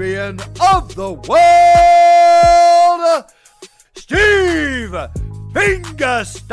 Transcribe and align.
of 0.00 0.94
the 0.94 1.12
world, 1.28 1.60
Steve 3.94 4.96
Fingerstyles. 5.52 6.50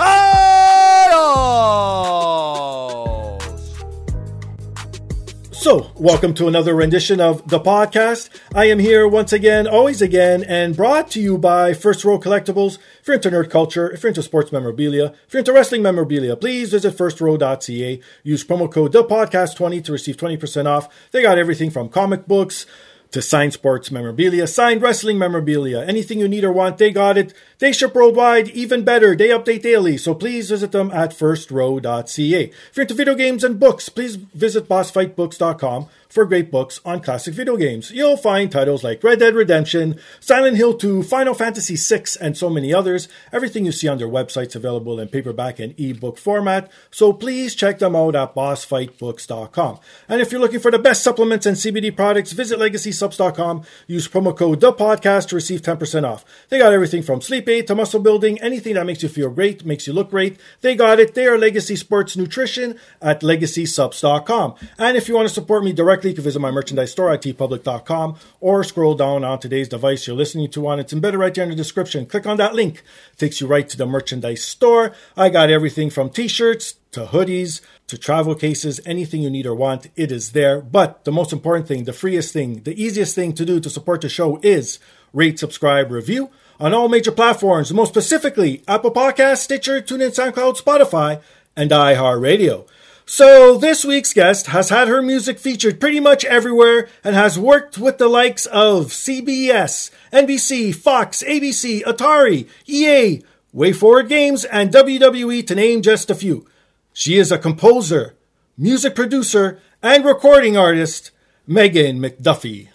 So, 5.54 5.92
welcome 5.96 6.34
to 6.34 6.50
another 6.50 6.76
rendition 6.76 7.22
of 7.22 7.48
the 7.48 7.62
podcast. 7.62 8.30
I 8.54 8.66
am 8.66 8.80
here 8.80 9.08
once 9.08 9.32
again, 9.32 9.66
always 9.66 10.02
again, 10.02 10.44
and 10.44 10.76
brought 10.76 11.10
to 11.12 11.22
you 11.22 11.38
by 11.38 11.74
First 11.74 12.04
Row 12.04 12.20
Collectibles. 12.20 12.80
If 13.00 13.08
you're 13.08 13.16
into 13.16 13.32
nerd 13.32 13.50
culture, 13.50 13.90
if 13.90 14.04
you're 14.04 14.10
into 14.10 14.24
sports 14.24 14.52
memorabilia, 14.52 15.14
if 15.26 15.34
you're 15.34 15.40
into 15.40 15.54
wrestling 15.54 15.82
memorabilia, 15.82 16.36
please 16.36 16.72
visit 16.72 16.94
firstrow.ca. 16.98 18.02
Use 18.24 18.44
promo 18.44 18.70
code 18.70 18.92
the 18.92 19.06
podcast 19.06 19.56
20 19.56 19.82
to 19.82 19.94
receive 19.94 20.18
20% 20.18 20.66
off. 20.66 20.90
They 21.12 21.22
got 21.22 21.38
everything 21.38 21.72
from 21.72 21.88
comic 21.88 22.28
books, 22.28 22.66
to 23.12 23.22
sign 23.22 23.52
sports 23.52 23.92
memorabilia, 23.92 24.48
signed 24.48 24.82
wrestling 24.82 25.18
memorabilia, 25.18 25.86
anything 25.86 26.20
you 26.20 26.28
need 26.28 26.44
or 26.44 26.52
want, 26.52 26.78
they 26.78 26.92
got 26.92 27.18
it. 27.18 27.34
They 27.60 27.72
ship 27.72 27.96
worldwide, 27.96 28.50
even 28.50 28.84
better. 28.84 29.16
They 29.16 29.30
update 29.30 29.64
daily, 29.64 29.98
so 29.98 30.14
please 30.14 30.50
visit 30.50 30.72
them 30.72 30.92
at 30.92 31.12
firstrow.ca. 31.12 32.44
If 32.44 32.72
you're 32.76 32.84
into 32.84 32.94
video 32.94 33.16
games 33.16 33.44
and 33.44 33.60
books, 33.60 33.90
please 33.90 34.16
visit 34.16 34.68
bossfightbooks.com 34.68 35.88
for 36.08 36.26
great 36.26 36.52
books 36.52 36.80
on 36.86 37.02
classic 37.02 37.34
video 37.34 37.58
games. 37.58 37.92
You'll 37.92 38.18
find 38.18 38.52
titles 38.52 38.84
like 38.84 39.04
Red 39.04 39.20
Dead 39.20 39.36
Redemption, 39.36 40.00
Silent 40.20 40.58
Hill 40.58 40.76
2, 40.76 41.04
Final 41.04 41.34
Fantasy 41.34 41.76
VI, 41.76 42.04
and 42.22 42.38
so 42.38 42.50
many 42.50 42.74
others. 42.74 43.08
Everything 43.34 43.66
you 43.66 43.72
see 43.72 43.88
on 43.88 43.98
their 43.98 44.08
website's 44.08 44.56
available 44.56 45.00
in 45.00 45.10
paperback 45.10 45.60
and 45.60 45.78
ebook 45.80 46.18
format, 46.18 46.72
so 46.92 47.12
please 47.12 47.56
check 47.56 47.80
them 47.80 47.96
out 47.96 48.16
at 48.16 48.36
bossfightbooks.com. 48.36 49.80
And 50.08 50.22
if 50.22 50.32
you're 50.32 50.42
looking 50.42 50.60
for 50.60 50.72
the 50.72 50.80
best 50.80 51.04
supplements 51.04 51.46
and 51.46 51.58
CBD 51.58 51.96
products, 51.96 52.32
visit 52.32 52.60
legacysubs.com. 52.60 53.64
Use 53.88 54.08
promo 54.08 54.36
code 54.36 54.60
the 54.60 54.74
podcast 54.74 55.30
to 55.30 55.36
receive 55.36 55.62
10% 55.62 56.04
off. 56.04 56.24
They 56.50 56.60
got 56.60 56.74
everything 56.74 57.04
from 57.04 57.22
sleep 57.22 57.47
to 57.48 57.76
muscle 57.76 58.02
building, 58.02 58.40
anything 58.42 58.74
that 58.74 58.86
makes 58.86 59.02
you 59.02 59.10
feel 59.10 59.30
great, 59.30 59.66
makes 59.66 59.88
you 59.88 59.94
look 59.94 60.10
great. 60.10 60.38
They 60.62 60.76
got 60.76 61.00
it. 61.00 61.16
They 61.16 61.28
are 61.28 61.38
Legacy 61.38 61.78
Sports 61.78 62.18
Nutrition 62.18 62.78
at 63.02 63.22
legacysubs.com. 63.22 64.56
And 64.78 64.98
if 64.98 65.08
you 65.08 65.16
want 65.16 65.30
to 65.30 65.34
support 65.34 65.64
me 65.64 65.72
directly, 65.72 66.10
you 66.10 66.16
can 66.16 66.26
visit 66.26 66.40
my 66.40 66.52
merchandise 66.52 66.92
store 66.92 67.12
at 67.14 67.22
teepublic.com 67.22 68.18
or 68.42 68.64
scroll 68.66 68.96
down 68.96 69.24
on 69.24 69.40
today's 69.40 69.70
device 69.70 70.06
you're 70.06 70.16
listening 70.16 70.50
to 70.52 70.68
on. 70.68 70.80
It's 70.80 70.92
embedded 70.92 71.20
right 71.20 71.34
there 71.34 71.46
in 71.46 71.50
the 71.50 71.56
description. 71.56 72.06
Click 72.06 72.28
on 72.28 72.36
that 72.38 72.54
link. 72.54 72.84
It 73.14 73.18
takes 73.18 73.40
you 73.40 73.48
right 73.48 73.68
to 73.70 73.78
the 73.78 73.86
merchandise 73.86 74.44
store. 74.44 74.94
I 75.16 75.30
got 75.30 75.50
everything 75.50 75.90
from 75.90 76.10
t-shirts 76.10 76.76
to 76.92 77.06
hoodies 77.06 77.62
to 77.88 77.98
travel 77.98 78.36
cases, 78.36 78.82
anything 78.86 79.22
you 79.22 79.30
need 79.30 79.46
or 79.46 79.56
want, 79.56 79.88
it 79.96 80.12
is 80.12 80.32
there. 80.34 80.60
But 80.62 81.06
the 81.06 81.12
most 81.12 81.32
important 81.32 81.68
thing, 81.68 81.86
the 81.86 81.94
freest 81.94 82.34
thing, 82.34 82.64
the 82.64 82.82
easiest 82.82 83.16
thing 83.16 83.34
to 83.34 83.46
do 83.46 83.60
to 83.60 83.70
support 83.70 84.02
the 84.02 84.10
show 84.10 84.40
is 84.44 84.80
rate, 85.14 85.40
subscribe, 85.40 85.92
review 85.92 86.30
on 86.60 86.74
all 86.74 86.90
major 86.90 87.12
platforms, 87.12 87.74
most 87.74 87.90
specifically 87.90 88.64
Apple 88.68 88.92
Podcasts, 88.92 89.40
Stitcher, 89.40 89.82
TuneIn, 89.82 90.16
SoundCloud, 90.16 90.62
Spotify, 90.62 91.22
and 91.56 91.72
iHeartRadio. 91.72 92.68
So 93.10 93.58
this 93.58 93.86
week's 93.86 94.12
guest 94.12 94.48
has 94.48 94.68
had 94.70 94.90
her 94.90 95.02
music 95.02 95.40
featured 95.40 95.80
pretty 95.80 96.02
much 96.02 96.26
everywhere 96.26 96.90
and 97.06 97.16
has 97.16 97.40
worked 97.40 97.78
with 97.78 98.00
the 98.00 98.10
likes 98.10 98.46
of 98.48 98.88
CBS, 98.88 99.92
NBC, 100.12 100.76
Fox, 100.76 101.24
ABC, 101.24 101.84
Atari, 101.84 102.50
EA, 102.66 103.24
WayForward 103.56 104.10
Games, 104.10 104.44
and 104.44 104.74
WWE 104.74 105.48
to 105.48 105.56
name 105.56 105.82
just 105.82 106.10
a 106.10 106.16
few. 106.16 106.46
She 106.92 107.18
is 107.18 107.32
a 107.32 107.38
composer, 107.38 108.16
music 108.58 108.94
producer, 108.94 109.62
and 109.82 110.04
recording 110.04 110.58
artist, 110.58 111.12
Megan 111.48 112.02
McDuffee. 112.02 112.68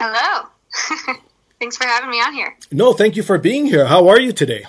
Hello. 0.00 0.48
Thanks 1.60 1.76
for 1.76 1.84
having 1.84 2.10
me 2.10 2.20
on 2.20 2.32
here. 2.32 2.56
No, 2.70 2.92
thank 2.92 3.16
you 3.16 3.22
for 3.22 3.36
being 3.38 3.66
here. 3.66 3.86
How 3.86 4.08
are 4.08 4.20
you 4.20 4.32
today? 4.32 4.64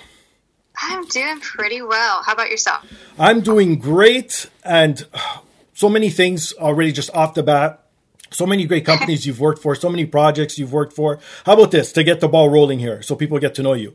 I'm 0.82 1.04
doing 1.06 1.40
pretty 1.40 1.82
well. 1.82 2.22
How 2.24 2.32
about 2.32 2.50
yourself? 2.50 2.84
I'm 3.18 3.40
doing 3.40 3.78
great, 3.78 4.50
and 4.64 5.06
so 5.74 5.88
many 5.88 6.10
things 6.10 6.52
already 6.54 6.90
just 6.90 7.14
off 7.14 7.34
the 7.34 7.42
bat. 7.42 7.84
So 8.30 8.46
many 8.46 8.64
great 8.64 8.84
companies 8.92 9.26
you've 9.26 9.40
worked 9.40 9.62
for, 9.62 9.74
so 9.74 9.88
many 9.88 10.06
projects 10.06 10.58
you've 10.58 10.72
worked 10.72 10.92
for. 10.92 11.20
How 11.44 11.52
about 11.52 11.70
this 11.70 11.92
to 11.92 12.02
get 12.02 12.20
the 12.20 12.28
ball 12.28 12.48
rolling 12.48 12.78
here 12.78 13.02
so 13.02 13.14
people 13.14 13.38
get 13.38 13.54
to 13.56 13.62
know 13.62 13.74
you? 13.74 13.94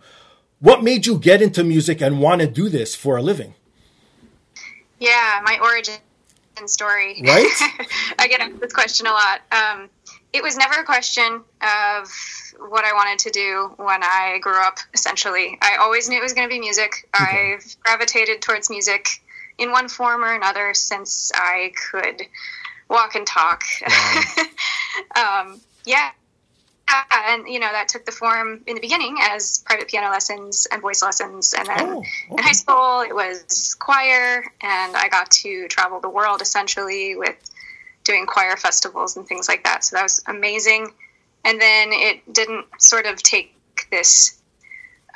What 0.59 0.83
made 0.83 1.06
you 1.06 1.17
get 1.17 1.41
into 1.41 1.63
music 1.63 2.01
and 2.01 2.22
want 2.22 2.41
to 2.41 2.47
do 2.47 2.69
this 2.69 2.95
for 2.95 3.17
a 3.17 3.22
living? 3.22 3.56
Yeah, 5.00 5.41
my 5.44 5.59
origin 5.62 5.95
story. 6.66 7.22
Right? 7.25 7.47
I 8.19 8.27
get 8.27 8.39
asked 8.39 8.59
this 8.62 8.72
question 8.73 9.07
a 9.07 9.12
lot. 9.12 9.41
Um, 9.51 9.89
it 10.35 10.44
was 10.44 10.57
never 10.57 10.81
a 10.81 10.84
question 10.84 11.41
of 11.62 12.09
what 12.69 12.84
I 12.84 12.94
wanted 12.94 13.19
to 13.19 13.29
do 13.31 13.73
when 13.78 14.03
I 14.03 14.40
grew 14.41 14.62
up, 14.62 14.79
essentially. 14.94 15.57
I 15.62 15.78
always 15.78 16.09
knew 16.09 16.18
it 16.18 16.23
was 16.23 16.34
going 16.34 16.47
to 16.47 16.53
be 16.53 16.59
music. 16.59 17.07
Okay. 17.19 17.53
I've 17.53 17.75
gravitated 17.81 18.41
towards 18.41 18.69
music 18.69 19.22
in 19.57 19.72
one 19.72 19.88
form 19.88 20.24
or 20.24 20.34
another 20.34 20.74
since 20.74 21.31
I 21.34 21.72
could 21.91 22.24
walk 22.90 23.16
and 23.16 23.25
talk. 23.25 23.63
um, 25.16 25.62
yeah. 25.85 26.12
And, 27.12 27.47
you 27.47 27.59
know, 27.59 27.72
that 27.72 27.88
took 27.88 28.06
the 28.06 28.12
form 28.12 28.62
in 28.68 28.75
the 28.75 28.81
beginning 28.81 29.18
as 29.22 29.63
private 29.66 29.88
piano 29.88 30.09
lessons 30.09 30.68
and 30.72 30.81
voice 30.81 31.01
lessons. 31.01 31.53
And 31.57 31.68
then 31.68 31.79
Oh, 31.79 32.03
in 32.31 32.38
high 32.38 32.51
school, 32.51 33.01
it 33.01 33.16
was 33.16 33.75
choir. 33.80 34.44
And 34.62 34.95
I 34.95 35.07
got 35.10 35.31
to 35.31 35.68
travel 35.68 36.00
the 36.00 36.10
world 36.10 36.42
essentially 36.42 37.15
with 37.15 37.38
doing 38.06 38.25
choir 38.25 38.56
festivals 38.56 39.18
and 39.18 39.28
things 39.28 39.50
like 39.50 39.63
that. 39.66 39.84
So 39.84 39.98
that 39.98 40.04
was 40.04 40.24
amazing. 40.28 40.92
And 41.44 41.60
then 41.62 41.90
it 41.92 42.34
didn't 42.34 42.66
sort 42.80 43.06
of 43.06 43.22
take 43.22 43.54
this 43.92 44.40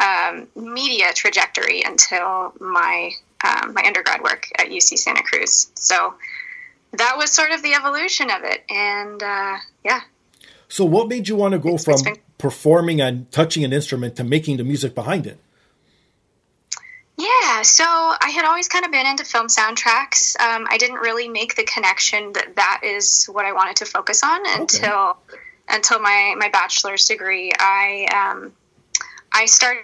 um, 0.03 0.47
media 0.56 1.13
trajectory 1.13 1.81
until 1.83 2.53
my 2.59 3.12
um, 3.44 3.74
my 3.74 3.83
undergrad 3.86 4.21
work 4.21 4.47
at 4.57 4.68
UC 4.68 4.97
Santa 4.97 5.24
Cruz. 5.24 5.71
So 5.75 6.13
that 6.94 7.15
was 7.18 7.31
sort 7.31 7.51
of 7.51 7.62
the 7.63 7.74
evolution 7.74 8.30
of 8.30 8.44
it. 8.44 8.63
And 8.69 9.24
uh, 9.24 9.57
yeah, 9.85 10.01
So, 10.68 10.83
what 10.85 11.07
made 11.07 11.27
you 11.30 11.35
want 11.38 11.53
to 11.53 11.59
go 11.59 11.69
It's- 11.69 11.85
from 11.85 11.94
it's 11.94 12.01
been- 12.03 12.18
performing 12.38 13.01
and 13.01 13.30
touching 13.31 13.63
an 13.65 13.74
instrument 13.74 14.15
to 14.18 14.24
making 14.24 14.57
the 14.57 14.63
music 14.63 14.94
behind 14.95 15.25
it? 15.27 15.38
Yeah, 17.19 17.63
so 17.63 17.83
I 17.83 18.31
had 18.33 18.45
always 18.45 18.69
kind 18.69 18.86
of 18.86 18.92
been 18.92 19.06
into 19.06 19.25
film 19.25 19.48
soundtracks. 19.48 20.39
Um, 20.39 20.66
I 20.69 20.77
didn't 20.77 21.00
really 21.00 21.27
make 21.27 21.56
the 21.56 21.66
connection 21.66 22.31
that 22.31 22.56
that 22.56 22.81
is 22.86 23.25
what 23.25 23.44
I 23.44 23.51
wanted 23.51 23.75
to 23.77 23.86
focus 23.86 24.24
on 24.24 24.39
until 24.62 25.18
until 25.68 26.00
my 26.00 26.36
my 26.38 26.48
bachelor's 26.48 27.06
degree. 27.06 27.51
I 27.60 28.07
um, 28.31 28.54
I 29.33 29.45
started 29.48 29.83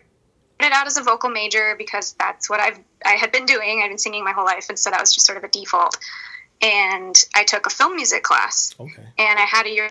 out 0.62 0.88
as 0.88 0.96
a 0.96 1.04
vocal 1.04 1.30
major 1.30 1.76
because 1.78 2.14
that's 2.14 2.50
what 2.50 2.62
I've 2.62 2.80
I 3.06 3.12
had 3.16 3.34
been 3.34 3.46
doing. 3.46 3.82
I've 3.84 3.90
been 3.90 3.98
singing 3.98 4.24
my 4.24 4.32
whole 4.32 4.46
life, 4.46 4.68
and 4.70 4.80
so 4.80 4.90
that 4.90 5.02
was 5.02 5.14
just 5.14 5.26
sort 5.26 5.38
of 5.38 5.44
a 5.44 5.50
default. 5.50 5.98
And 6.62 7.22
I 7.36 7.44
took 7.44 7.66
a 7.66 7.70
film 7.70 7.98
music 7.98 8.24
class, 8.24 8.74
Okay. 8.80 9.04
and 9.18 9.38
I 9.38 9.44
had 9.44 9.66
a 9.66 9.90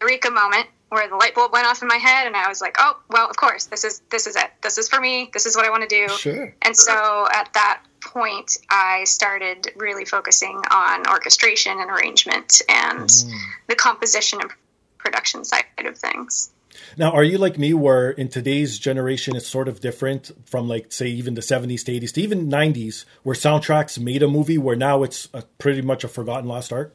eureka 0.00 0.30
moment 0.30 0.66
where 0.88 1.08
the 1.08 1.16
light 1.16 1.34
bulb 1.34 1.52
went 1.52 1.66
off 1.66 1.82
in 1.82 1.88
my 1.88 1.96
head, 1.96 2.26
and 2.26 2.36
I 2.36 2.48
was 2.48 2.60
like, 2.60 2.76
"Oh, 2.78 2.98
well, 3.10 3.28
of 3.28 3.36
course, 3.36 3.66
this 3.66 3.84
is 3.84 4.02
this 4.10 4.26
is 4.26 4.36
it. 4.36 4.50
This 4.62 4.78
is 4.78 4.88
for 4.88 5.00
me. 5.00 5.30
This 5.32 5.46
is 5.46 5.56
what 5.56 5.66
I 5.66 5.70
want 5.70 5.88
to 5.88 5.88
do." 5.88 6.08
Sure. 6.14 6.54
And 6.62 6.76
so 6.76 7.26
at 7.30 7.52
that 7.54 7.82
point, 8.00 8.56
I 8.70 9.04
started 9.04 9.72
really 9.76 10.04
focusing 10.04 10.62
on 10.70 11.08
orchestration 11.08 11.80
and 11.80 11.90
arrangement 11.90 12.62
and 12.68 13.08
mm. 13.08 13.32
the 13.68 13.74
composition 13.74 14.40
and 14.40 14.50
production 14.98 15.44
side 15.44 15.64
of 15.84 15.98
things. 15.98 16.50
Now, 16.96 17.12
are 17.12 17.24
you 17.24 17.38
like 17.38 17.58
me, 17.58 17.74
where 17.74 18.10
in 18.10 18.28
today's 18.28 18.78
generation 18.78 19.34
it's 19.34 19.48
sort 19.48 19.68
of 19.68 19.80
different 19.80 20.30
from 20.46 20.68
like 20.68 20.92
say 20.92 21.08
even 21.08 21.34
the 21.34 21.42
seventies 21.42 21.84
to 21.84 21.92
eighties 21.92 22.12
to 22.12 22.22
even 22.22 22.48
nineties, 22.48 23.06
where 23.22 23.34
soundtracks 23.34 23.98
made 23.98 24.22
a 24.22 24.28
movie, 24.28 24.58
where 24.58 24.76
now 24.76 25.02
it's 25.02 25.28
a, 25.34 25.42
pretty 25.58 25.82
much 25.82 26.04
a 26.04 26.08
forgotten 26.08 26.48
lost 26.48 26.72
art? 26.72 26.94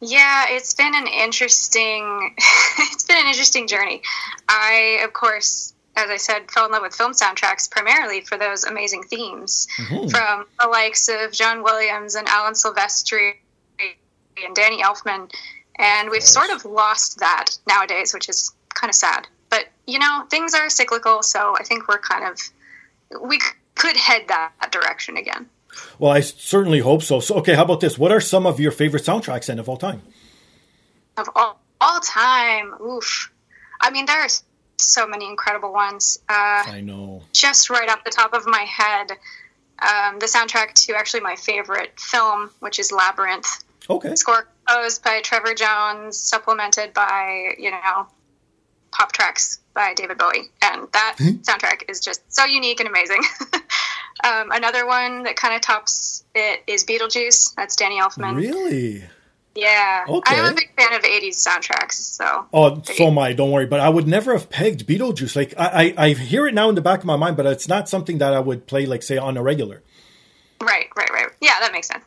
Yeah, 0.00 0.46
it's 0.48 0.74
been 0.74 0.94
an 0.94 1.06
interesting 1.06 2.34
it's 2.78 3.04
been 3.04 3.18
an 3.18 3.26
interesting 3.26 3.66
journey. 3.66 4.02
I 4.48 5.00
of 5.04 5.12
course, 5.12 5.74
as 5.96 6.10
I 6.10 6.16
said, 6.16 6.50
fell 6.50 6.66
in 6.66 6.72
love 6.72 6.82
with 6.82 6.94
film 6.94 7.12
soundtracks 7.12 7.70
primarily 7.70 8.20
for 8.20 8.38
those 8.38 8.64
amazing 8.64 9.02
themes 9.04 9.66
mm-hmm. 9.76 10.08
from 10.08 10.46
the 10.60 10.68
likes 10.68 11.08
of 11.08 11.32
John 11.32 11.62
Williams 11.62 12.14
and 12.14 12.28
Alan 12.28 12.54
Silvestri 12.54 13.34
and 14.44 14.54
Danny 14.54 14.82
Elfman. 14.82 15.30
And 15.78 16.10
we've 16.10 16.22
sort 16.22 16.50
of 16.50 16.64
lost 16.64 17.18
that 17.20 17.50
nowadays, 17.66 18.12
which 18.14 18.28
is 18.28 18.52
kind 18.74 18.90
of 18.90 18.94
sad. 18.94 19.26
But 19.50 19.66
you 19.86 19.98
know, 19.98 20.24
things 20.30 20.54
are 20.54 20.68
cyclical, 20.70 21.22
so 21.22 21.56
I 21.58 21.64
think 21.64 21.88
we're 21.88 21.98
kind 21.98 22.24
of 22.24 23.20
we 23.20 23.40
could 23.74 23.96
head 23.96 24.22
that 24.28 24.52
direction 24.70 25.16
again. 25.16 25.48
Well, 25.98 26.10
I 26.10 26.20
certainly 26.20 26.80
hope 26.80 27.02
so. 27.02 27.20
So, 27.20 27.36
okay, 27.36 27.54
how 27.54 27.64
about 27.64 27.80
this? 27.80 27.98
What 27.98 28.12
are 28.12 28.20
some 28.20 28.46
of 28.46 28.58
your 28.58 28.72
favorite 28.72 29.04
soundtracks 29.04 29.46
then 29.46 29.58
of 29.58 29.68
all 29.68 29.76
time? 29.76 30.02
of 31.18 31.28
all, 31.34 31.60
all 31.80 32.00
time. 32.00 32.74
Oof. 32.80 33.32
I 33.80 33.90
mean, 33.90 34.06
there 34.06 34.20
are 34.20 34.28
so 34.78 35.06
many 35.06 35.26
incredible 35.26 35.72
ones. 35.72 36.18
Uh, 36.28 36.32
I 36.66 36.80
know. 36.80 37.22
just 37.32 37.70
right 37.70 37.88
off 37.88 38.04
the 38.04 38.10
top 38.10 38.32
of 38.32 38.46
my 38.46 38.62
head, 38.62 39.10
um, 39.80 40.18
the 40.18 40.26
soundtrack 40.26 40.74
to 40.86 40.94
actually 40.94 41.20
my 41.20 41.36
favorite 41.36 41.98
film, 41.98 42.50
which 42.60 42.78
is 42.78 42.92
Labyrinth. 42.92 43.64
Okay. 43.90 44.14
Score 44.16 44.48
composed 44.66 45.02
by 45.02 45.20
Trevor 45.22 45.54
Jones, 45.54 46.18
supplemented 46.18 46.92
by, 46.92 47.54
you 47.58 47.70
know, 47.70 48.06
pop 48.90 49.12
tracks 49.12 49.60
by 49.74 49.94
David 49.94 50.18
Bowie. 50.18 50.50
And 50.62 50.88
that 50.92 51.16
soundtrack 51.18 51.88
is 51.88 52.00
just 52.00 52.20
so 52.32 52.44
unique 52.44 52.80
and 52.80 52.88
amazing. 52.88 53.22
um, 54.24 54.50
another 54.50 54.86
one 54.86 55.24
that 55.24 55.36
kind 55.36 55.54
of 55.54 55.60
tops 55.60 56.24
it 56.34 56.62
is 56.66 56.84
Beetlejuice. 56.84 57.54
That's 57.54 57.76
Danny 57.76 58.00
Elfman. 58.00 58.36
Really? 58.36 59.04
Yeah. 59.54 60.04
Okay. 60.08 60.36
I'm 60.36 60.52
a 60.52 60.54
big 60.54 60.70
fan 60.76 60.94
of 60.94 61.02
80s 61.02 61.46
soundtracks, 61.46 61.94
so. 61.94 62.46
Oh, 62.52 62.80
so 62.82 63.08
am 63.08 63.18
I. 63.18 63.32
Don't 63.32 63.50
worry. 63.50 63.66
But 63.66 63.80
I 63.80 63.88
would 63.88 64.06
never 64.06 64.32
have 64.32 64.48
pegged 64.50 64.86
Beetlejuice. 64.86 65.34
Like 65.34 65.54
I, 65.58 65.94
I, 65.96 66.06
I 66.06 66.08
hear 66.14 66.46
it 66.46 66.54
now 66.54 66.68
in 66.68 66.76
the 66.76 66.80
back 66.80 67.00
of 67.00 67.06
my 67.06 67.16
mind, 67.16 67.36
but 67.36 67.46
it's 67.46 67.66
not 67.66 67.88
something 67.88 68.18
that 68.18 68.32
I 68.32 68.40
would 68.40 68.66
play 68.66 68.86
like 68.86 69.02
say 69.02 69.18
on 69.18 69.36
a 69.36 69.42
regular. 69.42 69.82
Right, 70.60 70.86
right, 70.96 71.10
right. 71.10 71.28
Yeah, 71.40 71.56
that 71.60 71.72
makes 71.72 71.88
sense. 71.88 72.04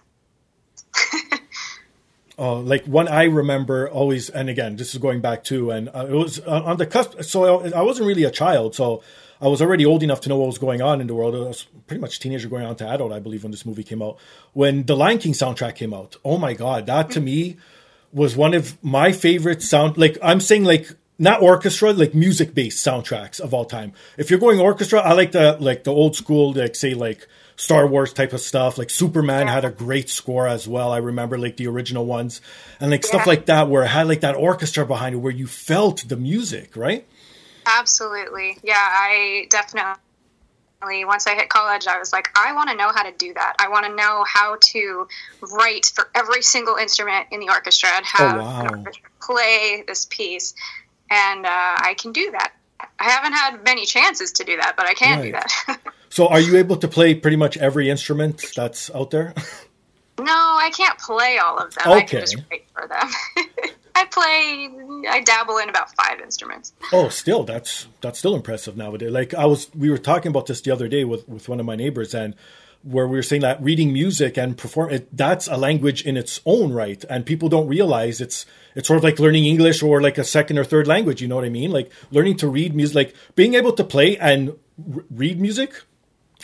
Uh, 2.37 2.55
like 2.61 2.85
one 2.85 3.07
I 3.07 3.23
remember 3.23 3.89
always, 3.89 4.29
and 4.29 4.49
again, 4.49 4.75
this 4.77 4.93
is 4.93 4.99
going 5.01 5.21
back 5.21 5.43
to, 5.45 5.71
and 5.71 5.89
uh, 5.89 6.07
it 6.09 6.13
was 6.13 6.39
uh, 6.39 6.61
on 6.63 6.77
the 6.77 6.85
cusp. 6.85 7.21
So 7.23 7.61
I, 7.61 7.79
I 7.79 7.81
wasn't 7.81 8.07
really 8.07 8.23
a 8.23 8.31
child, 8.31 8.75
so 8.75 9.03
I 9.41 9.47
was 9.47 9.61
already 9.61 9.85
old 9.85 10.03
enough 10.03 10.21
to 10.21 10.29
know 10.29 10.37
what 10.37 10.47
was 10.47 10.59
going 10.59 10.81
on 10.81 11.01
in 11.01 11.07
the 11.07 11.15
world. 11.15 11.35
I 11.35 11.39
was 11.39 11.65
pretty 11.87 11.99
much 11.99 12.19
teenager 12.19 12.47
going 12.47 12.65
on 12.65 12.75
to 12.77 12.87
adult, 12.87 13.11
I 13.11 13.19
believe, 13.19 13.43
when 13.43 13.51
this 13.51 13.65
movie 13.65 13.83
came 13.83 14.01
out. 14.01 14.17
When 14.53 14.85
the 14.85 14.95
Lion 14.95 15.17
King 15.17 15.33
soundtrack 15.33 15.75
came 15.75 15.93
out, 15.93 16.15
oh 16.23 16.37
my 16.37 16.53
god, 16.53 16.85
that 16.85 17.09
to 17.11 17.19
me 17.21 17.57
was 18.13 18.35
one 18.35 18.53
of 18.53 18.81
my 18.83 19.11
favorite 19.11 19.63
sound. 19.63 19.97
Like 19.97 20.17
I'm 20.21 20.41
saying, 20.41 20.63
like 20.63 20.95
not 21.17 21.41
orchestra, 21.41 21.93
like 21.93 22.13
music 22.13 22.53
based 22.53 22.85
soundtracks 22.85 23.39
of 23.39 23.53
all 23.53 23.65
time. 23.65 23.93
If 24.17 24.29
you're 24.29 24.39
going 24.39 24.59
orchestra, 24.59 24.99
I 24.99 25.13
like 25.13 25.31
the 25.31 25.57
like 25.59 25.83
the 25.83 25.93
old 25.93 26.15
school, 26.15 26.53
like 26.53 26.75
say 26.75 26.93
like 26.93 27.27
Star 27.55 27.85
Wars 27.85 28.11
type 28.11 28.33
of 28.33 28.41
stuff. 28.41 28.77
Like 28.77 28.89
Superman 28.89 29.47
had 29.47 29.65
a 29.65 29.69
great 29.69 30.09
score 30.09 30.47
as 30.47 30.67
well. 30.67 30.91
I 30.91 30.97
remember 30.97 31.37
like 31.37 31.57
the 31.57 31.67
original 31.67 32.05
ones 32.05 32.41
and 32.79 32.91
like 32.91 33.05
stuff 33.05 33.27
like 33.27 33.45
that 33.45 33.69
where 33.69 33.83
it 33.83 33.89
had 33.89 34.07
like 34.07 34.21
that 34.21 34.35
orchestra 34.35 34.85
behind 34.85 35.15
it 35.15 35.19
where 35.19 35.31
you 35.31 35.47
felt 35.47 36.07
the 36.07 36.17
music, 36.17 36.75
right? 36.75 37.07
Absolutely. 37.65 38.57
Yeah, 38.63 38.75
I 38.77 39.47
definitely. 39.49 39.97
Once 41.05 41.27
I 41.27 41.35
hit 41.35 41.49
college, 41.49 41.85
I 41.87 41.99
was 41.99 42.11
like, 42.11 42.29
I 42.35 42.53
want 42.53 42.69
to 42.71 42.75
know 42.75 42.91
how 42.93 43.03
to 43.03 43.11
do 43.17 43.33
that. 43.35 43.55
I 43.59 43.69
want 43.69 43.85
to 43.85 43.95
know 43.95 44.25
how 44.27 44.57
to 44.71 45.07
write 45.53 45.85
for 45.93 46.09
every 46.15 46.41
single 46.41 46.75
instrument 46.77 47.27
in 47.31 47.39
the 47.39 47.49
orchestra 47.49 47.89
and 47.95 48.05
have 48.05 48.35
Oh, 48.37 48.39
wow. 48.39 48.65
an 48.65 48.67
orchestra 48.85 49.09
play 49.21 49.83
this 49.87 50.07
piece. 50.09 50.55
And 51.11 51.45
uh, 51.45 51.49
I 51.49 51.95
can 51.99 52.11
do 52.13 52.31
that. 52.31 52.53
I 52.99 53.11
haven't 53.11 53.33
had 53.33 53.63
many 53.63 53.85
chances 53.85 54.31
to 54.33 54.43
do 54.43 54.57
that, 54.57 54.73
but 54.75 54.87
I 54.87 54.93
can 54.95 55.21
do 55.21 55.31
that. 55.33 55.79
So 56.09 56.27
are 56.27 56.41
you 56.41 56.57
able 56.57 56.75
to 56.75 56.89
play 56.89 57.15
pretty 57.15 57.37
much 57.37 57.55
every 57.55 57.89
instrument 57.89 58.43
that's 58.53 58.89
out 58.93 59.11
there? 59.11 59.33
No, 60.19 60.25
I 60.33 60.69
can't 60.75 60.99
play 60.99 61.37
all 61.39 61.57
of 61.57 61.73
them. 61.73 61.83
I 61.87 62.01
can 62.01 62.19
Okay. 62.19 62.19
just 62.19 62.37
write 62.51 62.65
for 62.75 62.87
them. 62.87 63.09
I 63.95 64.05
play, 64.05 65.09
I 65.09 65.21
dabble 65.21 65.57
in 65.57 65.69
about 65.69 65.93
five 65.95 66.19
instruments. 66.19 66.73
Oh, 66.91 67.09
still, 67.09 67.43
that's 67.43 67.87
that's 68.01 68.19
still 68.19 68.35
impressive 68.35 68.77
nowadays. 68.77 69.11
Like 69.11 69.33
I 69.33 69.45
was, 69.45 69.69
we 69.75 69.89
were 69.89 69.97
talking 69.97 70.29
about 70.29 70.45
this 70.45 70.61
the 70.61 70.71
other 70.71 70.87
day 70.87 71.03
with 71.03 71.27
with 71.27 71.49
one 71.49 71.59
of 71.59 71.65
my 71.65 71.75
neighbors, 71.75 72.13
and 72.13 72.35
where 72.83 73.07
we 73.07 73.17
were 73.17 73.23
saying 73.23 73.43
that 73.43 73.61
reading 73.61 73.93
music 73.93 74.37
and 74.37 74.57
perform 74.57 74.91
it, 74.91 75.15
that's 75.15 75.47
a 75.47 75.55
language 75.55 76.03
in 76.03 76.17
its 76.17 76.41
own 76.45 76.73
right, 76.73 77.03
and 77.09 77.25
people 77.25 77.49
don't 77.49 77.67
realize 77.67 78.21
it's 78.21 78.45
it's 78.75 78.87
sort 78.87 78.97
of 78.97 79.03
like 79.03 79.19
learning 79.19 79.45
English 79.45 79.83
or 79.83 80.01
like 80.01 80.17
a 80.17 80.23
second 80.23 80.57
or 80.57 80.63
third 80.63 80.87
language. 80.87 81.21
You 81.21 81.27
know 81.27 81.35
what 81.35 81.45
I 81.45 81.49
mean? 81.49 81.71
Like 81.71 81.91
learning 82.11 82.37
to 82.37 82.47
read 82.47 82.75
music, 82.75 82.95
like 82.95 83.15
being 83.35 83.53
able 83.53 83.73
to 83.73 83.83
play 83.83 84.17
and 84.17 84.49
r- 84.95 85.03
read 85.09 85.39
music. 85.39 85.73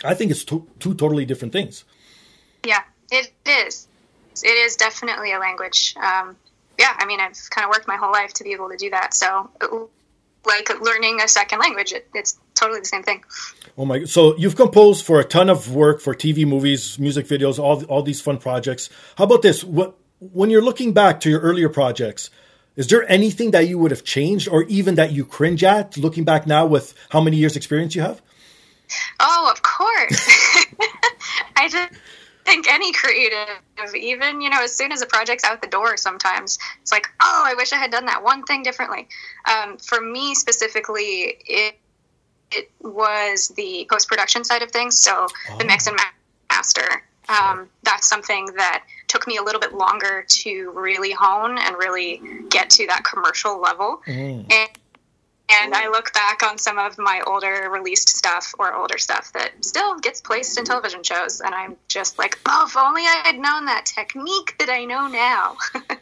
I 0.04 0.14
think 0.14 0.30
it's 0.30 0.44
two, 0.44 0.68
two 0.78 0.94
totally 0.94 1.24
different 1.24 1.52
things. 1.52 1.84
Yeah, 2.64 2.82
it 3.10 3.32
is. 3.46 3.88
It 4.44 4.46
is 4.46 4.76
definitely 4.76 5.32
a 5.32 5.38
language. 5.40 5.96
Um, 5.96 6.36
yeah, 6.78 6.94
I 6.96 7.06
mean, 7.06 7.20
I've 7.20 7.38
kind 7.50 7.64
of 7.64 7.70
worked 7.70 7.88
my 7.88 7.96
whole 7.96 8.12
life 8.12 8.32
to 8.34 8.44
be 8.44 8.52
able 8.52 8.70
to 8.70 8.76
do 8.76 8.90
that. 8.90 9.12
So, 9.12 9.50
like 10.46 10.80
learning 10.80 11.20
a 11.20 11.28
second 11.28 11.58
language, 11.58 11.92
it, 11.92 12.08
it's 12.14 12.38
totally 12.54 12.80
the 12.80 12.86
same 12.86 13.02
thing. 13.02 13.24
Oh 13.76 13.84
my! 13.84 14.04
So 14.04 14.36
you've 14.36 14.56
composed 14.56 15.04
for 15.04 15.18
a 15.20 15.24
ton 15.24 15.50
of 15.50 15.74
work 15.74 16.00
for 16.00 16.14
TV, 16.14 16.46
movies, 16.46 16.98
music 16.98 17.26
videos, 17.26 17.58
all 17.58 17.84
all 17.84 18.02
these 18.02 18.20
fun 18.20 18.38
projects. 18.38 18.90
How 19.16 19.24
about 19.24 19.42
this? 19.42 19.64
What 19.64 19.96
when 20.20 20.50
you're 20.50 20.62
looking 20.62 20.92
back 20.92 21.20
to 21.20 21.30
your 21.30 21.40
earlier 21.40 21.68
projects, 21.68 22.30
is 22.76 22.86
there 22.86 23.08
anything 23.10 23.50
that 23.50 23.66
you 23.68 23.78
would 23.78 23.90
have 23.90 24.04
changed, 24.04 24.48
or 24.48 24.62
even 24.64 24.94
that 24.94 25.10
you 25.12 25.24
cringe 25.24 25.64
at, 25.64 25.96
looking 25.96 26.24
back 26.24 26.46
now 26.46 26.64
with 26.66 26.94
how 27.10 27.20
many 27.20 27.36
years 27.36 27.56
experience 27.56 27.94
you 27.96 28.02
have? 28.02 28.22
Oh, 29.20 29.50
of 29.52 29.62
course. 29.62 30.30
I 31.56 31.68
just 31.68 31.92
think 32.48 32.66
any 32.68 32.92
creative, 32.92 33.94
even 33.94 34.40
you 34.40 34.50
know, 34.50 34.62
as 34.62 34.74
soon 34.74 34.90
as 34.92 35.02
a 35.02 35.06
project's 35.06 35.44
out 35.44 35.60
the 35.60 35.68
door, 35.68 35.96
sometimes 35.96 36.58
it's 36.80 36.90
like, 36.90 37.06
oh, 37.20 37.42
I 37.46 37.54
wish 37.54 37.72
I 37.72 37.76
had 37.76 37.90
done 37.90 38.06
that 38.06 38.22
one 38.22 38.42
thing 38.44 38.62
differently. 38.62 39.06
Um, 39.48 39.76
for 39.78 40.00
me 40.00 40.34
specifically, 40.34 41.38
it 41.46 41.78
it 42.50 42.70
was 42.80 43.48
the 43.48 43.86
post 43.90 44.08
production 44.08 44.42
side 44.42 44.62
of 44.62 44.70
things, 44.70 44.98
so 44.98 45.26
the 45.58 45.64
mix 45.64 45.86
and 45.86 45.98
master. 46.50 47.02
Um, 47.28 47.68
that's 47.82 48.08
something 48.08 48.46
that 48.56 48.84
took 49.06 49.26
me 49.26 49.36
a 49.36 49.42
little 49.42 49.60
bit 49.60 49.74
longer 49.74 50.24
to 50.26 50.70
really 50.70 51.12
hone 51.12 51.58
and 51.58 51.76
really 51.76 52.22
get 52.48 52.70
to 52.70 52.86
that 52.86 53.04
commercial 53.04 53.60
level. 53.60 54.00
And 54.50 54.70
and 55.50 55.74
I 55.74 55.88
look 55.88 56.12
back 56.12 56.42
on 56.42 56.58
some 56.58 56.78
of 56.78 56.98
my 56.98 57.22
older 57.26 57.68
released 57.70 58.08
stuff 58.08 58.54
or 58.58 58.74
older 58.74 58.98
stuff 58.98 59.32
that 59.32 59.52
still 59.64 59.98
gets 59.98 60.20
placed 60.20 60.58
in 60.58 60.64
television 60.64 61.02
shows, 61.02 61.40
and 61.40 61.54
I'm 61.54 61.76
just 61.88 62.18
like, 62.18 62.38
oh, 62.46 62.66
if 62.66 62.76
only 62.76 63.02
I 63.02 63.22
had 63.24 63.38
known 63.38 63.66
that 63.66 63.86
technique 63.86 64.54
that 64.58 64.68
I 64.68 64.84
know 64.84 65.08
now. 65.08 65.56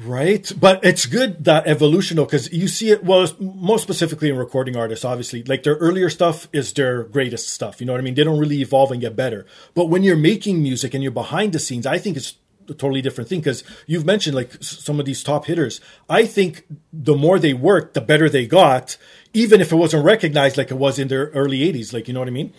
Right, 0.00 0.52
but 0.56 0.84
it's 0.84 1.06
good 1.06 1.44
that 1.46 1.66
evolution 1.66 2.18
because 2.18 2.52
you 2.52 2.68
see 2.68 2.90
it. 2.90 3.02
Well, 3.02 3.26
most 3.40 3.82
specifically 3.82 4.30
in 4.30 4.36
recording 4.36 4.76
artists, 4.76 5.04
obviously, 5.04 5.42
like 5.42 5.64
their 5.64 5.74
earlier 5.74 6.08
stuff 6.08 6.46
is 6.52 6.72
their 6.72 7.02
greatest 7.02 7.48
stuff. 7.48 7.80
You 7.80 7.86
know 7.86 7.94
what 7.94 8.00
I 8.00 8.04
mean? 8.04 8.14
They 8.14 8.22
don't 8.22 8.38
really 8.38 8.60
evolve 8.60 8.92
and 8.92 9.00
get 9.00 9.16
better. 9.16 9.44
But 9.74 9.86
when 9.86 10.04
you're 10.04 10.16
making 10.16 10.62
music 10.62 10.94
and 10.94 11.02
you're 11.02 11.10
behind 11.10 11.52
the 11.52 11.58
scenes, 11.58 11.84
I 11.84 11.98
think 11.98 12.16
it's 12.16 12.36
a 12.68 12.74
totally 12.74 13.02
different 13.02 13.28
thing. 13.28 13.40
Because 13.40 13.64
you've 13.86 14.04
mentioned 14.04 14.36
like 14.36 14.62
some 14.62 15.00
of 15.00 15.06
these 15.06 15.22
top 15.22 15.46
hitters. 15.46 15.80
I 16.08 16.26
think 16.26 16.64
the 16.92 17.14
more 17.14 17.38
they 17.38 17.54
worked, 17.54 17.94
the 17.94 18.00
better 18.00 18.28
they 18.28 18.46
got, 18.46 18.96
even 19.32 19.60
if 19.60 19.72
it 19.72 19.76
wasn't 19.76 20.04
recognized 20.04 20.56
like 20.56 20.70
it 20.70 20.76
was 20.76 20.98
in 20.98 21.08
their 21.08 21.26
early 21.28 21.60
'80s. 21.60 21.92
Like 21.92 22.08
you 22.08 22.14
know 22.14 22.20
what 22.20 22.28
I 22.28 22.32
mean? 22.32 22.52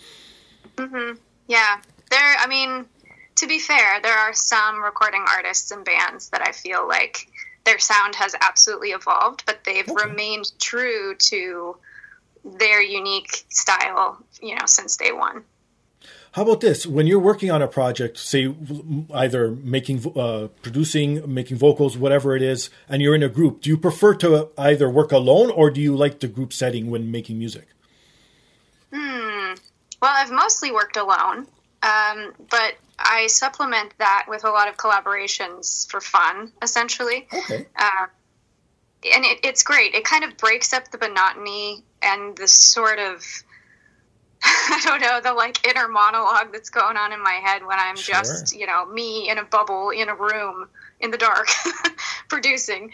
Mm-hmm. 0.75 1.17
yeah, 1.47 1.81
there. 2.09 2.35
I 2.39 2.47
mean, 2.47 2.85
to 3.37 3.47
be 3.47 3.59
fair, 3.59 4.01
there 4.01 4.17
are 4.17 4.33
some 4.33 4.81
recording 4.81 5.25
artists 5.27 5.71
and 5.71 5.83
bands 5.83 6.29
that 6.29 6.45
I 6.47 6.51
feel 6.51 6.87
like 6.87 7.27
their 7.65 7.79
sound 7.79 8.15
has 8.15 8.35
absolutely 8.39 8.89
evolved, 8.89 9.43
but 9.45 9.63
they've 9.63 9.87
remained 9.87 10.51
true 10.59 11.15
to 11.15 11.77
their 12.43 12.81
unique 12.81 13.45
style, 13.49 14.17
you 14.41 14.55
know, 14.55 14.65
since 14.65 14.97
day 14.97 15.11
one. 15.11 15.43
How 16.33 16.43
about 16.43 16.61
this? 16.61 16.85
When 16.85 17.07
you're 17.07 17.19
working 17.19 17.49
on 17.49 17.61
a 17.61 17.67
project, 17.67 18.17
say 18.17 18.53
either 19.13 19.51
making, 19.51 20.05
uh, 20.15 20.49
producing, 20.61 21.33
making 21.33 21.57
vocals, 21.57 21.97
whatever 21.97 22.35
it 22.35 22.43
is, 22.43 22.69
and 22.87 23.01
you're 23.01 23.15
in 23.15 23.23
a 23.23 23.29
group, 23.29 23.61
do 23.61 23.69
you 23.69 23.77
prefer 23.77 24.13
to 24.15 24.49
either 24.57 24.89
work 24.89 25.11
alone 25.11 25.49
or 25.49 25.71
do 25.71 25.81
you 25.81 25.95
like 25.95 26.19
the 26.19 26.27
group 26.27 26.53
setting 26.53 26.91
when 26.91 27.11
making 27.11 27.39
music? 27.39 27.67
Hmm. 28.93 29.53
Well, 30.01 30.13
I've 30.15 30.31
mostly 30.31 30.71
worked 30.71 30.97
alone, 30.97 31.47
um, 31.81 32.33
but 32.49 32.75
I 32.99 33.27
supplement 33.27 33.93
that 33.97 34.25
with 34.27 34.43
a 34.43 34.51
lot 34.51 34.67
of 34.67 34.77
collaborations 34.77 35.89
for 35.89 35.99
fun, 35.99 36.51
essentially. 36.61 37.27
Okay. 37.33 37.65
Uh, 37.75 38.05
and 39.15 39.25
it, 39.25 39.39
it's 39.43 39.63
great. 39.63 39.95
It 39.95 40.03
kind 40.03 40.23
of 40.23 40.37
breaks 40.37 40.73
up 40.73 40.91
the 40.91 40.97
monotony 40.97 41.83
and 42.01 42.37
the 42.37 42.47
sort 42.47 42.99
of 42.99 43.25
I 44.43 44.81
don't 44.83 45.01
know 45.01 45.19
the 45.21 45.33
like 45.33 45.67
inner 45.67 45.87
monologue 45.87 46.51
that's 46.51 46.69
going 46.69 46.97
on 46.97 47.11
in 47.11 47.21
my 47.21 47.41
head 47.43 47.65
when 47.65 47.77
I'm 47.79 47.97
sure. 47.97 48.15
just 48.15 48.55
you 48.55 48.65
know 48.65 48.85
me 48.85 49.29
in 49.29 49.37
a 49.37 49.43
bubble 49.43 49.89
in 49.89 50.09
a 50.09 50.15
room 50.15 50.67
in 50.99 51.11
the 51.11 51.17
dark 51.17 51.47
producing. 52.29 52.91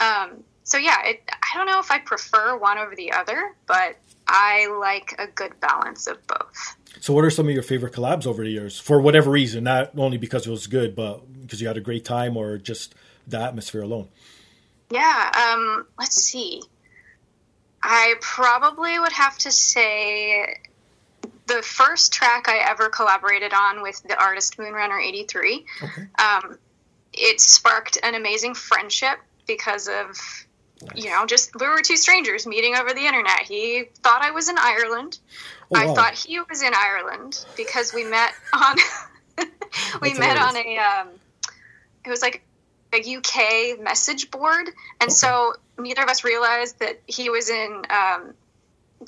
Um, 0.00 0.44
so 0.64 0.76
yeah, 0.76 1.04
it, 1.04 1.22
I 1.28 1.56
don't 1.56 1.66
know 1.66 1.80
if 1.80 1.90
I 1.90 1.98
prefer 1.98 2.56
one 2.56 2.78
over 2.78 2.94
the 2.94 3.12
other, 3.12 3.54
but 3.66 3.96
I 4.26 4.66
like 4.78 5.14
a 5.18 5.26
good 5.26 5.58
balance 5.60 6.06
of 6.06 6.24
both. 6.26 6.76
So, 7.00 7.12
what 7.12 7.24
are 7.24 7.30
some 7.30 7.48
of 7.48 7.54
your 7.54 7.62
favorite 7.62 7.94
collabs 7.94 8.26
over 8.26 8.42
the 8.42 8.50
years? 8.50 8.78
For 8.78 9.00
whatever 9.00 9.30
reason, 9.30 9.64
not 9.64 9.96
only 9.96 10.18
because 10.18 10.46
it 10.46 10.50
was 10.50 10.66
good, 10.66 10.94
but 10.94 11.22
because 11.40 11.60
you 11.60 11.68
had 11.68 11.76
a 11.76 11.80
great 11.80 12.04
time 12.04 12.36
or 12.36 12.58
just 12.58 12.94
the 13.26 13.40
atmosphere 13.40 13.82
alone. 13.82 14.08
Yeah, 14.90 15.30
um, 15.52 15.86
let's 15.98 16.16
see. 16.16 16.62
I 17.82 18.14
probably 18.20 18.98
would 18.98 19.12
have 19.12 19.38
to 19.38 19.52
say 19.52 20.58
the 21.48 21.62
first 21.62 22.12
track 22.12 22.48
I 22.48 22.58
ever 22.70 22.88
collaborated 22.88 23.52
on 23.52 23.82
with 23.82 24.02
the 24.02 24.20
artist 24.20 24.56
Moonrunner 24.58 25.02
83. 25.02 25.66
Okay. 25.82 26.02
Um, 26.18 26.58
it 27.12 27.40
sparked 27.40 27.98
an 28.02 28.14
amazing 28.14 28.54
friendship 28.54 29.18
because 29.46 29.88
of, 29.88 30.06
nice. 30.82 31.04
you 31.04 31.10
know, 31.10 31.26
just 31.26 31.50
we 31.58 31.66
were 31.66 31.80
two 31.80 31.96
strangers 31.96 32.46
meeting 32.46 32.76
over 32.76 32.92
the 32.92 33.06
internet. 33.06 33.40
He 33.40 33.84
thought 34.02 34.22
I 34.22 34.30
was 34.30 34.48
in 34.48 34.56
Ireland. 34.58 35.18
Oh, 35.62 35.66
wow. 35.70 35.80
I 35.80 35.94
thought 35.94 36.14
he 36.14 36.38
was 36.40 36.62
in 36.62 36.72
Ireland 36.74 37.44
because 37.56 37.92
we 37.92 38.04
met 38.04 38.32
on 38.52 38.76
we 39.38 40.10
That's 40.10 40.18
met 40.18 40.36
hilarious. 40.36 40.40
on 40.40 40.56
a 40.56 40.78
um, 40.78 41.08
it 42.04 42.10
was 42.10 42.22
like 42.22 42.44
a 42.92 43.16
UK 43.16 43.80
message 43.80 44.30
board, 44.30 44.68
and 45.00 45.08
okay. 45.08 45.10
so 45.10 45.54
neither 45.78 46.02
of 46.02 46.08
us 46.08 46.24
realized 46.24 46.78
that 46.80 47.00
he 47.06 47.30
was 47.30 47.50
in 47.50 47.82
um, 47.90 48.34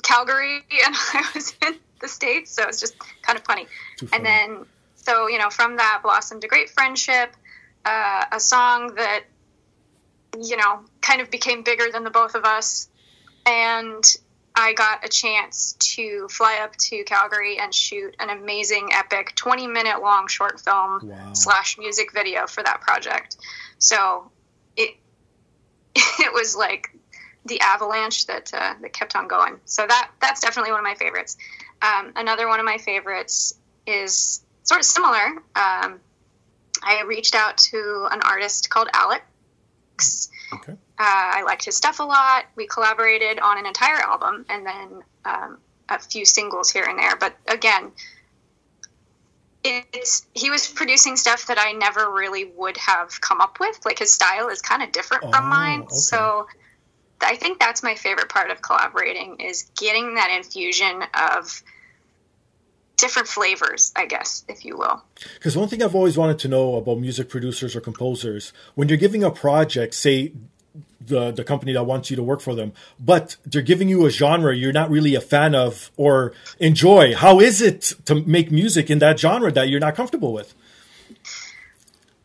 Calgary 0.03 0.55
and 0.85 0.95
I 1.13 1.29
was 1.33 1.53
in 1.65 1.75
the 1.99 2.07
states. 2.07 2.51
So 2.51 2.63
it's 2.67 2.79
just 2.79 2.95
kind 3.21 3.37
of 3.37 3.45
funny. 3.45 3.67
funny. 3.99 4.11
And 4.13 4.25
then 4.25 4.65
so 4.95 5.27
you 5.27 5.37
know 5.37 5.49
from 5.49 5.77
that 5.77 6.01
blossomed 6.03 6.43
a 6.43 6.47
great 6.47 6.69
friendship, 6.69 7.35
uh, 7.85 8.25
a 8.31 8.39
song 8.39 8.95
that 8.95 9.23
you 10.39 10.57
know 10.57 10.81
kind 11.01 11.21
of 11.21 11.31
became 11.31 11.63
bigger 11.63 11.91
than 11.91 12.03
the 12.03 12.11
both 12.11 12.35
of 12.35 12.45
us, 12.45 12.89
and 13.45 14.03
I 14.55 14.73
got 14.73 15.05
a 15.05 15.09
chance 15.09 15.73
to 15.79 16.27
fly 16.29 16.59
up 16.61 16.75
to 16.75 17.03
Calgary 17.05 17.57
and 17.57 17.73
shoot 17.73 18.15
an 18.19 18.29
amazing, 18.29 18.89
epic, 18.91 19.33
20 19.35 19.67
minute 19.67 20.01
long 20.01 20.27
short 20.27 20.59
film 20.59 20.99
wow. 21.03 21.33
slash 21.33 21.77
music 21.77 22.11
video 22.13 22.47
for 22.47 22.61
that 22.63 22.81
project. 22.81 23.37
So 23.79 24.29
it 24.75 24.95
it 25.95 26.33
was 26.33 26.55
like 26.55 26.95
the 27.45 27.59
avalanche 27.61 28.27
that 28.27 28.51
uh, 28.53 28.75
that 28.81 28.93
kept 28.93 29.15
on 29.15 29.27
going. 29.27 29.59
So 29.65 29.85
that 29.87 30.11
that's 30.21 30.41
definitely 30.41 30.71
one 30.71 30.79
of 30.79 30.83
my 30.83 30.95
favorites. 30.95 31.37
Um, 31.81 32.13
another 32.15 32.47
one 32.47 32.59
of 32.59 32.65
my 32.65 32.77
favorites 32.77 33.55
is 33.87 34.43
sort 34.63 34.79
of 34.79 34.85
similar. 34.85 35.41
Um, 35.55 35.99
I 36.83 37.03
reached 37.07 37.35
out 37.35 37.57
to 37.57 38.07
an 38.11 38.21
artist 38.23 38.69
called 38.69 38.89
Alex. 38.93 40.29
Okay. 40.53 40.73
Uh, 40.73 40.77
I 40.99 41.43
liked 41.43 41.65
his 41.65 41.75
stuff 41.75 41.99
a 41.99 42.03
lot. 42.03 42.45
We 42.55 42.67
collaborated 42.67 43.39
on 43.39 43.57
an 43.57 43.65
entire 43.65 44.01
album 44.01 44.45
and 44.49 44.65
then 44.65 45.01
um, 45.25 45.57
a 45.89 45.99
few 45.99 46.25
singles 46.25 46.71
here 46.71 46.83
and 46.83 46.97
there. 46.97 47.15
But 47.15 47.35
again, 47.47 47.91
it's 49.63 50.25
he 50.33 50.49
was 50.49 50.67
producing 50.67 51.15
stuff 51.17 51.47
that 51.47 51.59
I 51.59 51.73
never 51.73 52.11
really 52.11 52.45
would 52.55 52.77
have 52.77 53.21
come 53.21 53.41
up 53.41 53.59
with. 53.59 53.79
Like 53.85 53.99
his 53.99 54.11
style 54.11 54.49
is 54.49 54.61
kind 54.61 54.81
of 54.81 54.91
different 54.91 55.25
oh, 55.25 55.31
from 55.31 55.49
mine. 55.49 55.81
Okay. 55.81 55.95
So 55.95 56.47
I 57.23 57.35
think 57.35 57.59
that's 57.59 57.83
my 57.83 57.95
favorite 57.95 58.29
part 58.29 58.51
of 58.51 58.61
collaborating 58.61 59.39
is 59.39 59.69
getting 59.77 60.15
that 60.15 60.31
infusion 60.35 61.03
of 61.13 61.63
different 62.97 63.27
flavors, 63.27 63.91
I 63.95 64.05
guess, 64.05 64.45
if 64.47 64.63
you 64.63 64.77
will. 64.77 65.03
Because 65.35 65.57
one 65.57 65.67
thing 65.67 65.81
I've 65.81 65.95
always 65.95 66.17
wanted 66.17 66.39
to 66.39 66.47
know 66.47 66.75
about 66.75 66.99
music 66.99 67.29
producers 67.29 67.75
or 67.75 67.81
composers, 67.81 68.53
when 68.75 68.89
you're 68.89 68.97
giving 68.97 69.23
a 69.23 69.31
project, 69.31 69.95
say 69.95 70.31
the 70.99 71.31
the 71.31 71.43
company 71.43 71.73
that 71.73 71.83
wants 71.83 72.09
you 72.09 72.15
to 72.15 72.23
work 72.23 72.41
for 72.41 72.55
them, 72.55 72.73
but 72.99 73.35
they're 73.45 73.61
giving 73.61 73.89
you 73.89 74.05
a 74.05 74.11
genre 74.11 74.55
you're 74.55 74.71
not 74.71 74.89
really 74.89 75.15
a 75.15 75.21
fan 75.21 75.55
of 75.55 75.91
or 75.97 76.33
enjoy. 76.59 77.15
How 77.15 77.39
is 77.39 77.61
it 77.61 77.93
to 78.05 78.15
make 78.15 78.51
music 78.51 78.89
in 78.89 78.99
that 78.99 79.19
genre 79.19 79.51
that 79.51 79.67
you're 79.69 79.79
not 79.79 79.95
comfortable 79.95 80.31
with? 80.31 80.53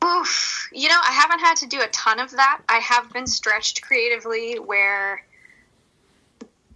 Oof, 0.05 0.56
you 0.77 0.89
know, 0.89 1.01
I 1.03 1.13
haven't 1.13 1.41
had 1.41 1.57
to 1.59 1.67
do 1.67 1.81
a 1.81 1.89
ton 1.89 2.21
of 2.21 2.33
that. 2.33 2.61
I 2.69 2.79
have 2.79 3.11
been 3.13 3.27
stretched 3.27 3.81
creatively 3.81 4.59
where 4.59 5.25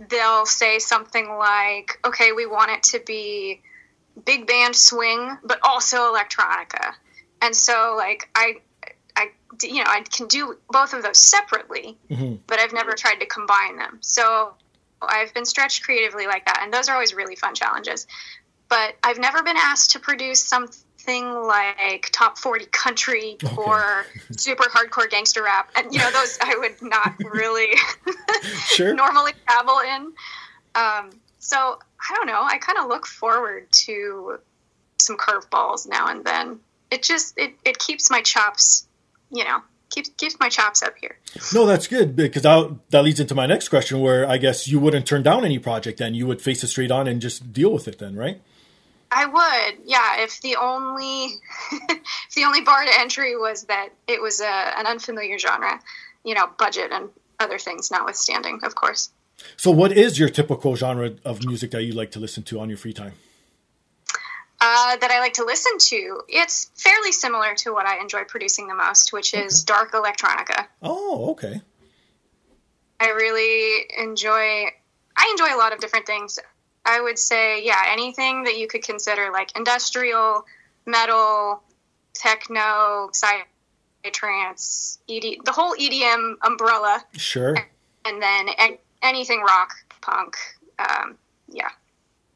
they'll 0.09 0.47
say 0.47 0.79
something 0.79 1.29
like, 1.37 2.01
"Okay, 2.05 2.33
we 2.33 2.47
want 2.47 2.71
it 2.71 2.83
to 2.85 3.01
be 3.01 3.61
big 4.25 4.47
band 4.47 4.75
swing, 4.75 5.37
but 5.45 5.61
also 5.63 6.15
electronica," 6.15 6.95
and 7.43 7.55
so 7.55 7.95
like 7.97 8.31
I 8.35 8.61
I, 9.17 9.31
you 9.63 9.85
know, 9.85 9.91
I 9.91 10.01
can 10.01 10.29
do 10.29 10.57
both 10.71 10.95
of 10.95 11.03
those 11.03 11.19
separately, 11.19 11.99
mm-hmm. 12.09 12.37
but 12.47 12.59
I've 12.59 12.73
never 12.73 12.93
tried 12.93 13.17
to 13.17 13.27
combine 13.27 13.77
them. 13.77 13.99
So 14.01 14.55
I've 15.03 15.35
been 15.35 15.45
stretched 15.45 15.85
creatively 15.85 16.27
like 16.27 16.47
that, 16.47 16.61
and 16.63 16.73
those 16.73 16.89
are 16.89 16.95
always 16.95 17.13
really 17.13 17.37
fun 17.37 17.55
challenges. 17.55 18.07
But 18.71 18.97
I've 19.03 19.19
never 19.19 19.43
been 19.43 19.59
asked 19.59 19.91
to 19.91 19.99
produce 19.99 20.43
something 20.43 20.81
like 21.07 22.11
top 22.13 22.39
40 22.39 22.67
country 22.67 23.37
okay. 23.45 23.57
or 23.57 24.07
super 24.37 24.65
hardcore 24.65 25.09
gangster 25.11 25.43
rap. 25.43 25.71
And, 25.77 25.93
you 25.93 25.99
know, 25.99 26.11
those 26.11 26.39
I 26.41 26.57
would 26.59 26.83
not 26.83 27.15
really 27.33 27.75
sure. 28.67 28.95
normally 28.95 29.33
dabble 29.49 29.79
in. 29.81 30.13
Um, 30.75 31.11
so 31.39 31.57
I 31.59 32.15
don't 32.15 32.27
know. 32.27 32.43
I 32.43 32.59
kind 32.59 32.79
of 32.79 32.89
look 32.89 33.07
forward 33.07 33.71
to 33.73 34.39
some 34.99 35.17
curveballs 35.17 35.89
now 35.89 36.09
and 36.09 36.25
then. 36.25 36.61
It 36.91 37.03
just, 37.05 37.39
it, 37.39 37.55
it 37.65 37.79
keeps 37.79 38.11
my 38.11 38.21
chops 38.21 38.89
you 39.31 39.45
know, 39.45 39.63
keeps 39.91 40.11
keeps 40.11 40.39
my 40.39 40.49
chops 40.49 40.83
up 40.83 40.95
here. 41.01 41.17
No, 41.55 41.67
that's 41.67 41.87
good 41.87 42.17
because 42.17 42.43
that 42.43 42.77
that 42.91 43.05
leads 43.05 43.21
into 43.21 43.35
my 43.35 43.47
next 43.47 43.69
question, 43.69 44.01
where 44.01 44.29
I 44.29 44.39
guess 44.39 44.69
you 44.69 44.79
wouldn't 44.81 45.07
turn 45.07 45.23
down 45.23 45.45
any 45.45 45.59
project, 45.59 45.99
then 45.99 46.15
you 46.15 46.27
would 46.27 46.43
face 46.43 46.63
it 46.63 46.69
straight 46.69 46.91
on 46.91 47.07
and 47.07 47.21
just 47.21 47.53
deal 47.53 47.73
with 47.73 47.89
it, 47.89 47.99
then, 47.99 48.17
right? 48.17 48.41
I 49.13 49.27
would, 49.27 49.85
yeah. 49.85 50.23
If 50.23 50.41
the 50.41 50.57
only 50.57 51.25
if 51.73 52.35
the 52.35 52.45
only 52.45 52.61
bar 52.61 52.85
to 52.85 53.01
entry 53.01 53.37
was 53.37 53.65
that 53.65 53.91
it 54.07 54.21
was 54.21 54.41
a, 54.41 54.79
an 54.79 54.87
unfamiliar 54.87 55.39
genre, 55.39 55.81
you 56.25 56.35
know, 56.35 56.49
budget 56.59 56.93
and 56.93 57.09
other 57.41 57.59
things 57.59 57.91
notwithstanding, 57.91 58.61
of 58.63 58.75
course. 58.75 59.11
So, 59.57 59.71
what 59.71 59.93
is 59.93 60.19
your 60.19 60.29
typical 60.29 60.77
genre 60.77 61.13
of 61.25 61.45
music 61.45 61.71
that 61.73 61.83
you 61.83 61.93
like 61.93 62.11
to 62.13 62.21
listen 62.21 62.43
to 62.45 62.61
on 62.61 62.69
your 62.69 62.79
free 62.79 62.93
time? 62.93 63.15
Uh, 64.63 64.97
that 64.97 65.11
I 65.11 65.21
like 65.21 65.33
to 65.35 65.45
listen 65.45 65.79
to. 65.79 66.21
It's 66.29 66.71
fairly 66.77 67.13
similar 67.13 67.55
to 67.57 67.73
what 67.73 67.87
I 67.87 67.99
enjoy 67.99 68.25
producing 68.25 68.69
the 68.69 68.75
most, 68.75 69.11
which 69.11 69.33
is 69.33 69.65
okay. 69.65 69.75
dark 69.75 69.93
electronica. 69.93 70.67
Oh, 70.83 71.31
okay. 71.31 71.63
I 73.01 73.09
really 73.11 73.87
enjoy. 73.99 74.67
I 75.17 75.29
enjoy 75.31 75.55
a 75.55 75.59
lot 75.59 75.73
of 75.73 75.81
different 75.81 76.07
things. 76.07 76.39
I 76.85 77.01
would 77.01 77.19
say, 77.19 77.65
yeah, 77.65 77.83
anything 77.89 78.45
that 78.45 78.57
you 78.57 78.67
could 78.67 78.83
consider 78.83 79.31
like 79.33 79.57
industrial, 79.57 80.45
metal, 80.87 81.63
techno, 82.15 83.11
psytrance, 83.13 84.99
ED, 85.09 85.45
the 85.45 85.53
whole 85.53 85.75
EDM 85.75 86.35
umbrella. 86.43 87.05
Sure. 87.13 87.57
And 88.05 88.23
then 88.23 88.49
anything 89.03 89.43
rock, 89.43 89.73
punk. 90.01 90.37
Um, 90.79 91.19
yeah 91.49 91.69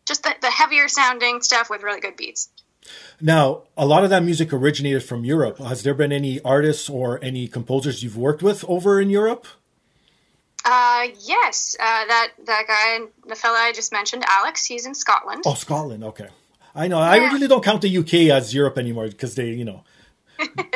just 0.07 0.23
the, 0.23 0.35
the 0.41 0.51
heavier 0.51 0.89
sounding 0.89 1.43
stuff 1.43 1.71
with 1.71 1.83
really 1.83 2.01
good 2.01 2.17
beats. 2.17 2.51
Now, 3.21 3.63
a 3.77 3.87
lot 3.87 4.05
of 4.05 4.11
that 4.11 4.23
music 4.23 4.53
originated 4.53 5.03
from 5.03 5.25
Europe. 5.25 5.59
Has 5.59 5.83
there 5.83 5.95
been 5.95 6.13
any 6.13 6.41
artists 6.43 6.91
or 6.91 7.19
any 7.23 7.49
composers 7.49 8.03
you've 8.03 8.17
worked 8.17 8.43
with 8.43 8.65
over 8.69 9.01
in 9.01 9.09
Europe? 9.09 9.47
Uh, 10.65 11.09
yes, 11.21 11.77
uh, 11.79 11.83
that 11.83 12.33
that 12.47 12.65
guy, 12.67 13.01
the 13.29 13.35
fella 13.35 13.59
I 13.59 13.73
just 13.73 13.93
mentioned, 13.93 14.25
Alex. 14.27 14.65
He's 14.65 14.87
in 14.87 14.95
Scotland. 14.95 15.43
Oh, 15.47 15.55
Scotland. 15.55 16.03
Okay, 16.05 16.29
I 16.75 16.89
know. 16.89 16.99
Yeah. 17.01 17.11
I 17.11 17.17
really 17.33 17.49
don't 17.49 17.63
count 17.63 17.83
the 17.83 17.99
UK 17.99 18.15
as 18.35 18.55
Europe 18.55 18.79
anymore 18.79 19.09
because 19.09 19.35
they, 19.35 19.51
you 19.51 19.67
know, 19.67 19.85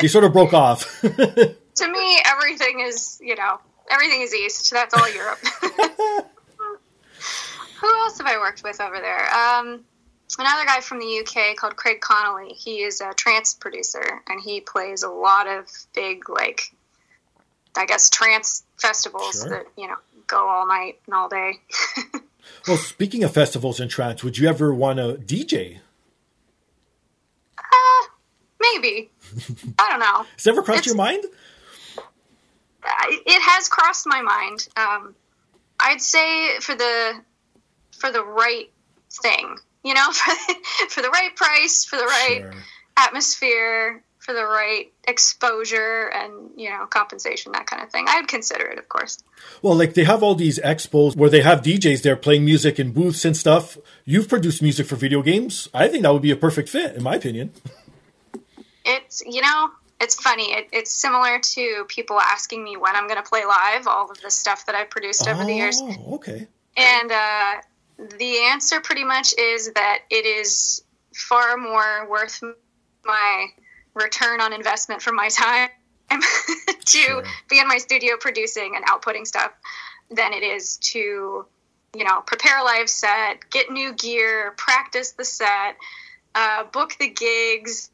they 0.01 0.09
sort 0.09 0.25
of 0.25 0.33
broke 0.35 0.53
off. 0.53 1.01
to 1.01 1.89
me, 1.91 2.21
everything 2.27 2.81
is, 2.81 3.19
you 3.23 3.35
know, 3.35 3.61
everything 3.91 4.21
is 4.23 4.35
East. 4.35 4.71
That's 4.71 4.95
all 4.95 5.11
Europe. 5.11 5.39
Who 7.81 7.87
else 7.87 8.19
have 8.19 8.27
I 8.27 8.39
worked 8.39 8.63
with 8.65 8.81
over 8.81 8.99
there? 9.01 9.33
Um, 9.33 9.85
another 10.39 10.65
guy 10.67 10.81
from 10.81 10.99
the 10.99 11.21
UK 11.21 11.57
called 11.57 11.77
Craig 11.77 12.01
Connelly. 12.01 12.49
He 12.49 12.83
is 12.83 13.01
a 13.01 13.15
trance 13.15 13.55
producer, 13.55 14.23
and 14.29 14.41
he 14.43 14.61
plays 14.61 15.03
a 15.03 15.09
lot 15.09 15.47
of 15.47 15.67
big, 15.95 16.29
like, 16.29 16.75
I 17.77 17.87
guess, 17.87 18.11
trance 18.11 18.65
festivals 18.81 19.41
Sure. 19.41 19.51
that 19.51 19.67
you 19.77 19.87
know 19.89 19.97
go 20.27 20.49
all 20.49 20.67
night 20.67 21.01
and 21.07 21.15
all 21.15 21.29
day. 21.29 21.55
Well, 22.67 22.79
speaking 22.79 23.25
of 23.25 23.35
festivals 23.35 23.79
and 23.79 23.91
trance, 23.91 24.25
would 24.25 24.39
you 24.39 24.49
ever 24.49 24.73
want 24.73 24.99
to 24.99 25.15
DJ? 25.23 25.81
uh, 27.59 28.07
maybe. 28.61 29.11
I 29.79 29.91
don't 29.91 30.01
know. 30.01 30.25
Has 30.37 30.47
it 30.47 30.51
ever 30.51 30.63
crossed 30.63 30.81
It's- 30.81 30.87
your 30.87 30.97
mind? 30.97 31.25
It 33.11 33.43
has 33.43 33.69
crossed 33.69 34.07
my 34.07 34.23
mind. 34.23 34.67
Um, 34.77 35.15
I'd 35.79 36.01
say 36.01 36.59
for 36.61 36.75
the 36.75 37.21
for 37.99 38.11
the 38.11 38.25
right 38.25 38.71
thing, 39.23 39.57
you 39.85 39.93
know, 39.95 40.11
for, 40.13 40.35
for 40.89 41.03
the 41.03 41.11
right 41.11 41.35
price, 41.37 41.85
for 41.85 41.97
the 41.97 42.05
right 42.07 42.41
Sure. 42.41 42.55
atmosphere, 42.97 44.03
for 44.29 44.35
the 44.35 44.45
right 44.45 44.93
exposure, 45.07 46.13
and 46.15 46.51
you 46.55 46.69
know, 46.69 46.85
compensation, 46.85 47.53
that 47.53 47.67
kind 47.67 47.83
of 47.83 47.91
thing. 47.91 48.05
I'd 48.07 48.29
consider 48.29 48.67
it, 48.67 48.79
of 48.79 48.87
course. 48.87 49.19
Well, 49.63 49.75
like 49.75 49.95
they 49.95 50.05
have 50.05 50.23
all 50.23 50.35
these 50.35 50.59
expos 50.59 51.17
where 51.17 51.31
they 51.31 51.41
have 51.41 51.63
DJs 51.63 52.03
there 52.03 52.15
playing 52.15 52.45
music 52.45 52.79
in 52.79 52.93
booths 52.93 53.25
and 53.25 53.35
stuff. 53.35 53.79
You've 54.05 54.29
produced 54.29 54.61
music 54.61 54.87
for 54.87 54.97
video 54.97 55.23
games. 55.23 55.71
I 55.73 55.89
think 55.89 56.03
that 56.03 56.13
would 56.13 56.21
be 56.21 56.31
a 56.31 56.37
perfect 56.37 56.69
fit, 56.69 56.95
in 56.95 57.03
my 57.03 57.15
opinion. 57.15 57.53
It's 58.85 59.23
you 59.25 59.41
know, 59.41 59.71
it's 59.99 60.21
funny. 60.21 60.53
It, 60.53 60.69
it's 60.73 60.91
similar 60.91 61.39
to 61.39 61.87
people 61.89 62.21
asking 62.21 62.63
me 62.63 62.77
when 62.77 62.97
I'm 62.97 63.07
going 63.07 63.23
to 63.23 63.27
play 63.27 63.47
live. 63.47 63.87
All 63.87 64.11
of 64.11 64.21
the 64.21 64.31
stuff 64.31 64.67
that 64.67 64.75
I've 64.75 64.91
produced 64.91 65.27
over 65.27 65.43
the 65.43 65.55
years. 65.55 65.81
Oh, 65.83 66.17
okay. 66.17 66.49
And 66.77 67.11
uh, 67.11 67.53
the 68.19 68.41
answer 68.51 68.81
pretty 68.83 69.05
much 69.05 69.33
is 69.39 69.73
that 69.73 70.01
it 70.11 70.27
is 70.27 70.83
far 71.15 71.57
more 71.57 72.07
worth 72.11 72.43
my 73.07 73.47
return 73.95 74.41
on 74.41 74.53
investment 74.53 75.03
from 75.03 75.17
my 75.17 75.29
time 75.29 75.69
to 76.11 76.99
Sure. 76.99 77.23
be 77.49 77.59
in 77.61 77.69
my 77.69 77.79
studio 77.79 78.17
producing 78.19 78.75
and 78.77 78.85
outputting 78.87 79.27
stuff 79.27 79.53
than 80.11 80.33
it 80.33 80.43
is 80.43 80.77
to, 80.79 81.47
you 81.97 82.05
know, 82.05 82.21
prepare 82.27 82.59
a 82.59 82.65
live 82.65 82.89
set, 82.89 83.49
get 83.51 83.71
new 83.71 83.93
gear, 83.95 84.53
practice 84.57 85.13
the 85.13 85.25
set, 85.25 85.77
uh, 86.35 86.65
book 86.65 86.95
the 86.99 87.09
gigs, 87.09 87.91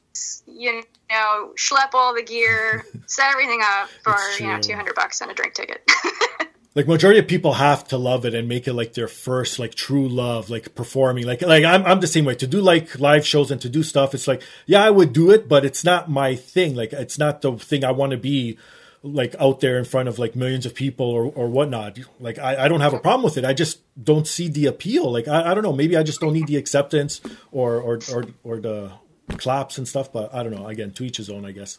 you 0.47 0.83
know, 1.11 1.53
schlep 1.57 1.95
all 1.95 2.15
the 2.15 2.23
gear, 2.23 2.85
set 3.07 3.31
everything 3.31 3.61
up 3.63 3.91
for, 4.03 4.17
you 4.39 4.47
know, 4.47 4.61
200 4.61 4.95
bucks 4.95 5.21
and 5.21 5.31
a 5.31 5.35
drink 5.35 5.55
ticket. 5.55 5.83
Like 6.75 6.89
majority 6.89 7.21
of 7.21 7.29
people 7.29 7.53
have 7.53 7.85
to 7.89 7.97
love 7.97 8.25
it 8.25 8.35
and 8.35 8.49
make 8.49 8.67
it 8.67 8.73
like 8.73 8.95
their 8.95 9.07
first 9.07 9.61
like 9.61 9.77
true 9.77 10.09
love, 10.09 10.51
like 10.51 10.75
performing. 10.75 11.25
Like 11.25 11.41
like 11.43 11.65
I'm 11.65 11.85
I'm 11.87 12.01
the 12.01 12.09
same 12.09 12.25
way. 12.25 12.35
To 12.35 12.49
do 12.49 12.61
like 12.61 12.99
live 12.99 13.25
shows 13.25 13.53
and 13.53 13.61
to 13.61 13.69
do 13.69 13.85
stuff, 13.85 14.13
it's 14.13 14.27
like 14.27 14.43
yeah, 14.67 14.83
I 14.83 14.91
would 14.91 15.13
do 15.13 15.31
it, 15.31 15.49
but 15.49 15.65
it's 15.65 15.85
not 15.85 16.11
my 16.11 16.35
thing. 16.35 16.75
Like 16.75 16.93
it's 16.93 17.17
not 17.17 17.43
the 17.43 17.53
thing 17.57 17.85
I 17.85 17.93
want 17.93 18.11
to 18.11 18.19
be 18.19 18.59
like 19.05 19.37
out 19.39 19.61
there 19.61 19.79
in 19.79 19.85
front 19.85 20.09
of 20.09 20.19
like 20.19 20.35
millions 20.35 20.67
of 20.67 20.75
people 20.75 21.07
or, 21.07 21.27
or 21.27 21.47
whatnot. 21.47 21.99
Like 22.19 22.39
I, 22.39 22.65
I 22.65 22.69
don't 22.69 22.81
have 22.81 22.95
a 22.95 22.99
problem 22.99 23.23
with 23.23 23.37
it. 23.37 23.45
I 23.45 23.53
just 23.53 23.81
don't 24.03 24.27
see 24.27 24.49
the 24.49 24.67
appeal. 24.67 25.13
Like 25.13 25.29
I, 25.29 25.53
I 25.53 25.55
don't 25.55 25.63
know. 25.63 25.75
Maybe 25.75 25.97
I 25.97 26.03
just 26.03 26.21
don't 26.21 26.33
need 26.33 26.49
the 26.49 26.57
acceptance 26.57 27.21
or 27.53 27.81
or 27.81 28.01
or, 28.13 28.25
or 28.43 28.59
the 28.59 28.91
claps 29.37 29.79
and 29.79 29.87
stuff. 29.87 30.13
But 30.13 30.35
I 30.35 30.43
don't 30.43 30.53
know. 30.53 30.67
Again, 30.67 30.91
to 30.93 31.05
each 31.05 31.19
his 31.19 31.31
own, 31.31 31.45
I 31.45 31.53
guess. 31.53 31.79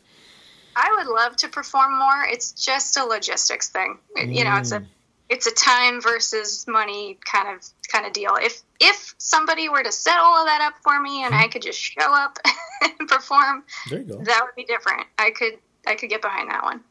I 0.75 0.95
would 0.97 1.07
love 1.07 1.35
to 1.37 1.47
perform 1.47 1.97
more. 1.97 2.25
It's 2.29 2.51
just 2.51 2.97
a 2.97 3.05
logistics 3.05 3.69
thing. 3.69 3.97
It- 4.15 4.29
You 4.29 4.43
know, 4.43 4.55
it's 4.57 4.71
Mm. 4.71 4.81
a 4.83 4.87
it's 5.27 5.47
a 5.47 5.51
time 5.51 6.01
versus 6.01 6.65
money 6.67 7.17
kind 7.31 7.47
of 7.57 7.65
kind 7.91 8.05
of 8.05 8.13
deal. 8.13 8.35
If 8.39 8.61
if 8.79 9.15
somebody 9.17 9.69
were 9.69 9.81
to 9.83 9.91
set 9.91 10.19
all 10.19 10.37
of 10.41 10.45
that 10.47 10.61
up 10.61 10.75
for 10.83 10.99
me 11.01 11.23
and 11.23 11.33
I 11.33 11.47
could 11.47 11.63
just 11.63 11.79
show 11.79 12.13
up 12.13 12.37
and 12.81 13.07
perform, 13.09 13.63
There 13.89 13.99
you 14.01 14.05
go. 14.05 14.23
that 14.23 14.41
would 14.45 14.53
be 14.55 14.65
different. 14.65 15.07
I 15.17 15.31
could 15.31 15.57
I 15.87 15.95
could 15.95 16.09
get 16.09 16.21
behind 16.21 16.51
that 16.51 16.63
one. 16.63 16.83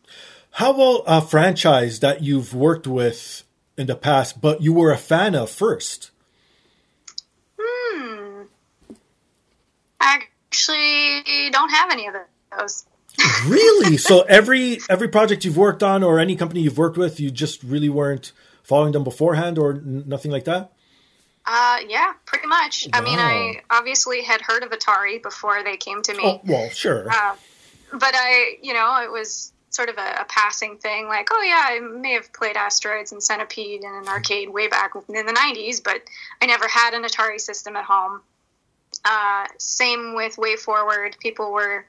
How 0.52 0.72
about 0.72 1.04
a 1.06 1.20
franchise 1.20 2.00
that 2.00 2.22
you've 2.22 2.54
worked 2.54 2.86
with 2.86 3.42
in 3.76 3.86
the 3.86 3.96
past, 3.96 4.40
but 4.40 4.62
you 4.62 4.72
were 4.72 4.90
a 4.92 4.98
fan 4.98 5.34
of 5.36 5.50
first? 5.50 6.10
Hmm. 7.60 8.42
I 10.00 10.20
actually 10.50 11.50
don't 11.50 11.70
have 11.70 11.90
any 11.90 12.06
of 12.08 12.14
those. 12.58 12.84
Really? 13.46 13.96
so 13.96 14.22
every 14.22 14.78
every 14.88 15.08
project 15.08 15.44
you've 15.44 15.56
worked 15.56 15.82
on 15.82 16.02
or 16.02 16.18
any 16.18 16.36
company 16.36 16.60
you've 16.60 16.78
worked 16.78 16.96
with, 16.96 17.20
you 17.20 17.30
just 17.30 17.62
really 17.62 17.88
weren't 17.88 18.32
following 18.62 18.92
them 18.92 19.04
beforehand 19.04 19.58
or 19.58 19.72
n- 19.72 20.04
nothing 20.06 20.30
like 20.30 20.44
that? 20.44 20.72
Uh, 21.46 21.78
yeah, 21.88 22.14
pretty 22.24 22.46
much. 22.46 22.88
I 22.92 23.02
mean, 23.02 23.18
I 23.18 23.60
obviously 23.70 24.22
had 24.22 24.40
heard 24.40 24.62
of 24.62 24.70
Atari 24.70 25.22
before 25.22 25.62
they 25.62 25.76
came 25.76 26.00
to 26.02 26.14
me. 26.14 26.22
Oh, 26.24 26.40
well, 26.44 26.70
sure. 26.70 27.06
Uh, 27.10 27.36
but 27.92 28.14
I, 28.14 28.56
you 28.62 28.72
know, 28.72 29.02
it 29.02 29.12
was 29.12 29.52
sort 29.68 29.90
of 29.90 29.98
a, 29.98 30.20
a 30.20 30.24
passing 30.26 30.78
thing. 30.78 31.06
Like, 31.06 31.28
oh 31.30 31.42
yeah, 31.42 31.64
I 31.66 31.80
may 31.80 32.12
have 32.12 32.32
played 32.32 32.56
Asteroids 32.56 33.12
and 33.12 33.22
Centipede 33.22 33.82
in 33.82 33.94
an 33.94 34.08
arcade 34.08 34.48
way 34.48 34.68
back 34.68 34.92
in 34.94 35.26
the 35.26 35.32
'90s, 35.32 35.82
but 35.84 36.02
I 36.40 36.46
never 36.46 36.66
had 36.66 36.94
an 36.94 37.02
Atari 37.02 37.40
system 37.40 37.76
at 37.76 37.84
home. 37.84 38.22
Uh, 39.04 39.46
same 39.58 40.14
with 40.14 40.36
WayForward. 40.36 41.18
People 41.18 41.52
were 41.52 41.84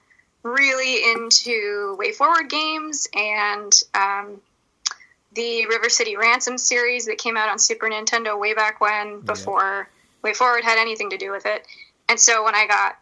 really 0.46 1.12
into 1.12 1.98
WayForward 2.00 2.50
games 2.50 3.08
and 3.16 3.74
um, 3.96 4.40
the 5.34 5.66
River 5.66 5.90
City 5.90 6.16
Ransom 6.16 6.60
series 6.60 7.08
that 7.08 7.18
came 7.18 7.36
out 7.36 7.50
on 7.50 7.58
Super 7.58 7.90
Nintendo 7.90 8.40
way 8.40 8.54
back 8.54 8.80
when, 8.80 9.22
before 9.22 9.90
WayForward 10.24 10.62
had 10.62 10.78
anything 10.78 11.10
to 11.10 11.18
do 11.18 11.32
with 11.32 11.48
it. 11.48 11.66
And 12.08 12.20
so 12.20 12.44
when 12.44 12.54
I 12.54 12.68
got 12.68 13.00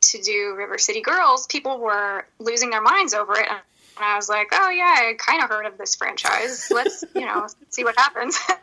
to 0.00 0.22
do 0.22 0.54
River 0.56 0.78
City 0.78 1.00
Girls, 1.00 1.48
people 1.48 1.80
were 1.80 2.24
losing 2.38 2.70
their 2.70 2.80
minds 2.80 3.12
over 3.12 3.32
it. 3.32 3.48
And 3.48 3.58
I 4.00 4.14
was 4.14 4.28
like, 4.28 4.50
oh, 4.52 4.70
yeah, 4.70 4.84
I 4.84 5.14
kind 5.18 5.42
of 5.42 5.50
heard 5.50 5.66
of 5.66 5.76
this 5.78 5.96
franchise. 5.96 6.70
Let's, 6.70 7.02
you 7.16 7.26
know, 7.26 7.48
see 7.70 7.82
what 7.82 7.98
happens. 7.98 8.38
and 8.48 8.58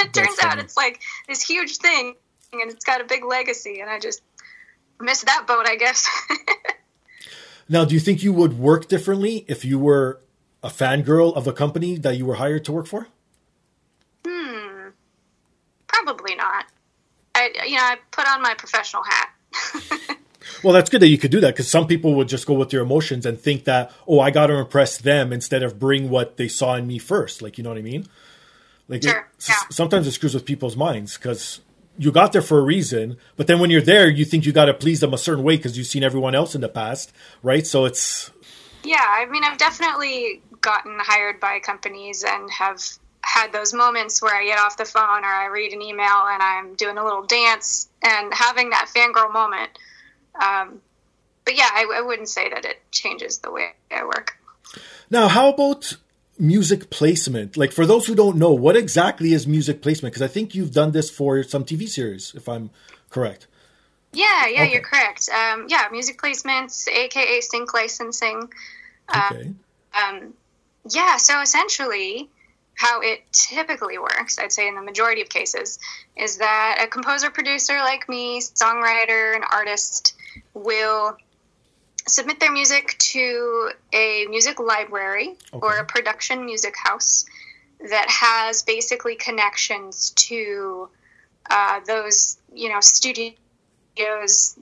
it 0.00 0.12
turns 0.12 0.38
out 0.42 0.58
it's 0.58 0.76
like 0.76 1.00
this 1.26 1.42
huge 1.42 1.78
thing 1.78 2.14
and 2.52 2.70
it's 2.70 2.84
got 2.84 3.00
a 3.00 3.04
big 3.04 3.24
legacy. 3.24 3.80
And 3.80 3.88
I 3.88 3.98
just 3.98 4.20
missed 5.00 5.24
that 5.24 5.46
boat, 5.46 5.66
I 5.66 5.76
guess. 5.76 6.06
now, 7.68 7.84
do 7.84 7.94
you 7.94 8.00
think 8.00 8.22
you 8.22 8.32
would 8.32 8.58
work 8.58 8.88
differently 8.88 9.44
if 9.48 9.64
you 9.64 9.78
were 9.78 10.20
a 10.62 10.68
fangirl 10.68 11.34
of 11.36 11.46
a 11.46 11.52
company 11.52 11.96
that 11.98 12.16
you 12.16 12.26
were 12.26 12.34
hired 12.34 12.64
to 12.66 12.72
work 12.72 12.86
for? 12.86 13.08
hmm. 14.26 14.88
Probably 15.88 16.34
not. 16.34 16.66
I, 17.34 17.50
you 17.66 17.76
know, 17.76 17.82
I 17.82 17.96
put 18.10 18.28
on 18.28 18.42
my 18.42 18.54
professional 18.54 19.02
hat. 19.04 19.30
Well, 20.62 20.72
that's 20.72 20.90
good 20.90 21.02
that 21.02 21.08
you 21.08 21.18
could 21.18 21.30
do 21.30 21.40
that 21.40 21.54
because 21.54 21.68
some 21.68 21.86
people 21.86 22.14
would 22.14 22.28
just 22.28 22.46
go 22.46 22.54
with 22.54 22.70
their 22.70 22.82
emotions 22.82 23.26
and 23.26 23.38
think 23.38 23.64
that, 23.64 23.90
oh, 24.06 24.20
I 24.20 24.30
got 24.30 24.46
to 24.46 24.54
impress 24.54 24.96
them 24.98 25.32
instead 25.32 25.62
of 25.62 25.78
bring 25.78 26.08
what 26.08 26.36
they 26.36 26.48
saw 26.48 26.74
in 26.76 26.86
me 26.86 26.98
first. 26.98 27.42
Like, 27.42 27.58
you 27.58 27.64
know 27.64 27.70
what 27.70 27.78
I 27.78 27.82
mean? 27.82 28.06
Like, 28.88 29.02
Sure, 29.02 29.18
it, 29.18 29.48
yeah. 29.48 29.54
sometimes 29.70 30.06
it 30.06 30.12
screws 30.12 30.34
with 30.34 30.44
people's 30.44 30.76
minds 30.76 31.16
because 31.16 31.60
you 31.98 32.10
got 32.10 32.32
there 32.32 32.42
for 32.42 32.58
a 32.58 32.62
reason, 32.62 33.16
but 33.36 33.46
then 33.46 33.60
when 33.60 33.70
you're 33.70 33.82
there, 33.82 34.08
you 34.08 34.24
think 34.24 34.46
you 34.46 34.52
got 34.52 34.66
to 34.66 34.74
please 34.74 35.00
them 35.00 35.12
a 35.12 35.18
certain 35.18 35.44
way 35.44 35.56
because 35.56 35.76
you've 35.76 35.86
seen 35.86 36.02
everyone 36.02 36.34
else 36.34 36.54
in 36.54 36.60
the 36.60 36.68
past, 36.68 37.12
right? 37.42 37.66
So 37.66 37.84
it's 37.84 38.30
Yeah, 38.84 39.04
I 39.04 39.26
mean, 39.26 39.44
I've 39.44 39.58
definitely 39.58 40.42
gotten 40.60 40.96
hired 40.98 41.40
by 41.40 41.58
companies 41.58 42.24
and 42.26 42.50
have 42.50 42.80
had 43.22 43.52
those 43.52 43.72
moments 43.72 44.20
where 44.20 44.34
I 44.34 44.44
get 44.44 44.58
off 44.58 44.76
the 44.76 44.84
phone 44.84 45.24
or 45.24 45.28
I 45.28 45.46
read 45.46 45.72
an 45.72 45.82
email 45.82 46.26
and 46.28 46.42
I'm 46.42 46.74
doing 46.74 46.98
a 46.98 47.04
little 47.04 47.24
dance 47.24 47.88
and 48.02 48.32
having 48.34 48.70
that 48.70 48.90
fangirl 48.94 49.32
moment. 49.32 49.70
Um, 50.40 50.80
but 51.44 51.56
yeah, 51.56 51.68
I, 51.70 51.98
I 51.98 52.00
wouldn't 52.00 52.28
say 52.28 52.48
that 52.50 52.64
it 52.64 52.80
changes 52.90 53.38
the 53.38 53.50
way 53.50 53.68
I 53.90 54.04
work. 54.04 54.36
now 55.10 55.28
how 55.28 55.52
about 55.52 55.96
music 56.38 56.90
placement? 56.90 57.56
Like, 57.56 57.72
for 57.72 57.86
those 57.86 58.06
who 58.06 58.14
don't 58.14 58.36
know, 58.36 58.52
what 58.52 58.76
exactly 58.76 59.32
is 59.32 59.46
music 59.46 59.82
placement? 59.82 60.14
Because 60.14 60.22
I 60.22 60.32
think 60.32 60.54
you've 60.54 60.72
done 60.72 60.92
this 60.92 61.10
for 61.10 61.42
some 61.42 61.64
TV 61.64 61.88
series, 61.88 62.32
if 62.34 62.48
I'm 62.48 62.70
correct. 63.10 63.46
Yeah, 64.12 64.46
yeah, 64.46 64.62
Okay. 64.62 64.72
you're 64.72 64.82
correct. 64.82 65.28
Um, 65.30 65.66
yeah, 65.68 65.88
music 65.90 66.20
placements, 66.20 66.86
aka 66.88 67.40
sync 67.40 67.72
licensing. 67.72 68.50
Okay. 69.14 69.52
Um, 69.94 70.34
yeah, 70.90 71.16
so 71.16 71.40
essentially, 71.40 72.28
how 72.74 73.00
it 73.00 73.20
typically 73.32 73.98
works, 73.98 74.38
I'd 74.38 74.52
say 74.52 74.68
in 74.68 74.74
the 74.74 74.82
majority 74.82 75.22
of 75.22 75.28
cases, 75.28 75.78
is 76.16 76.38
that 76.38 76.80
a 76.82 76.86
composer 76.86 77.30
producer 77.30 77.78
like 77.78 78.08
me, 78.08 78.40
songwriter, 78.40 79.34
and 79.34 79.44
artist 79.50 80.14
will 80.54 81.16
submit 82.06 82.40
their 82.40 82.52
music 82.52 82.96
to 82.98 83.70
a 83.92 84.26
music 84.28 84.58
library 84.58 85.36
or 85.52 85.76
a 85.76 85.84
production 85.84 86.44
music 86.44 86.74
house 86.76 87.24
that 87.90 88.06
has 88.08 88.62
basically 88.62 89.16
connections 89.16 90.10
to 90.10 90.88
uh, 91.50 91.80
those, 91.86 92.38
you 92.54 92.68
know, 92.68 92.80
studios, 92.80 93.36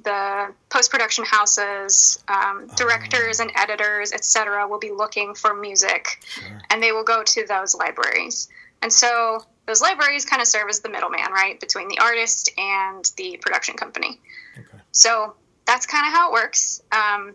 the 0.03 0.53
post 0.70 0.90
production 0.90 1.24
houses, 1.24 2.22
um, 2.29 2.68
directors 2.76 3.40
and 3.40 3.53
editors, 3.57 4.12
etc., 4.12 4.66
will 4.66 4.79
be 4.79 4.90
looking 4.90 5.35
for 5.35 5.55
music, 5.55 6.24
and 6.70 6.83
they 6.83 6.92
will 6.92 7.05
go 7.05 7.22
to 7.22 7.46
those 7.46 7.74
libraries. 7.74 8.48
And 8.83 8.92
so 8.92 9.44
those 9.66 9.83
libraries 9.83 10.24
kind 10.24 10.40
of 10.40 10.48
serve 10.48 10.68
as 10.68 10.81
the 10.81 10.88
middleman, 10.88 11.31
right, 11.33 11.61
between 11.61 11.88
the 11.88 11.98
artist 11.98 12.50
and 12.59 13.05
the 13.16 13.38
production 13.40 13.76
company. 13.76 14.18
Okay. 14.59 14.83
So 14.92 15.35
that's 15.70 15.87
kind 15.87 16.06
of 16.06 16.12
how 16.12 16.30
it 16.30 16.33
works. 16.33 16.83
Um, 16.90 17.35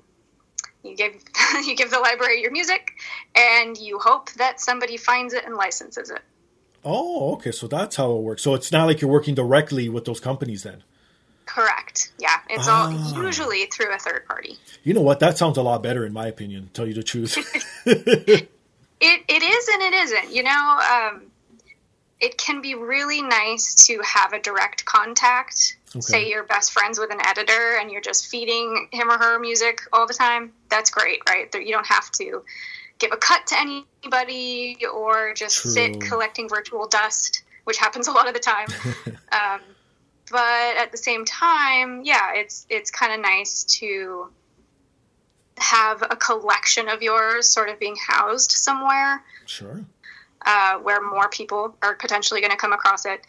you 0.84 0.95
give 0.95 1.13
you 1.65 1.76
give 1.76 1.89
the 1.89 2.00
library 2.00 2.41
your 2.41 2.52
music, 2.52 2.91
and 3.36 3.78
you 3.78 3.98
hope 4.00 4.32
that 4.34 4.60
somebody 4.60 4.98
finds 4.98 5.34
it 5.34 5.45
and 5.45 5.56
licenses 5.56 6.10
it. 6.10 6.21
Oh, 6.84 7.34
okay. 7.36 7.52
So 7.52 7.67
that's 7.67 7.95
how 7.95 8.12
it 8.17 8.21
works. 8.21 8.43
So 8.43 8.54
it's 8.54 8.71
not 8.71 8.86
like 8.86 9.02
you're 9.02 9.10
working 9.10 9.36
directly 9.36 9.89
with 9.89 10.06
those 10.06 10.19
companies 10.19 10.63
then. 10.63 10.84
Correct. 11.45 12.12
Yeah, 12.19 12.36
it's 12.50 12.67
Ah. 12.67 12.91
all 12.91 13.24
usually 13.24 13.65
through 13.67 13.93
a 13.93 13.98
third 14.00 14.26
party. 14.28 14.58
You 14.84 14.93
know 14.93 15.02
what? 15.02 15.19
That 15.19 15.38
sounds 15.38 15.58
a 15.58 15.62
lot 15.63 15.82
better 15.82 16.06
in 16.06 16.12
my 16.13 16.28
opinion. 16.28 16.69
Tell 16.74 16.86
you 16.88 16.93
the 16.93 17.04
truth. 17.04 17.38
It 19.02 19.24
it 19.28 19.43
is 19.43 19.67
and 19.74 19.82
it 19.82 19.93
isn't. 19.93 20.36
You 20.36 20.43
know, 20.43 20.80
um, 20.93 21.21
it 22.19 22.38
can 22.38 22.62
be 22.62 22.75
really 22.75 23.21
nice 23.21 23.88
to 23.88 24.01
have 24.04 24.34
a 24.34 24.39
direct 24.39 24.86
contact. 24.86 25.78
Okay. 25.89 26.01
Say 26.01 26.30
you're 26.30 26.43
best 26.43 26.71
friends 26.71 26.99
with 26.99 27.12
an 27.12 27.19
editor 27.25 27.78
and 27.80 27.91
you're 27.91 28.01
just 28.01 28.28
feeding 28.28 28.88
him 28.91 29.10
or 29.10 29.17
her 29.17 29.39
music 29.39 29.82
all 29.91 30.08
the 30.08 30.13
time. 30.13 30.54
That's 30.69 30.89
great, 30.89 31.19
right? 31.28 31.54
You 31.54 31.71
don't 31.71 31.88
have 31.88 32.10
to 32.13 32.43
give 32.99 33.12
a 33.12 33.17
cut 33.17 33.47
to 33.47 33.60
anybody 33.60 34.78
or 34.93 35.34
just 35.34 35.58
sit 35.58 35.99
collecting 36.01 36.47
virtual 36.47 36.88
dust, 36.88 37.43
which 37.65 37.78
happens 37.78 38.08
a 38.08 38.12
lot 38.12 38.28
of 38.28 38.34
the 38.34 38.39
time. 38.39 38.67
um, 39.32 39.62
but 40.32 40.78
at 40.78 40.91
the 40.91 40.97
same 40.97 41.25
time, 41.25 42.01
yeah, 42.04 42.34
it's 42.34 42.65
it's 42.69 42.91
kind 42.91 43.13
of 43.13 43.19
nice 43.19 43.63
to 43.80 44.30
have 45.58 46.01
a 46.01 46.15
collection 46.15 46.89
of 46.89 47.01
yours 47.01 47.49
sort 47.49 47.69
of 47.69 47.80
being 47.80 47.95
housed 47.95 48.51
somewhere 48.51 49.23
sure. 49.45 49.86
Uh, 50.45 50.77
where 50.77 51.01
more 51.01 51.29
people 51.29 51.75
are 51.81 51.95
potentially 51.95 52.41
going 52.41 52.51
to 52.51 52.58
come 52.58 52.73
across 52.73 53.05
it. 53.05 53.21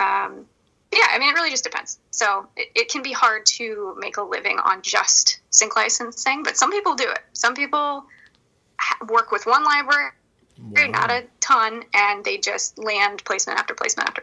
Um, 0.00 0.46
yeah, 0.92 1.06
I 1.10 1.18
mean, 1.18 1.30
it 1.30 1.34
really 1.34 1.50
just 1.50 1.64
depends. 1.64 1.98
So 2.10 2.46
it, 2.56 2.68
it 2.74 2.88
can 2.90 3.02
be 3.02 3.12
hard 3.12 3.46
to 3.46 3.96
make 3.98 4.16
a 4.18 4.22
living 4.22 4.58
on 4.58 4.82
just 4.82 5.40
sync 5.50 5.74
licensing, 5.76 6.42
but 6.42 6.56
some 6.56 6.70
people 6.70 6.94
do 6.94 7.08
it. 7.10 7.20
Some 7.32 7.54
people 7.54 8.04
ha- 8.78 9.06
work 9.08 9.30
with 9.32 9.46
one 9.46 9.64
library, 9.64 10.10
Wow. 10.60 10.90
not 10.90 11.10
a 11.10 11.24
ton, 11.40 11.82
and 11.94 12.24
they 12.24 12.38
just 12.38 12.78
land 12.78 13.24
placement 13.24 13.58
after 13.58 13.74
placement 13.74 14.08
after 14.08 14.22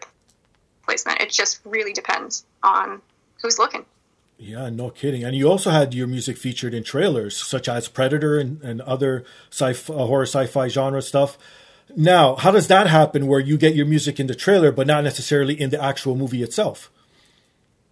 placement. 0.85 1.21
It 1.21 1.31
just 1.31 1.59
really 1.65 1.91
depends 1.91 2.45
on 2.63 3.01
who's 3.41 3.57
looking. 3.57 3.85
Yeah, 4.37 4.69
no 4.69 4.89
kidding. 4.89 5.23
And 5.25 5.35
you 5.35 5.49
also 5.49 5.69
had 5.69 5.93
your 5.93 6.07
music 6.07 6.37
featured 6.37 6.73
in 6.73 6.83
trailers 6.83 7.35
such 7.35 7.67
as 7.67 7.89
Predator 7.89 8.37
and, 8.37 8.61
and 8.61 8.79
other 8.81 9.25
sci 9.51 9.71
uh, 9.91 10.05
horror 10.05 10.23
sci-fi 10.25 10.69
genre 10.69 11.01
stuff. 11.01 11.37
Now, 11.95 12.35
how 12.35 12.51
does 12.51 12.67
that 12.67 12.87
happen 12.87 13.27
where 13.27 13.39
you 13.39 13.57
get 13.57 13.75
your 13.75 13.85
music 13.85 14.19
in 14.19 14.27
the 14.27 14.35
trailer 14.35 14.71
but 14.71 14.87
not 14.87 15.03
necessarily 15.03 15.59
in 15.59 15.69
the 15.69 15.81
actual 15.83 16.15
movie 16.15 16.43
itself? 16.43 16.91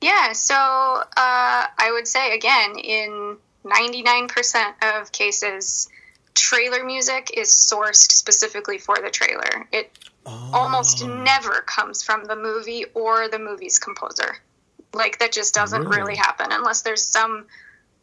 Yeah, 0.02 0.34
so 0.34 0.54
uh, 0.56 1.04
I 1.16 1.90
would 1.92 2.08
say 2.08 2.36
again, 2.36 2.78
in 2.78 3.38
99% 3.66 5.00
of 5.02 5.12
cases, 5.12 5.90
trailer 6.36 6.84
music 6.86 7.32
is 7.36 7.50
sourced 7.50 8.12
specifically 8.12 8.78
for 8.78 8.96
the 9.02 9.10
trailer. 9.10 9.68
It 9.72 9.92
almost 10.26 11.06
never 11.06 11.62
comes 11.62 12.04
from 12.04 12.26
the 12.26 12.36
movie 12.36 12.86
or 12.94 13.28
the 13.30 13.40
movie's 13.40 13.80
composer. 13.80 14.38
Like, 14.94 15.20
that 15.20 15.32
just 15.32 15.56
doesn't 15.56 15.84
Really? 15.84 15.98
really 15.98 16.16
happen 16.16 16.48
unless 16.52 16.82
there's 16.82 17.04
some 17.04 17.46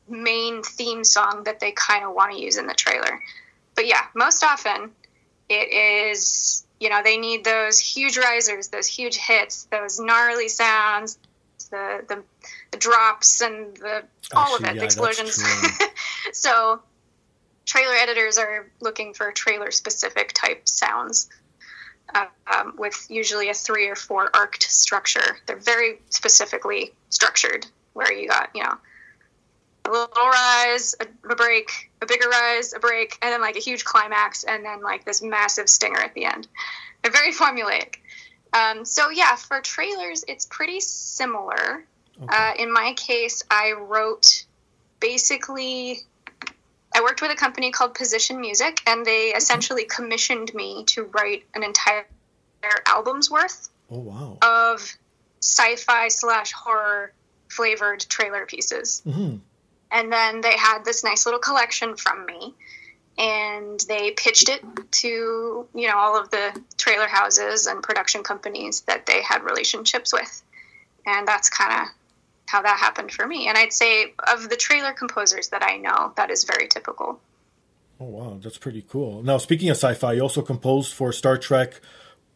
main 0.09 0.63
theme 0.63 1.05
song 1.05 1.45
that 1.45 1.61
they 1.61 1.73
kind 1.73 2.05
of 2.05 2.15
want 2.15 2.33
to 2.33 2.41
use 2.41 2.57
in 2.57 2.67
the 2.67 2.75
trailer. 2.75 3.21
But 3.75 3.87
yeah, 3.87 4.03
most 4.15 4.43
often 4.43 4.91
it 5.49 6.09
is, 6.11 6.65
you 6.81 6.89
know, 6.89 7.03
they 7.03 7.17
need 7.17 7.45
those 7.45 7.79
huge 7.79 8.17
risers, 8.17 8.69
those 8.69 8.87
huge 8.87 9.17
hits, 9.17 9.65
those 9.71 9.99
gnarly 9.99 10.49
sounds, 10.49 11.19
the 11.71 12.05
the, 12.09 12.23
the 12.71 12.79
drops 12.79 13.41
and 13.41 13.77
the 13.77 14.05
all 14.35 14.55
Actually, 14.55 14.57
of 14.57 14.61
it, 14.61 14.75
yeah, 14.75 14.81
the 14.81 14.85
explosions. 14.85 15.45
so 16.33 16.81
trailer 17.67 17.95
editors 17.95 18.39
are 18.39 18.71
looking 18.81 19.15
for 19.15 19.31
trailer 19.33 19.71
specific 19.71 20.33
type 20.33 20.69
sounds. 20.69 21.29
Uh, 22.15 22.27
um, 22.55 22.75
with 22.77 23.07
usually 23.09 23.49
a 23.49 23.55
three 23.55 23.89
or 23.89 23.97
four 23.97 24.31
arced 24.37 24.63
structure. 24.63 25.39
They're 25.47 25.57
very 25.57 26.01
specifically 26.11 26.93
structured, 27.09 27.67
where 27.95 28.13
you 28.13 28.29
got, 28.29 28.51
you 28.55 28.63
know, 28.63 28.75
a 29.87 29.91
little 29.91 30.29
rise, 30.29 30.95
a, 31.01 31.07
a 31.29 31.35
break, 31.35 31.91
a 32.05 32.07
bigger 32.07 32.29
rise, 32.29 32.73
a 32.73 32.79
break, 32.79 33.19
and 33.21 33.33
then 33.33 33.41
like 33.41 33.57
a 33.57 33.61
huge 33.61 33.85
climax, 33.85 34.45
and 34.45 34.65
then 34.65 34.83
like 34.83 35.05
this 35.05 35.23
massive 35.23 35.69
stinger 35.69 35.99
at 35.99 36.15
the 36.15 36.25
end. 36.25 36.47
They're 37.03 37.13
very 37.13 37.33
formulaic. 37.43 37.97
Um, 38.53 38.85
so 38.85 39.11
yeah, 39.11 39.35
for 39.37 39.61
trailers, 39.61 40.25
it's 40.29 40.47
pretty 40.47 40.81
similar. 40.81 41.85
Okay. 42.23 42.29
Uh, 42.29 42.53
in 42.59 42.73
my 42.73 42.95
case, 42.97 43.43
I 43.51 43.73
wrote 43.73 44.47
basically. 45.01 46.01
I 46.97 47.01
worked 47.01 47.21
with 47.21 47.33
a 47.33 47.37
company 47.37 47.73
called 47.73 47.95
Position 47.95 48.41
Music, 48.41 48.81
and 48.87 49.05
they 49.05 49.33
essentially 49.35 49.85
commissioned 49.85 50.55
me 50.55 50.85
to 50.89 51.03
write 51.03 51.43
an 51.53 51.65
entire 51.65 52.07
album's 52.87 53.31
worth 53.31 53.69
oh 53.91 53.99
wow. 53.99 54.39
of 54.43 54.97
sci-fi 55.41 56.09
slash 56.09 56.53
horror 56.53 57.13
flavored 57.49 58.01
trailer 58.01 58.47
pieces 58.47 59.03
hmm 59.05 59.37
and 59.95 60.13
then 60.13 60.41
they 60.41 60.57
had 60.57 60.85
this 60.85 61.05
nice 61.05 61.25
little 61.25 61.41
collection 61.41 61.97
from 61.97 62.27
me 62.27 62.53
and 63.17 63.81
they 63.89 64.11
pitched 64.11 64.49
it 64.49 64.63
to 64.91 65.67
you 65.75 65.89
know 65.89 65.97
all 65.97 66.21
of 66.21 66.31
the 66.31 66.61
trailer 66.77 67.07
houses 67.07 67.67
and 67.67 67.83
production 67.83 68.23
companies 68.23 68.83
that 68.83 69.07
they 69.07 69.23
had 69.23 69.45
relationships 69.45 70.13
with 70.13 70.43
and 71.07 71.27
that's 71.27 71.49
kind 71.49 71.73
of 71.73 71.89
how 72.47 72.61
that 72.61 72.79
happened 72.79 73.13
for 73.13 73.27
me 73.27 73.49
and 73.49 73.57
i'd 73.57 73.73
say 73.73 74.13
of 74.33 74.51
the 74.51 74.57
trailer 74.57 74.93
composers 74.93 75.49
that 75.49 75.63
i 75.63 75.77
know 75.77 76.13
that 76.17 76.31
is 76.31 76.45
very 76.45 76.69
typical 76.69 77.19
Oh 78.01 78.07
wow, 78.07 78.39
that's 78.43 78.59
pretty 78.59 78.85
cool. 78.89 79.23
Now, 79.23 79.39
speaking 79.39 79.71
of 79.71 79.77
sci-fi, 79.77 80.15
you 80.15 80.23
also 80.23 80.43
composed 80.43 80.93
for 80.93 81.13
Star 81.13 81.39
Trek 81.39 81.81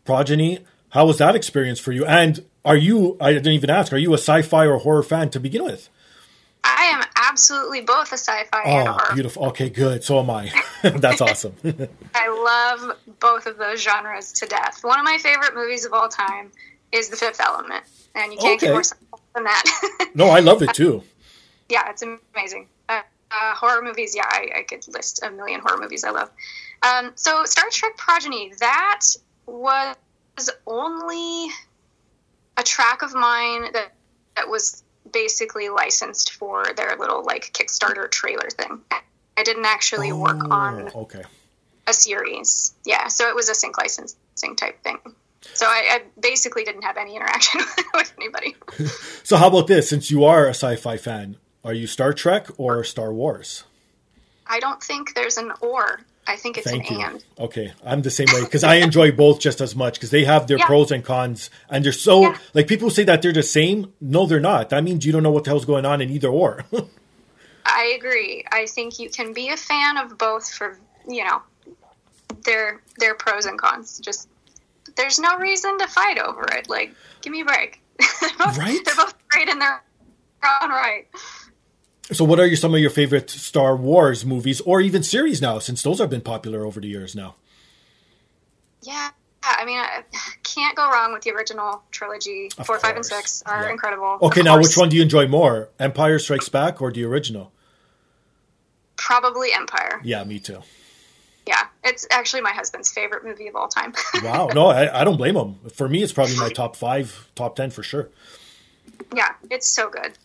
Progeny. 0.05 0.61
How 0.91 1.05
was 1.05 1.19
that 1.19 1.35
experience 1.35 1.81
for 1.81 1.91
you? 1.91 2.07
And 2.07 2.45
are 2.65 2.77
you? 2.77 3.17
I 3.21 3.33
didn't 3.33 3.53
even 3.53 3.69
ask. 3.69 3.93
Are 3.93 3.99
you 3.99 4.13
a 4.13 4.19
sci-fi 4.19 4.67
or 4.67 4.79
horror 4.79 5.03
fan 5.03 5.31
to 5.31 5.41
begin 5.41 5.65
with? 5.65 5.91
i 6.65 6.85
am 6.85 7.05
absolutely 7.29 7.81
both 7.83 8.11
a 8.13 8.17
sci-fi 8.19 8.63
and 8.65 8.89
Oh, 8.89 8.93
horror 8.93 9.15
beautiful. 9.15 9.45
Okay, 9.47 9.69
good. 9.71 10.03
So 10.05 10.19
am 10.21 10.31
I. 10.31 10.51
That's 10.83 11.21
awesome. 11.21 11.55
I 12.15 12.29
love 12.81 12.97
both 13.21 13.47
of 13.47 13.59
those 13.59 13.83
genres 13.83 14.33
to 14.35 14.47
death. 14.47 14.81
One 14.83 14.99
of 14.99 15.05
my 15.05 15.19
favorite 15.19 15.55
movies 15.55 15.85
of 15.85 15.93
all 15.93 16.09
time 16.09 16.51
is 16.93 17.09
The 17.09 17.17
Fifth 17.17 17.41
Element, 17.41 17.85
and 18.15 18.33
you 18.33 18.39
can't 18.39 18.57
Okay. 18.57 18.67
get 18.67 18.73
more 18.73 18.83
simple 18.83 19.21
than 19.35 19.45
that. 19.45 20.11
no, 20.15 20.29
I 20.29 20.41
love 20.41 20.63
it 20.63 20.73
too. 20.75 21.03
yeah, 21.69 21.91
it's 21.91 22.03
amazing. 22.35 22.67
Uh, 22.89 23.03
uh, 23.31 23.55
horror 23.55 23.83
movies, 23.83 24.15
yeah, 24.17 24.25
I, 24.27 24.49
I 24.59 24.63
could 24.63 24.87
list 24.89 25.23
a 25.23 25.31
million 25.31 25.61
horror 25.61 25.79
movies 25.79 26.03
I 26.05 26.11
love. 26.11 26.31
Um, 26.83 27.13
so 27.17 27.45
Star 27.45 27.67
Trek 27.71 27.97
Progeny, 27.99 28.53
that 28.61 29.01
was 29.47 30.51
only 30.67 31.49
a 32.57 32.63
track 32.63 33.03
of 33.03 33.15
mine 33.15 33.73
that 33.73 33.93
that 34.37 34.49
was 34.49 34.83
basically 35.13 35.69
licensed 35.69 36.33
for 36.33 36.65
their 36.77 36.97
little 36.99 37.25
like 37.25 37.53
Kickstarter 37.53 38.11
trailer 38.11 38.49
thing. 38.51 38.81
I 39.37 39.43
didn't 39.45 39.67
actually 39.67 40.13
work 40.13 40.39
oh, 40.45 40.53
on 40.53 40.91
Oh, 40.95 41.03
okay. 41.03 41.23
a 41.87 41.93
series. 41.93 42.75
Yeah, 42.85 43.07
so 43.09 43.29
it 43.29 43.35
was 43.37 43.49
a 43.49 43.55
sync 43.55 43.79
licensing 43.79 44.57
type 44.57 44.83
thing. 44.83 44.99
So 45.55 45.67
I, 45.67 45.89
I 45.91 46.03
basically 46.21 46.65
didn't 46.65 46.83
have 46.83 46.97
any 46.97 47.15
interaction 47.17 47.61
with 47.95 48.13
anybody. 48.17 48.57
So 49.23 49.37
how 49.37 49.49
about 49.49 49.67
this? 49.67 49.91
Since 49.91 50.11
you 50.11 50.25
are 50.25 50.47
a 50.47 50.51
sci-fi 50.55 50.97
fan, 50.97 51.37
are 51.63 51.75
you 51.75 51.87
Star 51.87 52.15
Trek 52.15 52.47
or 52.57 52.83
Star 52.83 53.13
Wars? 53.13 53.65
I 54.47 54.59
don't 54.59 54.83
think 54.83 55.15
there's 55.15 55.37
an 55.37 55.53
or. 55.61 56.01
I 56.29 56.37
think 56.37 56.59
it's 56.59 56.71
Thank 56.71 56.91
an 56.91 56.99
you. 57.01 57.05
and. 57.07 57.25
Okay, 57.39 57.73
I'm 57.85 58.03
the 58.03 58.11
same 58.11 58.27
way 58.35 58.43
because 58.45 58.63
I 58.63 58.75
enjoy 58.77 59.13
both 59.13 59.41
just 59.41 59.61
as 59.63 59.75
much 59.75 59.95
because 59.95 60.11
they 60.11 60.25
have 60.25 60.47
their 60.47 60.59
Yeah. 60.59 60.67
pros 60.67 60.91
and 60.93 61.03
cons, 61.05 61.49
and 61.71 61.85
they're 61.85 61.91
so 61.93 62.23
Yeah. 62.23 62.39
like 62.53 62.67
people 62.69 62.91
say 62.91 63.05
that 63.05 63.23
they're 63.23 63.33
the 63.33 63.43
same. 63.43 63.95
No, 64.01 64.27
they're 64.27 64.39
not. 64.39 64.69
That 64.71 64.85
means 64.85 65.07
you 65.07 65.13
don't 65.13 65.23
know 65.23 65.31
what 65.31 65.45
the 65.45 65.51
hell's 65.51 65.65
going 65.65 65.87
on 65.87 66.01
in 66.03 66.11
either 66.11 66.29
or. 66.29 66.65
I 67.65 67.95
agree. 67.99 68.45
I 68.53 68.67
think 68.67 68.99
you 68.99 69.09
can 69.11 69.33
be 69.33 69.49
a 69.49 69.57
fan 69.57 69.97
of 69.97 70.19
both 70.19 70.53
for 70.53 70.79
you 71.09 71.25
know 71.25 71.43
their 72.45 72.81
their 72.99 73.15
pros 73.15 73.47
and 73.47 73.59
cons. 73.59 73.99
Just 73.99 74.29
there's 74.97 75.19
no 75.19 75.39
reason 75.39 75.79
to 75.79 75.87
fight 75.87 76.19
over 76.19 76.45
it. 76.53 76.69
Like, 76.69 76.95
give 77.23 77.33
me 77.33 77.41
a 77.41 77.45
break. 77.45 77.81
they're, 78.21 78.31
both, 78.39 78.59
Right? 78.59 78.79
they're 78.85 78.95
both 78.97 79.15
great 79.29 79.49
in 79.49 79.59
their 79.59 79.83
own 80.63 80.71
right. 80.71 81.07
So, 82.13 82.25
what 82.25 82.41
are 82.41 82.47
your, 82.47 82.57
some 82.57 82.75
of 82.75 82.81
your 82.81 82.91
favorite 82.91 83.31
Star 83.31 83.77
Wars 83.77 84.25
movies 84.25 84.61
or 84.63 84.81
even 84.81 85.03
series 85.03 85.41
now? 85.43 85.59
Since 85.59 85.83
those 85.83 85.99
have 85.99 86.11
been 86.11 86.21
popular 86.23 86.65
over 86.65 86.81
the 86.81 86.89
years 86.89 87.15
now. 87.15 87.35
Yeah, 88.83 89.11
I 89.43 89.65
mean, 89.65 89.79
I 89.79 90.03
can't 90.45 90.77
go 90.77 90.89
wrong 90.91 91.13
with 91.13 91.23
the 91.23 91.31
original 91.33 91.83
trilogy. 91.91 92.49
Of 92.59 92.67
Four, 92.67 92.79
five, 92.79 92.97
and 92.97 93.05
six 93.05 93.43
are 93.47 93.65
Yeah. 93.65 93.71
incredible. 93.73 94.19
Okay, 94.23 94.43
now 94.43 94.59
which 94.59 94.77
one 94.77 94.89
do 94.89 94.97
you 94.97 95.03
enjoy 95.03 95.27
more, 95.27 95.69
Empire 95.79 96.19
Strikes 96.19 96.49
Back 96.49 96.81
or 96.81 96.91
the 96.93 97.05
original? 97.05 97.53
Probably 98.97 99.53
Empire. 99.53 100.01
Yeah, 100.05 100.25
me 100.25 100.39
too. 100.39 100.63
Yeah, 101.47 101.67
It's 101.83 102.07
actually 102.11 102.43
my 102.43 102.51
husband's 102.53 102.91
favorite 102.91 103.25
movie 103.25 103.49
of 103.49 103.57
all 103.57 103.69
time. 103.69 103.95
wow. 104.23 104.49
No, 104.55 104.67
I, 104.67 105.01
I 105.01 105.05
don't 105.05 105.17
blame 105.17 105.35
him. 105.35 105.55
For 105.75 105.89
me, 105.89 106.03
it's 106.03 106.13
probably 106.13 106.37
my 106.37 106.49
top 106.55 106.77
five, 106.77 107.29
top 107.35 107.57
10 107.57 107.71
for 107.71 107.83
sure. 107.83 108.11
yeah, 109.17 109.31
it's 109.51 109.67
so 109.67 109.89
good. 109.89 110.19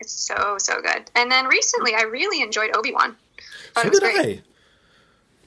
It's 0.00 0.12
so 0.12 0.56
so 0.58 0.80
good. 0.80 1.10
And 1.14 1.30
then 1.30 1.46
recently, 1.46 1.94
I 1.94 2.02
really 2.02 2.42
enjoyed 2.42 2.74
Obi 2.76 2.92
Wan. 2.92 3.16
So 3.76 3.88
did 3.90 4.00
great. 4.00 4.16
I. 4.18 4.42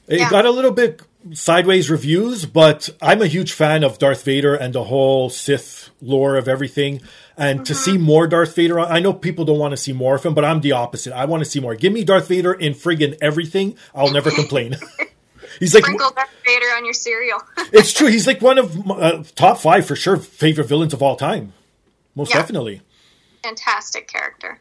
It 0.07 0.19
Yeah. 0.19 0.29
got 0.29 0.45
a 0.45 0.51
little 0.51 0.71
bit 0.71 1.01
sideways 1.33 1.89
reviews, 1.89 2.45
but 2.45 2.89
I'm 3.01 3.21
a 3.21 3.27
huge 3.27 3.53
fan 3.53 3.83
of 3.83 3.97
Darth 3.97 4.23
Vader 4.25 4.53
and 4.53 4.73
the 4.75 4.83
whole 4.85 5.29
Sith 5.29 5.89
lore 6.01 6.35
of 6.35 6.47
everything. 6.49 7.01
And 7.37 7.65
to 7.65 7.73
Mm-hmm. 7.73 7.83
see 7.91 7.97
more 7.97 8.27
Darth 8.27 8.53
Vader, 8.55 8.79
I 8.79 8.99
know 8.99 9.13
people 9.13 9.45
don't 9.45 9.57
want 9.57 9.71
to 9.71 9.77
see 9.77 9.93
more 9.93 10.15
of 10.15 10.23
him, 10.25 10.33
but 10.33 10.43
I'm 10.45 10.59
the 10.61 10.73
opposite. 10.73 11.13
I 11.13 11.23
want 11.25 11.43
to 11.43 11.49
see 11.49 11.59
more. 11.61 11.75
Give 11.75 11.93
me 11.93 12.03
Darth 12.03 12.27
Vader 12.27 12.53
in 12.53 12.73
friggin' 12.73 13.17
everything. 13.21 13.77
I'll 13.95 14.11
never 14.11 14.29
complain. 14.41 14.75
He's 15.59 15.73
like, 15.73 15.83
Sprinkle 15.85 16.11
Darth 16.11 16.29
Vader 16.45 16.65
on 16.75 16.83
your 16.83 16.93
cereal. 16.93 17.39
it's 17.71 17.93
true. 17.93 18.07
He's 18.07 18.27
like 18.27 18.41
one 18.41 18.57
of 18.57 18.85
my, 18.85 18.95
uh, 18.95 19.23
top 19.35 19.57
five 19.59 19.85
for 19.87 19.95
sure 19.95 20.17
favorite 20.17 20.67
villains 20.67 20.93
of 20.93 21.01
all 21.01 21.15
time. 21.15 21.53
Most 22.15 22.31
Yeah. 22.31 22.39
definitely. 22.39 22.81
Fantastic 23.43 24.08
character. 24.08 24.60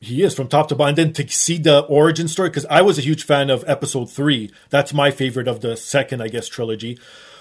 He 0.00 0.22
is 0.22 0.34
from 0.34 0.48
top 0.48 0.68
to 0.68 0.74
bottom. 0.74 0.90
And 0.90 0.98
then 0.98 1.12
to 1.14 1.28
see 1.32 1.58
the 1.58 1.80
origin 1.80 2.28
story, 2.28 2.50
because 2.50 2.66
I 2.66 2.82
was 2.82 2.98
a 2.98 3.02
huge 3.02 3.24
fan 3.24 3.50
of 3.50 3.64
episode 3.66 4.10
three. 4.10 4.50
That's 4.70 4.92
my 4.92 5.10
favorite 5.10 5.48
of 5.48 5.60
the 5.60 5.76
second, 5.76 6.22
I 6.22 6.28
guess, 6.28 6.46
trilogy. 6.46 6.98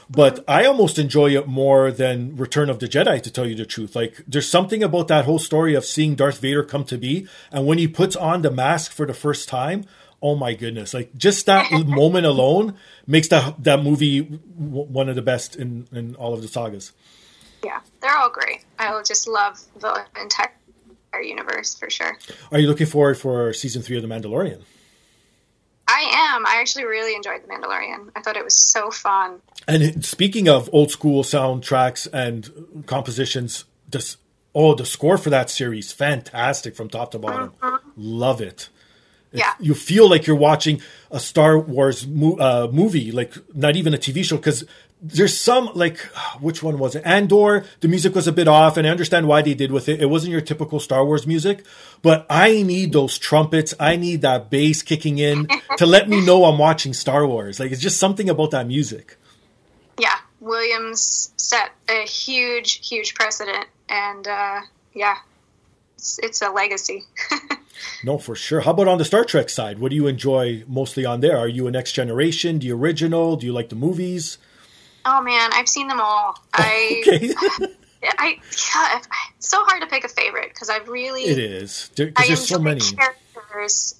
But 0.09 0.43
I 0.47 0.65
almost 0.65 0.99
enjoy 0.99 1.35
it 1.35 1.47
more 1.47 1.91
than 1.91 2.35
Return 2.35 2.69
of 2.69 2.79
the 2.79 2.87
Jedi, 2.87 3.21
to 3.21 3.31
tell 3.31 3.45
you 3.45 3.55
the 3.55 3.65
truth. 3.65 3.95
Like, 3.95 4.21
there's 4.27 4.49
something 4.49 4.83
about 4.83 5.07
that 5.07 5.25
whole 5.25 5.39
story 5.39 5.75
of 5.75 5.85
seeing 5.85 6.15
Darth 6.15 6.39
Vader 6.39 6.63
come 6.63 6.83
to 6.85 6.97
be. 6.97 7.27
And 7.51 7.65
when 7.65 7.77
he 7.77 7.87
puts 7.87 8.15
on 8.15 8.41
the 8.41 8.51
mask 8.51 8.91
for 8.91 9.05
the 9.05 9.13
first 9.13 9.47
time, 9.47 9.85
oh 10.21 10.35
my 10.35 10.53
goodness. 10.53 10.93
Like, 10.93 11.15
just 11.15 11.45
that 11.45 11.71
moment 11.85 12.25
alone 12.25 12.75
makes 13.07 13.27
that, 13.29 13.63
that 13.63 13.83
movie 13.83 14.21
w- 14.21 14.87
one 14.87 15.09
of 15.09 15.15
the 15.15 15.21
best 15.21 15.55
in, 15.55 15.87
in 15.91 16.15
all 16.15 16.33
of 16.33 16.41
the 16.41 16.47
sagas. 16.47 16.91
Yeah, 17.63 17.79
they're 18.01 18.15
all 18.17 18.29
great. 18.29 18.65
I 18.77 18.93
will 18.93 19.03
just 19.03 19.27
love 19.27 19.59
the 19.79 20.05
entire 20.19 20.51
universe 21.21 21.75
for 21.75 21.89
sure. 21.89 22.17
Are 22.51 22.59
you 22.59 22.67
looking 22.67 22.87
forward 22.87 23.17
for 23.17 23.53
season 23.53 23.81
three 23.81 23.95
of 23.95 24.01
The 24.01 24.09
Mandalorian? 24.09 24.61
I 25.87 26.33
am. 26.35 26.45
I 26.45 26.57
actually 26.59 26.85
really 26.85 27.15
enjoyed 27.15 27.43
The 27.43 27.47
Mandalorian. 27.47 28.09
I 28.15 28.21
thought 28.21 28.37
it 28.37 28.43
was 28.43 28.57
so 28.57 28.89
fun. 28.89 29.39
And 29.67 30.03
speaking 30.03 30.49
of 30.49 30.69
old 30.73 30.91
school 30.91 31.23
soundtracks 31.23 32.07
and 32.11 32.85
compositions, 32.85 33.65
this 33.89 34.17
oh 34.55 34.75
the 34.75 34.85
score 34.85 35.17
for 35.17 35.29
that 35.29 35.49
series 35.49 35.91
fantastic 35.91 36.75
from 36.75 36.89
top 36.89 37.11
to 37.11 37.19
bottom. 37.19 37.53
Love 37.95 38.41
it. 38.41 38.69
Yeah. 39.31 39.51
You 39.59 39.73
feel 39.73 40.07
like 40.07 40.27
you're 40.27 40.35
watching 40.35 40.81
a 41.09 41.19
Star 41.19 41.57
Wars 41.57 42.05
mo- 42.05 42.37
uh, 42.37 42.69
movie, 42.71 43.11
like 43.11 43.33
not 43.55 43.75
even 43.75 43.93
a 43.93 43.97
TV 43.97 44.23
show, 44.23 44.37
because 44.37 44.63
there's 45.03 45.37
some 45.37 45.69
like 45.75 45.99
which 46.39 46.63
one 46.63 46.79
was 46.79 46.95
it? 46.95 47.03
Andor. 47.05 47.65
The 47.81 47.89
music 47.89 48.15
was 48.15 48.25
a 48.25 48.31
bit 48.31 48.47
off, 48.47 48.77
and 48.77 48.87
I 48.87 48.89
understand 48.89 49.27
why 49.27 49.41
they 49.41 49.53
did 49.53 49.71
with 49.71 49.89
it. 49.89 50.01
It 50.01 50.05
wasn't 50.05 50.31
your 50.31 50.41
typical 50.41 50.79
Star 50.79 51.05
Wars 51.05 51.27
music, 51.27 51.65
but 52.01 52.25
I 52.29 52.63
need 52.63 52.93
those 52.93 53.17
trumpets. 53.17 53.73
I 53.79 53.97
need 53.97 54.21
that 54.21 54.49
bass 54.49 54.81
kicking 54.81 55.17
in 55.17 55.47
to 55.77 55.85
let 55.85 56.07
me 56.07 56.25
know 56.25 56.45
I'm 56.45 56.57
watching 56.57 56.93
Star 56.93 57.27
Wars. 57.27 57.59
Like 57.59 57.71
it's 57.71 57.81
just 57.81 57.99
something 57.99 58.29
about 58.29 58.51
that 58.51 58.65
music. 58.65 59.17
Yeah, 59.99 60.17
Williams 60.39 61.33
set 61.35 61.71
a 61.89 62.07
huge, 62.07 62.87
huge 62.87 63.13
precedent, 63.13 63.67
and 63.89 64.25
uh, 64.25 64.61
yeah, 64.93 65.17
it's, 65.95 66.17
it's 66.19 66.41
a 66.41 66.49
legacy. 66.49 67.03
No, 68.03 68.17
for 68.17 68.35
sure. 68.35 68.61
How 68.61 68.71
about 68.71 68.87
on 68.87 68.97
the 68.97 69.05
Star 69.05 69.25
Trek 69.25 69.49
side? 69.49 69.79
What 69.79 69.89
do 69.89 69.95
you 69.95 70.07
enjoy 70.07 70.63
mostly 70.67 71.05
on 71.05 71.21
there? 71.21 71.37
Are 71.37 71.47
you 71.47 71.67
a 71.67 71.71
next 71.71 71.93
generation? 71.93 72.59
The 72.59 72.71
original? 72.71 73.35
Do 73.35 73.45
you 73.45 73.51
like 73.53 73.69
the 73.69 73.75
movies? 73.75 74.37
Oh 75.05 75.21
man, 75.21 75.49
I've 75.53 75.69
seen 75.69 75.87
them 75.87 75.99
all. 75.99 76.37
I, 76.53 77.03
Okay. 77.07 77.33
I, 78.17 78.27
yeah, 78.31 78.99
it's 79.37 79.47
so 79.49 79.63
hard 79.63 79.81
to 79.81 79.87
pick 79.87 80.03
a 80.03 80.09
favorite 80.09 80.49
because 80.49 80.69
I've 80.69 80.89
really 80.89 81.23
it 81.23 81.37
is. 81.39 81.89
I 81.97 82.27
there's 82.27 82.45
so 82.47 82.59
many. 82.59 82.81
characters 82.81 83.95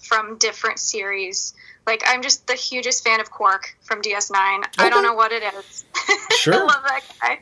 from 0.00 0.38
different 0.38 0.78
series. 0.78 1.52
Like 1.86 2.02
I'm 2.06 2.22
just 2.22 2.46
the 2.46 2.54
hugest 2.54 3.04
fan 3.04 3.20
of 3.20 3.30
Quark 3.30 3.76
from 3.82 4.00
DS9. 4.00 4.34
I 4.34 4.88
don't 4.88 5.02
know 5.02 5.14
what 5.14 5.32
it 5.32 5.42
is. 5.42 5.84
Sure. 6.38 6.54
I 6.54 6.58
love 6.58 6.82
that 6.86 7.02
guy. 7.20 7.40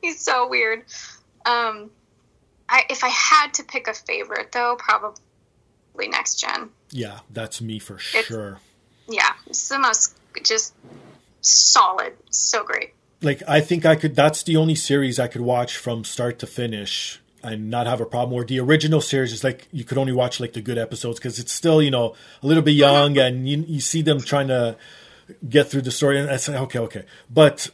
He's 0.00 0.20
so 0.20 0.48
weird. 0.48 0.80
Um, 1.46 1.90
I 2.68 2.82
if 2.90 3.04
I 3.04 3.08
had 3.08 3.54
to 3.54 3.62
pick 3.62 3.86
a 3.86 3.94
favorite 3.94 4.50
though, 4.50 4.74
probably 4.76 5.14
Next 6.08 6.40
Gen. 6.40 6.70
Yeah, 6.90 7.20
that's 7.30 7.60
me 7.60 7.78
for 7.78 7.94
It's- 7.94 8.24
sure. 8.24 8.58
Yeah, 9.08 9.30
it's 9.46 9.68
the 9.68 9.78
most 9.78 10.16
just 10.42 10.74
solid, 11.42 12.14
so 12.30 12.64
great. 12.64 12.94
Like, 13.20 13.42
I 13.46 13.60
think 13.60 13.84
I 13.86 13.94
could, 13.94 14.16
that's 14.16 14.42
the 14.42 14.56
only 14.56 14.74
series 14.74 15.18
I 15.18 15.28
could 15.28 15.42
watch 15.42 15.76
from 15.76 16.04
start 16.04 16.38
to 16.40 16.46
finish 16.46 17.20
and 17.42 17.70
not 17.70 17.86
have 17.86 18.00
a 18.00 18.06
problem. 18.06 18.34
Or 18.34 18.44
the 18.44 18.58
original 18.60 19.00
series 19.00 19.32
is 19.32 19.44
like, 19.44 19.68
you 19.70 19.84
could 19.84 19.98
only 19.98 20.12
watch 20.12 20.40
like 20.40 20.54
the 20.54 20.60
good 20.60 20.78
episodes 20.78 21.18
because 21.18 21.38
it's 21.38 21.52
still, 21.52 21.82
you 21.82 21.90
know, 21.90 22.14
a 22.42 22.46
little 22.46 22.62
bit 22.62 22.72
young 22.72 23.18
and 23.18 23.48
you, 23.48 23.64
you 23.68 23.80
see 23.80 24.02
them 24.02 24.20
trying 24.20 24.48
to 24.48 24.76
get 25.48 25.70
through 25.70 25.82
the 25.82 25.90
story. 25.90 26.18
And 26.18 26.30
I 26.30 26.36
say, 26.36 26.56
okay, 26.56 26.78
okay. 26.80 27.04
But 27.30 27.70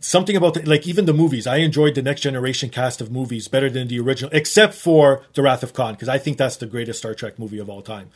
something 0.00 0.36
about 0.36 0.54
the, 0.54 0.62
like 0.68 0.86
even 0.86 1.06
the 1.06 1.14
movies 1.14 1.46
i 1.46 1.56
enjoyed 1.56 1.94
the 1.94 2.02
next 2.02 2.20
generation 2.20 2.68
cast 2.68 3.00
of 3.00 3.10
movies 3.10 3.48
better 3.48 3.70
than 3.70 3.88
the 3.88 3.98
original 3.98 4.30
except 4.34 4.74
for 4.74 5.22
the 5.32 5.42
wrath 5.42 5.62
of 5.62 5.72
khan 5.72 5.94
because 5.94 6.08
i 6.08 6.18
think 6.18 6.36
that's 6.36 6.56
the 6.56 6.66
greatest 6.66 6.98
star 6.98 7.14
trek 7.14 7.38
movie 7.38 7.58
of 7.58 7.70
all 7.70 7.80
time 7.80 8.10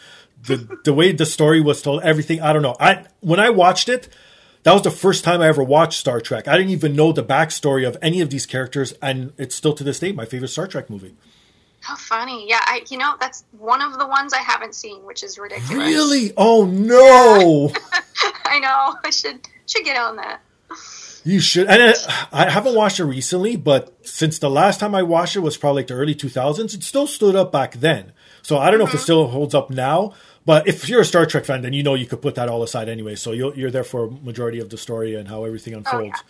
the 0.46 0.78
the 0.84 0.92
way 0.92 1.10
the 1.10 1.24
story 1.24 1.62
was 1.62 1.80
told 1.80 2.02
everything 2.02 2.38
i 2.42 2.52
don't 2.52 2.60
know 2.60 2.76
i 2.78 3.04
when 3.20 3.40
i 3.40 3.48
watched 3.48 3.88
it 3.88 4.08
that 4.64 4.72
was 4.72 4.82
the 4.82 4.90
first 4.90 5.24
time 5.24 5.40
i 5.40 5.46
ever 5.46 5.62
watched 5.62 5.98
star 5.98 6.20
trek 6.20 6.48
i 6.48 6.56
didn't 6.56 6.72
even 6.72 6.94
know 6.96 7.12
the 7.12 7.24
backstory 7.24 7.86
of 7.86 7.96
any 8.02 8.20
of 8.20 8.30
these 8.30 8.44
characters 8.44 8.92
and 9.00 9.32
it's 9.38 9.54
still 9.54 9.72
to 9.72 9.84
this 9.84 10.00
day 10.00 10.12
my 10.12 10.24
favorite 10.24 10.48
star 10.48 10.66
trek 10.66 10.90
movie 10.90 11.14
How 11.80 11.96
funny. 11.96 12.48
Yeah, 12.48 12.60
I 12.62 12.82
you 12.90 12.98
know, 12.98 13.14
that's 13.20 13.44
one 13.58 13.82
of 13.82 13.98
the 13.98 14.06
ones 14.06 14.32
I 14.32 14.40
haven't 14.40 14.74
seen, 14.74 15.04
which 15.04 15.22
is 15.22 15.38
ridiculous. 15.38 15.70
really 15.70 16.32
oh 16.36 16.64
no 16.64 17.70
I 18.44 18.58
know. 18.58 18.96
I 19.04 19.10
should 19.10 19.46
should 19.66 19.84
get 19.84 19.96
on 19.96 20.16
that. 20.16 20.40
You 21.24 21.40
should. 21.40 21.68
And 21.68 21.82
I, 21.82 22.28
I 22.32 22.50
haven't 22.50 22.74
watched 22.74 23.00
it 23.00 23.04
recently, 23.04 23.56
but 23.56 23.94
since 24.06 24.38
the 24.38 24.50
last 24.50 24.78
time 24.78 24.94
I 24.94 25.02
watched 25.02 25.36
it 25.36 25.40
was 25.40 25.56
probably 25.56 25.80
like 25.80 25.86
the 25.86 25.94
early 25.94 26.14
2000s, 26.14 26.74
it 26.74 26.82
still 26.82 27.06
stood 27.06 27.34
up 27.34 27.50
back 27.50 27.74
then. 27.74 28.12
So 28.42 28.58
I 28.58 28.70
don't 28.70 28.78
know 28.78 28.84
if 28.84 28.92
it 28.92 28.98
mm-hmm. 28.98 29.04
still 29.04 29.28
holds 29.28 29.54
up 29.54 29.70
now. 29.70 30.12
But 30.46 30.68
if 30.68 30.88
you're 30.88 31.00
a 31.00 31.04
Star 31.04 31.24
Trek 31.26 31.44
fan, 31.44 31.62
then 31.62 31.72
you 31.72 31.82
know 31.82 31.94
you 31.94 32.06
could 32.06 32.20
put 32.20 32.34
that 32.34 32.48
all 32.48 32.62
aside 32.62 32.88
anyway. 32.88 33.14
So 33.14 33.32
you're, 33.32 33.54
you're 33.54 33.70
there 33.70 33.84
for 33.84 34.04
a 34.06 34.10
majority 34.10 34.58
of 34.60 34.68
the 34.68 34.76
story 34.76 35.14
and 35.14 35.28
how 35.28 35.44
everything 35.44 35.74
unfolds. 35.74 36.08
yeah. 36.08 36.22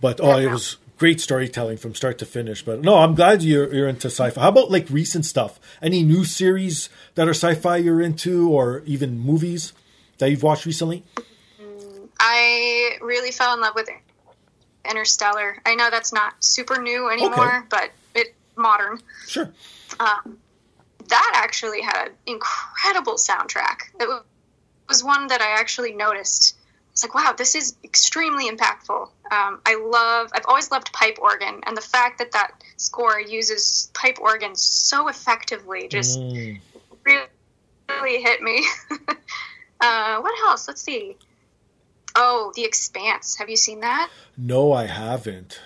But 0.00 0.20
oh, 0.20 0.36
it 0.36 0.50
was 0.50 0.76
great 0.98 1.20
storytelling 1.20 1.78
from 1.78 1.94
start 1.94 2.18
to 2.18 2.26
finish. 2.26 2.62
But 2.62 2.82
no, 2.82 2.96
I'm 2.98 3.14
glad 3.14 3.42
you're, 3.42 3.72
you're 3.72 3.88
into 3.88 4.08
sci-fi. 4.08 4.38
How 4.40 4.48
about 4.50 4.70
like 4.70 4.88
recent 4.90 5.24
stuff? 5.24 5.58
Any 5.80 6.02
new 6.02 6.24
series 6.24 6.90
that 7.14 7.26
are 7.26 7.30
sci-fi 7.34 7.78
you're 7.78 8.02
into, 8.02 8.50
or 8.50 8.82
even 8.84 9.18
movies 9.18 9.72
that 10.18 10.28
you've 10.30 10.42
watched 10.42 10.66
recently? 10.66 11.02
I 12.20 12.98
really 13.00 13.30
fell 13.30 13.54
in 13.54 13.60
love 13.60 13.74
with 13.74 13.88
Interstellar. 14.88 15.56
I 15.64 15.74
know 15.74 15.88
that's 15.90 16.12
not 16.12 16.34
super 16.44 16.80
new 16.80 17.08
anymore, 17.10 17.56
Okay. 17.58 17.66
but 17.70 17.90
it 18.14 18.34
modern. 18.56 19.00
Sure. 19.26 19.50
Um, 19.98 20.38
that 21.14 21.32
actually 21.36 21.80
had 21.80 22.08
an 22.08 22.12
incredible 22.26 23.14
soundtrack. 23.14 23.82
It 24.00 24.08
was 24.88 25.04
one 25.04 25.28
that 25.28 25.40
I 25.40 25.60
actually 25.60 25.92
noticed. 25.92 26.56
It's 26.90 27.04
like, 27.04 27.14
wow, 27.14 27.32
this 27.36 27.54
is 27.54 27.76
extremely 27.84 28.50
impactful. 28.50 29.02
Um, 29.30 29.60
I 29.64 29.76
love, 29.80 30.30
I've 30.34 30.46
always 30.48 30.72
loved 30.72 30.92
pipe 30.92 31.18
organ, 31.22 31.60
and 31.66 31.76
the 31.76 31.80
fact 31.80 32.18
that 32.18 32.32
that 32.32 32.50
score 32.76 33.20
uses 33.20 33.90
pipe 33.94 34.18
organ 34.20 34.56
so 34.56 35.06
effectively 35.08 35.86
just 35.88 36.18
Mm. 36.18 36.60
really, 37.04 37.26
really 37.88 38.22
hit 38.22 38.42
me. 38.42 38.66
uh, 39.80 40.20
what 40.20 40.34
else? 40.48 40.66
Let's 40.66 40.82
see. 40.82 41.16
Oh, 42.16 42.52
The 42.56 42.64
Expanse. 42.64 43.36
Have 43.36 43.48
you 43.48 43.56
seen 43.56 43.80
that? 43.80 44.10
No, 44.36 44.72
I 44.72 44.86
haven't. 44.86 45.60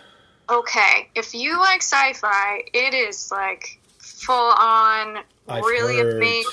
Okay, 0.50 1.08
if 1.14 1.34
you 1.34 1.58
like 1.58 1.82
sci-fi, 1.82 2.64
it 2.72 2.94
is 2.94 3.30
like 3.30 3.77
full 4.22 4.52
on, 4.52 5.18
I've 5.48 5.64
really 5.64 5.98
heard. 5.98 6.16
amazing 6.16 6.44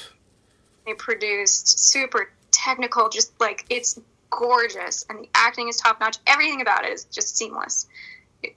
produced, 0.97 1.79
super 1.79 2.31
technical. 2.51 3.09
Just 3.09 3.39
like 3.39 3.65
it's 3.69 3.99
gorgeous, 4.29 5.05
and 5.09 5.19
the 5.19 5.29
acting 5.33 5.67
is 5.69 5.77
top 5.77 5.99
notch. 5.99 6.17
Everything 6.27 6.61
about 6.61 6.85
it 6.85 6.93
is 6.93 7.05
just 7.05 7.37
seamless. 7.37 7.87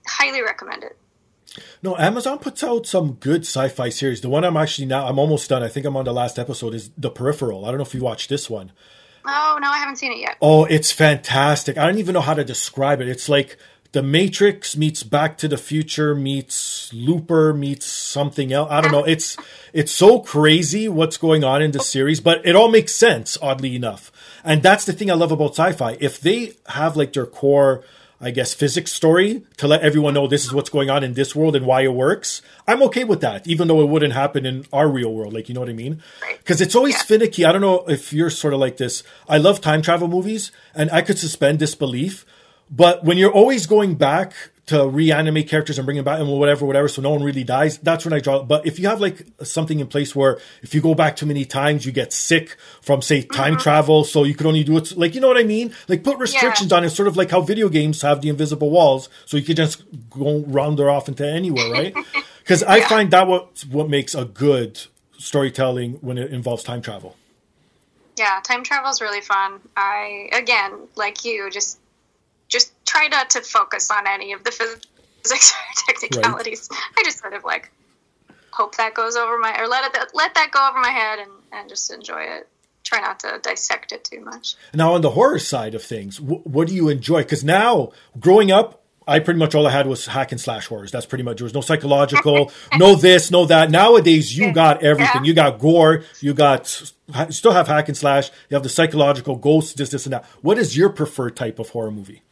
Highly 0.07 0.43
recommend 0.43 0.85
it. 0.85 0.97
No, 1.83 1.97
Amazon 1.97 2.39
puts 2.39 2.63
out 2.63 2.87
some 2.87 3.15
good 3.15 3.43
sci-fi 3.43 3.89
series. 3.89 4.21
The 4.21 4.29
one 4.29 4.45
I'm 4.45 4.57
actually 4.57 4.87
now 4.87 5.07
I'm 5.07 5.19
almost 5.19 5.49
done. 5.49 5.63
I 5.63 5.69
think 5.69 5.87
I'm 5.87 5.97
on 5.97 6.05
the 6.05 6.13
last 6.13 6.39
episode 6.39 6.75
is 6.75 6.91
The 6.97 7.11
Peripheral. 7.11 7.65
I 7.65 7.69
don't 7.69 7.79
know 7.79 7.85
if 7.85 7.95
you 7.95 8.03
watched 8.03 8.29
this 8.29 8.51
one. 8.51 8.73
Oh 9.27 9.59
no, 9.61 9.69
I 9.69 9.79
haven't 9.79 9.97
seen 9.97 10.13
it 10.13 10.19
yet. 10.19 10.37
Oh, 10.41 10.65
it's 10.65 10.93
fantastic. 10.93 11.77
I 11.77 11.87
don't 11.87 11.99
even 11.99 12.15
know 12.15 12.21
how 12.21 12.35
to 12.35 12.45
describe 12.45 13.01
it. 13.01 13.09
It's 13.09 13.29
like 13.29 13.57
the 13.93 14.03
Matrix 14.03 14.77
meets 14.77 15.03
Back 15.03 15.39
to 15.39 15.49
the 15.49 15.57
Future 15.57 16.15
meets 16.15 16.93
Looper 16.93 17.55
meets 17.55 17.87
something 17.87 18.53
else. 18.53 18.69
I 18.71 18.81
don't 18.81 18.93
know. 18.93 19.05
It's 19.05 19.37
it's 19.73 19.93
so 19.93 20.21
crazy 20.21 20.89
what's 20.89 21.17
going 21.17 21.43
on 21.45 21.63
in 21.63 21.71
this 21.71 21.89
series, 21.89 22.21
but 22.21 22.45
it 22.47 22.55
all 22.55 22.69
makes 22.71 22.93
sense, 22.95 23.39
oddly 23.41 23.75
enough. 23.75 24.13
And 24.45 24.63
that's 24.63 24.85
the 24.85 24.93
thing 24.93 25.11
I 25.11 25.15
love 25.15 25.33
about 25.33 25.57
sci-fi. 25.57 25.97
If 26.01 26.21
they 26.21 26.53
have 26.67 26.97
like 26.97 27.13
their 27.15 27.27
core, 27.27 27.83
I 28.21 28.31
guess, 28.31 28.53
physics 28.53 28.93
story 28.93 29.43
to 29.57 29.67
let 29.69 29.81
everyone 29.83 30.15
know 30.15 30.27
this 30.27 30.45
is 30.45 30.53
what's 30.53 30.71
going 30.71 30.91
on 30.91 31.03
in 31.03 31.15
this 31.15 31.35
world 31.35 31.57
and 31.57 31.65
why 31.67 31.83
it 31.83 31.93
works, 31.95 32.43
I'm 32.67 32.83
okay 32.85 33.05
with 33.05 33.21
that, 33.23 33.47
even 33.47 33.69
though 33.69 33.81
it 33.81 33.89
wouldn't 33.89 34.13
happen 34.13 34.45
in 34.45 34.65
our 34.73 34.89
real 34.89 35.13
world. 35.15 35.33
Like, 35.33 35.49
you 35.49 35.55
know 35.55 35.61
what 35.61 35.69
I 35.71 35.75
mean? 35.75 36.03
Because 36.39 36.61
it's 36.61 36.75
always 36.75 36.95
Yeah. 36.97 37.03
finicky. 37.05 37.45
I 37.45 37.53
don't 37.53 37.61
know 37.63 37.85
if 37.89 38.13
you're 38.13 38.31
sort 38.31 38.55
of 38.55 38.61
like 38.61 38.77
this. 38.77 39.03
I 39.29 39.39
love 39.39 39.61
time 39.61 39.81
travel 39.83 40.09
movies, 40.09 40.51
and 40.75 40.91
I 40.91 41.01
could 41.03 41.19
suspend 41.19 41.59
disbelief. 41.59 42.27
But 42.71 43.05
when 43.05 43.19
you're 43.19 43.33
always 43.33 43.67
going 43.67 43.95
back 43.95 44.35
to 44.67 44.87
reanimate 44.87 45.49
characters 45.49 45.79
and 45.79 45.87
bring 45.87 45.97
them 45.97 46.05
back 46.05 46.21
and 46.21 46.29
whatever, 46.29 46.67
whatever, 46.67 46.89
so 46.89 47.01
no 47.01 47.11
one 47.11 47.23
really 47.23 47.43
dies, 47.43 47.79
that's 47.79 48.05
when 48.05 48.13
I 48.13 48.21
draw. 48.21 48.43
But 48.43 48.67
if 48.67 48.79
you 48.79 48.89
have 48.89 49.01
like 49.01 49.27
something 49.43 49.81
in 49.81 49.87
place 49.87 50.15
where 50.15 50.39
if 50.63 50.75
you 50.75 50.83
go 50.83 50.95
back 50.95 51.17
too 51.17 51.25
many 51.25 51.47
times, 51.47 51.87
you 51.87 51.93
get 51.93 52.13
sick 52.13 52.57
from 52.83 53.01
say 53.01 53.23
time 53.23 53.55
mm-hmm. 53.55 53.63
travel, 53.63 54.05
so 54.05 54.25
you 54.25 54.35
could 54.35 54.47
only 54.47 54.65
do 54.65 54.77
it, 54.77 54.97
like 54.97 55.15
you 55.15 55.21
know 55.23 55.29
what 55.29 55.39
I 55.39 55.45
mean? 55.45 55.75
Like 55.89 56.05
put 56.05 56.19
restrictions 56.19 56.73
on 56.73 56.85
it, 56.85 56.91
sort 56.91 57.09
of 57.09 57.17
like 57.17 57.31
how 57.31 57.41
video 57.41 57.71
games 57.71 58.03
have 58.03 58.21
the 58.21 58.29
invisible 58.29 58.71
walls, 58.71 59.09
so 59.25 59.39
you 59.39 59.43
could 59.43 59.57
just 59.57 59.83
go 60.11 60.41
rounder 60.47 60.91
off 60.91 61.09
into 61.09 61.27
anywhere, 61.27 61.71
right? 61.71 61.95
Because 62.39 62.63
I 62.63 62.81
find 62.81 63.11
that 63.11 63.27
what 63.27 63.63
what 63.71 63.91
makes 63.91 64.15
a 64.15 64.25
good 64.25 64.81
storytelling 65.19 65.95
when 66.01 66.17
it 66.17 66.33
involves 66.33 66.65
time 66.65 66.81
travel. 66.81 67.15
Yeah, 68.17 68.41
time 68.43 68.65
travel 68.65 68.91
is 68.91 69.03
really 69.03 69.21
fun. 69.21 69.61
I 69.77 70.31
again, 70.33 70.73
like 70.97 71.27
you, 71.27 71.51
just 71.51 71.79
just 72.49 72.73
try 72.87 73.09
not 73.09 73.31
to 73.31 73.41
focus 73.43 73.91
on 73.91 74.07
any 74.07 74.33
of 74.33 74.45
the 74.45 74.51
physics 74.51 74.87
or 75.55 75.93
technicalities. 75.93 76.69
I 76.97 77.03
just 77.05 77.19
sort 77.21 77.35
of 77.35 77.45
like 77.45 77.71
hope 78.51 78.77
that 78.77 78.95
goes 78.95 79.15
over 79.17 79.39
my 79.39 79.57
or 79.61 79.69
let 79.69 79.95
it 79.95 80.11
let 80.15 80.35
that 80.35 80.51
go 80.51 80.69
over 80.69 80.79
my 80.81 80.91
head 80.91 81.21
and 81.21 81.31
and 81.53 81.69
just 81.69 81.93
enjoy 81.93 82.23
it. 82.23 82.49
Try 82.85 83.01
not 83.01 83.21
to 83.21 83.39
dissect 83.43 83.93
it 83.93 84.05
too 84.05 84.21
much. 84.21 84.57
Now, 84.73 84.95
on 84.95 85.03
the 85.03 85.11
horror 85.11 85.39
side 85.39 85.75
of 85.75 85.83
things, 85.83 86.17
wh- 86.17 86.47
what 86.47 86.69
do 86.69 86.75
you 86.75 86.89
enjoy? 86.89 87.23
Because 87.23 87.45
now, 87.45 87.91
growing 88.19 88.51
up, 88.51 88.83
I 89.07 89.19
pretty 89.19 89.39
much 89.39 89.55
all 89.55 89.67
I 89.67 89.71
had 89.71 89.87
was 89.87 90.07
hack 90.07 90.33
and 90.33 90.41
slash 90.41 90.67
horrors. 90.69 90.91
That's 90.91 91.05
pretty 91.05 91.25
much 91.25 91.39
there 91.39 91.45
was 91.45 91.53
no 91.53 91.61
psychological, 91.61 92.51
no 92.79 92.95
this, 92.95 93.31
no 93.31 93.45
that. 93.47 93.71
Nowadays, 93.71 94.37
you 94.37 94.53
got 94.53 94.83
everything. 94.83 95.25
Yeah. 95.25 95.29
You 95.29 95.35
got 95.35 95.59
gore. 95.59 96.05
You 96.21 96.33
got 96.33 96.93
you 97.15 97.33
still 97.33 97.53
have 97.53 97.69
hack 97.69 97.89
and 97.89 97.97
slash. 97.97 98.31
You 98.49 98.55
have 98.55 98.63
the 98.63 98.69
psychological 98.71 99.37
ghosts, 99.37 99.75
this, 99.75 99.91
this, 99.91 100.07
and 100.07 100.13
that. 100.15 100.25
What 100.41 100.57
is 100.59 100.77
your 100.77 100.89
preferred 100.89 101.37
type 101.37 101.59
of 101.59 101.71
horror 101.71 101.91
movie? 101.91 102.23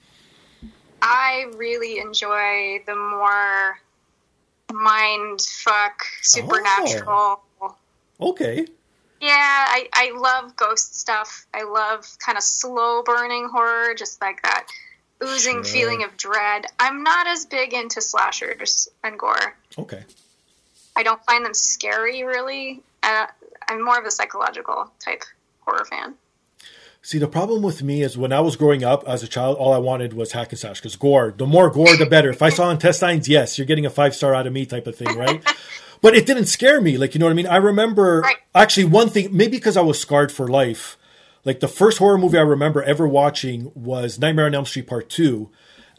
I 1.08 1.46
really 1.56 1.98
enjoy 1.98 2.82
the 2.84 2.96
more 2.96 3.78
mind 4.72 5.40
fuck 5.40 6.02
supernatural. 6.22 7.42
Okay, 8.20 8.66
Yeah, 9.20 9.30
I, 9.30 9.88
I 9.92 10.18
love 10.18 10.56
ghost 10.56 10.98
stuff. 10.98 11.46
I 11.54 11.62
love 11.62 12.06
kind 12.18 12.36
of 12.36 12.42
slow 12.44 13.02
burning 13.02 13.48
horror, 13.50 13.94
just 13.94 14.20
like 14.20 14.42
that 14.42 14.66
oozing 15.22 15.62
Sure. 15.62 15.64
feeling 15.64 16.02
of 16.02 16.16
dread. 16.16 16.66
I'm 16.80 17.02
not 17.02 17.26
as 17.26 17.46
big 17.46 17.72
into 17.72 18.00
slashers 18.00 18.88
and 19.04 19.18
gore. 19.18 19.56
okay. 19.78 20.02
I 20.96 21.02
don't 21.02 21.22
find 21.24 21.44
them 21.44 21.52
scary, 21.54 22.24
really. 22.24 22.82
Uh, 23.02 23.26
I'm 23.68 23.84
more 23.84 23.98
of 23.98 24.06
a 24.06 24.10
psychological 24.10 24.90
type 24.98 25.22
horror 25.60 25.84
fan. 25.84 26.14
See, 27.06 27.18
the 27.18 27.28
problem 27.28 27.62
with 27.62 27.84
me 27.84 28.02
is 28.02 28.18
when 28.18 28.32
I 28.32 28.40
was 28.40 28.56
growing 28.56 28.82
up 28.82 29.04
as 29.06 29.22
a 29.22 29.28
child, 29.28 29.58
all 29.58 29.72
I 29.72 29.78
wanted 29.78 30.12
was 30.12 30.32
hack 30.32 30.50
and 30.50 30.58
slash 30.58 30.80
because 30.80 30.96
gore. 30.96 31.32
The 31.36 31.46
more 31.46 31.70
gore, 31.70 31.96
the 31.96 32.04
better. 32.04 32.30
If 32.30 32.42
I 32.42 32.48
saw 32.48 32.68
intestines, 32.68 33.28
yes, 33.28 33.56
you're 33.56 33.66
getting 33.68 33.86
a 33.86 33.90
five 33.90 34.12
star 34.12 34.34
out 34.34 34.48
of 34.48 34.52
me 34.52 34.66
type 34.66 34.88
of 34.88 34.96
thing, 34.96 35.16
right? 35.16 35.40
but 36.00 36.16
it 36.16 36.26
didn't 36.26 36.46
scare 36.46 36.80
me. 36.80 36.98
Like, 36.98 37.14
you 37.14 37.20
know 37.20 37.26
what 37.26 37.30
I 37.30 37.34
mean? 37.34 37.46
I 37.46 37.58
remember 37.58 38.22
Right. 38.22 38.34
actually 38.56 38.86
one 38.86 39.08
thing, 39.08 39.28
maybe 39.30 39.56
because 39.56 39.76
I 39.76 39.82
was 39.82 40.00
scarred 40.00 40.32
for 40.32 40.48
life. 40.48 40.98
Like 41.44 41.60
the 41.60 41.68
first 41.68 41.98
horror 41.98 42.18
movie 42.18 42.38
I 42.38 42.42
remember 42.42 42.82
ever 42.82 43.06
watching 43.06 43.70
was 43.76 44.18
Nightmare 44.18 44.46
on 44.46 44.56
Elm 44.56 44.66
Street 44.66 44.88
Part 44.88 45.08
2. 45.08 45.48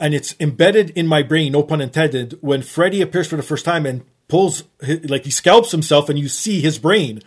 And 0.01 0.13
it's 0.13 0.35
embedded 0.41 0.89
in 0.89 1.07
my 1.07 1.23
brain, 1.23 1.53
no 1.53 1.63
pun 1.63 1.79
intended, 1.79 2.37
when 2.41 2.61
Freddy 2.63 3.01
appears 3.01 3.29
for 3.29 3.37
the 3.37 3.43
first 3.43 3.63
time 3.63 3.85
and 3.85 4.03
pulls, 4.27 4.65
like 5.05 5.23
he 5.23 5.31
scalps 5.31 5.71
himself 5.71 6.09
and 6.09 6.19
you 6.19 6.27
see 6.27 6.59
his 6.59 6.77
brain 6.77 7.21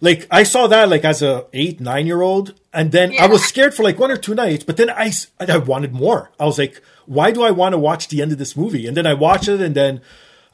like 0.00 0.26
I 0.30 0.42
saw 0.42 0.66
that 0.66 0.88
like 0.88 1.04
as 1.04 1.22
a 1.22 1.46
eight 1.52 1.80
nine 1.80 2.06
year 2.06 2.22
old, 2.22 2.54
and 2.72 2.92
then 2.92 3.14
I 3.18 3.26
was 3.26 3.44
scared 3.44 3.74
for 3.74 3.82
like 3.82 3.98
one 3.98 4.10
or 4.10 4.16
two 4.16 4.34
nights. 4.34 4.64
But 4.64 4.76
then 4.76 4.90
I 4.90 5.12
I 5.38 5.58
wanted 5.58 5.92
more. 5.92 6.30
I 6.38 6.44
was 6.46 6.58
like, 6.58 6.80
why 7.06 7.30
do 7.30 7.42
I 7.42 7.50
want 7.50 7.74
to 7.74 7.78
watch 7.78 8.08
the 8.08 8.22
end 8.22 8.32
of 8.32 8.38
this 8.38 8.56
movie? 8.56 8.86
And 8.86 8.96
then 8.96 9.06
I 9.06 9.14
watched 9.14 9.48
it, 9.48 9.60
and 9.60 9.74
then 9.74 10.00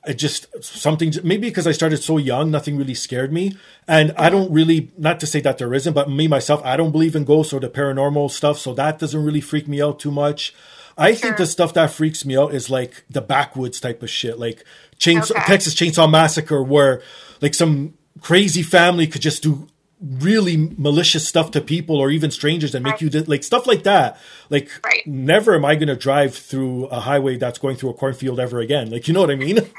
it 0.06 0.14
just 0.14 0.46
something 0.62 1.12
maybe 1.24 1.48
because 1.48 1.66
I 1.66 1.72
started 1.72 2.02
so 2.02 2.16
young, 2.16 2.50
nothing 2.50 2.76
really 2.76 2.94
scared 2.94 3.32
me. 3.32 3.56
And 3.88 4.12
I 4.16 4.30
don't 4.30 4.52
really 4.52 4.90
not 4.96 5.20
to 5.20 5.26
say 5.26 5.40
that 5.40 5.58
there 5.58 5.74
isn't, 5.74 5.94
but 5.94 6.08
me 6.10 6.28
myself, 6.28 6.64
I 6.64 6.76
don't 6.76 6.92
believe 6.92 7.16
in 7.16 7.24
ghosts 7.24 7.52
or 7.52 7.60
the 7.60 7.68
paranormal 7.68 8.30
stuff, 8.30 8.58
so 8.58 8.72
that 8.74 8.98
doesn't 8.98 9.24
really 9.24 9.40
freak 9.40 9.68
me 9.68 9.82
out 9.82 9.98
too 9.98 10.10
much. 10.10 10.54
I 10.98 11.14
think 11.14 11.36
the 11.36 11.46
stuff 11.46 11.74
that 11.74 11.90
freaks 11.90 12.24
me 12.24 12.38
out 12.38 12.54
is 12.54 12.70
like 12.70 13.04
the 13.10 13.20
backwoods 13.20 13.80
type 13.80 14.02
of 14.02 14.08
shit, 14.08 14.38
like 14.38 14.64
chainsaw, 14.98 15.32
Okay. 15.32 15.42
Texas 15.44 15.74
Chainsaw 15.74 16.10
Massacre, 16.10 16.62
where 16.62 17.02
like 17.42 17.52
some 17.52 17.94
crazy 18.20 18.62
family 18.62 19.06
could 19.06 19.22
just 19.22 19.42
do 19.42 19.68
really 20.00 20.56
malicious 20.76 21.26
stuff 21.26 21.50
to 21.52 21.60
people 21.60 21.96
or 21.96 22.10
even 22.10 22.30
strangers 22.30 22.74
and 22.74 22.84
make 22.84 23.00
you 23.00 23.08
di- 23.08 23.20
like 23.20 23.42
stuff 23.42 23.66
like 23.66 23.82
that. 23.84 24.18
Like, 24.50 24.68
Right. 24.84 25.06
never 25.06 25.54
am 25.54 25.64
I 25.64 25.74
going 25.74 25.88
to 25.88 25.96
drive 25.96 26.34
through 26.34 26.86
a 26.86 27.00
highway 27.00 27.36
that's 27.38 27.58
going 27.58 27.76
through 27.76 27.90
a 27.90 27.94
cornfield 27.94 28.38
ever 28.38 28.60
again. 28.60 28.90
Like, 28.90 29.08
you 29.08 29.14
know 29.14 29.20
what 29.20 29.30
I 29.30 29.36
mean? 29.36 29.58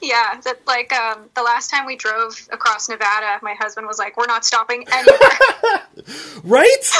Yeah, 0.00 0.40
that 0.44 0.60
like 0.68 0.92
um, 0.92 1.30
the 1.34 1.42
last 1.42 1.68
time 1.68 1.84
we 1.84 1.96
drove 1.96 2.32
across 2.52 2.88
Nevada, 2.88 3.40
my 3.42 3.54
husband 3.54 3.88
was 3.88 3.98
like, 3.98 4.16
"We're 4.16 4.26
not 4.26 4.44
stopping 4.44 4.84
anywhere. 4.92 5.82
right? 6.44 6.90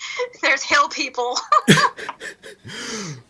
There's 0.42 0.62
hill 0.62 0.88
people." 0.88 1.36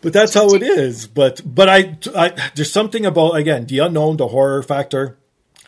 But 0.01 0.13
that's 0.13 0.33
how 0.33 0.53
it 0.53 0.63
is. 0.63 1.07
But 1.07 1.41
but 1.45 1.69
I, 1.69 1.97
I 2.15 2.51
there's 2.55 2.71
something 2.71 3.05
about 3.05 3.31
again 3.35 3.65
the 3.65 3.79
unknown, 3.79 4.17
the 4.17 4.27
horror 4.27 4.63
factor, 4.63 5.17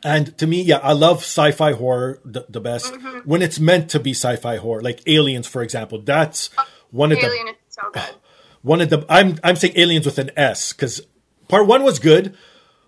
and 0.04 0.38
to 0.38 0.48
me, 0.48 0.62
yeah, 0.62 0.78
I 0.78 0.94
love 0.94 1.18
sci-fi 1.20 1.74
horror 1.74 2.20
the, 2.24 2.46
the 2.50 2.62
best 2.62 2.94
mm-hmm. 2.94 3.20
when 3.20 3.42
it's 3.42 3.60
meant 3.60 3.90
to 3.92 4.00
be 4.00 4.12
sci-fi 4.12 4.58
horror, 4.58 4.82
like 4.82 5.02
Aliens, 5.08 5.48
for 5.48 5.62
example. 5.62 6.02
That's 6.02 6.50
one 6.92 7.12
of 7.12 7.20
the 7.20 7.26
Alien 7.26 7.48
is 7.50 7.56
so 7.70 7.90
good. 7.92 8.04
one 8.62 8.82
of 8.82 8.90
the 8.90 9.06
I'm 9.10 9.38
I'm 9.44 9.56
saying 9.56 9.74
aliens 9.76 10.06
with 10.06 10.20
an 10.20 10.32
S 10.38 10.74
because 10.74 11.02
part 11.48 11.68
one 11.68 11.84
was 11.84 12.00
good, 12.00 12.36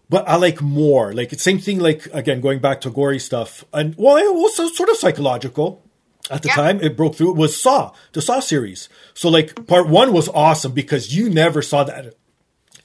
but 0.10 0.28
I 0.28 0.36
like 0.38 0.62
more. 0.62 1.13
Like 1.13 1.34
it's 1.34 1.43
same 1.43 1.60
thing. 1.60 1.80
Like 1.80 2.08
again, 2.13 2.41
going 2.41 2.60
back 2.60 2.82
to 2.82 2.89
gory 2.89 3.19
stuff, 3.19 3.65
and 3.73 3.95
well, 3.97 4.17
it 4.17 4.34
was 4.34 4.76
sort 4.76 4.89
of 4.89 4.97
psychological. 4.97 5.83
At 6.32 6.42
the 6.42 6.48
Yeah. 6.50 6.56
time, 6.56 6.82
it 6.82 6.96
broke 6.96 7.16
through. 7.16 7.32
It 7.32 7.38
was 7.38 7.60
Saw, 7.60 7.92
the 8.14 8.22
Saw 8.22 8.40
series. 8.40 8.88
So 9.14 9.30
like 9.30 9.68
part 9.68 9.88
one 9.90 10.14
was 10.14 10.30
awesome 10.30 10.72
because 10.72 11.14
you 11.16 11.30
never 11.30 11.62
saw 11.62 11.84
that 11.84 12.14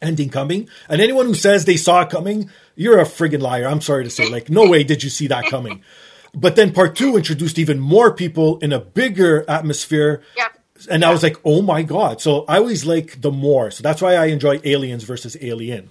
ending 0.02 0.28
coming. 0.28 0.68
And 0.88 1.00
anyone 1.00 1.26
who 1.26 1.34
says 1.34 1.64
they 1.64 1.76
saw 1.76 2.02
it 2.02 2.10
coming, 2.10 2.50
you're 2.76 2.98
a 2.98 3.04
friggin' 3.04 3.40
liar. 3.40 3.66
I'm 3.66 3.80
sorry 3.80 4.04
to 4.04 4.10
say. 4.10 4.28
Like, 4.28 4.48
no 4.50 4.68
way 4.68 4.82
did 4.84 5.02
you 5.02 5.10
see 5.10 5.26
that 5.28 5.46
coming. 5.46 5.82
But 6.34 6.56
then 6.56 6.72
part 6.74 6.94
two 6.94 7.16
introduced 7.16 7.58
even 7.58 7.80
more 7.80 8.12
people 8.12 8.58
in 8.58 8.70
a 8.70 8.78
bigger 8.78 9.46
atmosphere. 9.48 10.22
Yep. 10.36 10.58
And 10.90 11.02
I 11.02 11.10
was 11.10 11.22
like, 11.22 11.36
oh 11.42 11.62
my 11.62 11.82
God. 11.82 12.20
So 12.20 12.44
I 12.46 12.58
always 12.58 12.84
like 12.84 13.22
the 13.22 13.30
more. 13.32 13.70
So 13.70 13.82
that's 13.82 14.02
why 14.02 14.14
I 14.14 14.26
enjoy 14.26 14.60
Aliens 14.62 15.04
versus 15.04 15.38
Alien. 15.40 15.88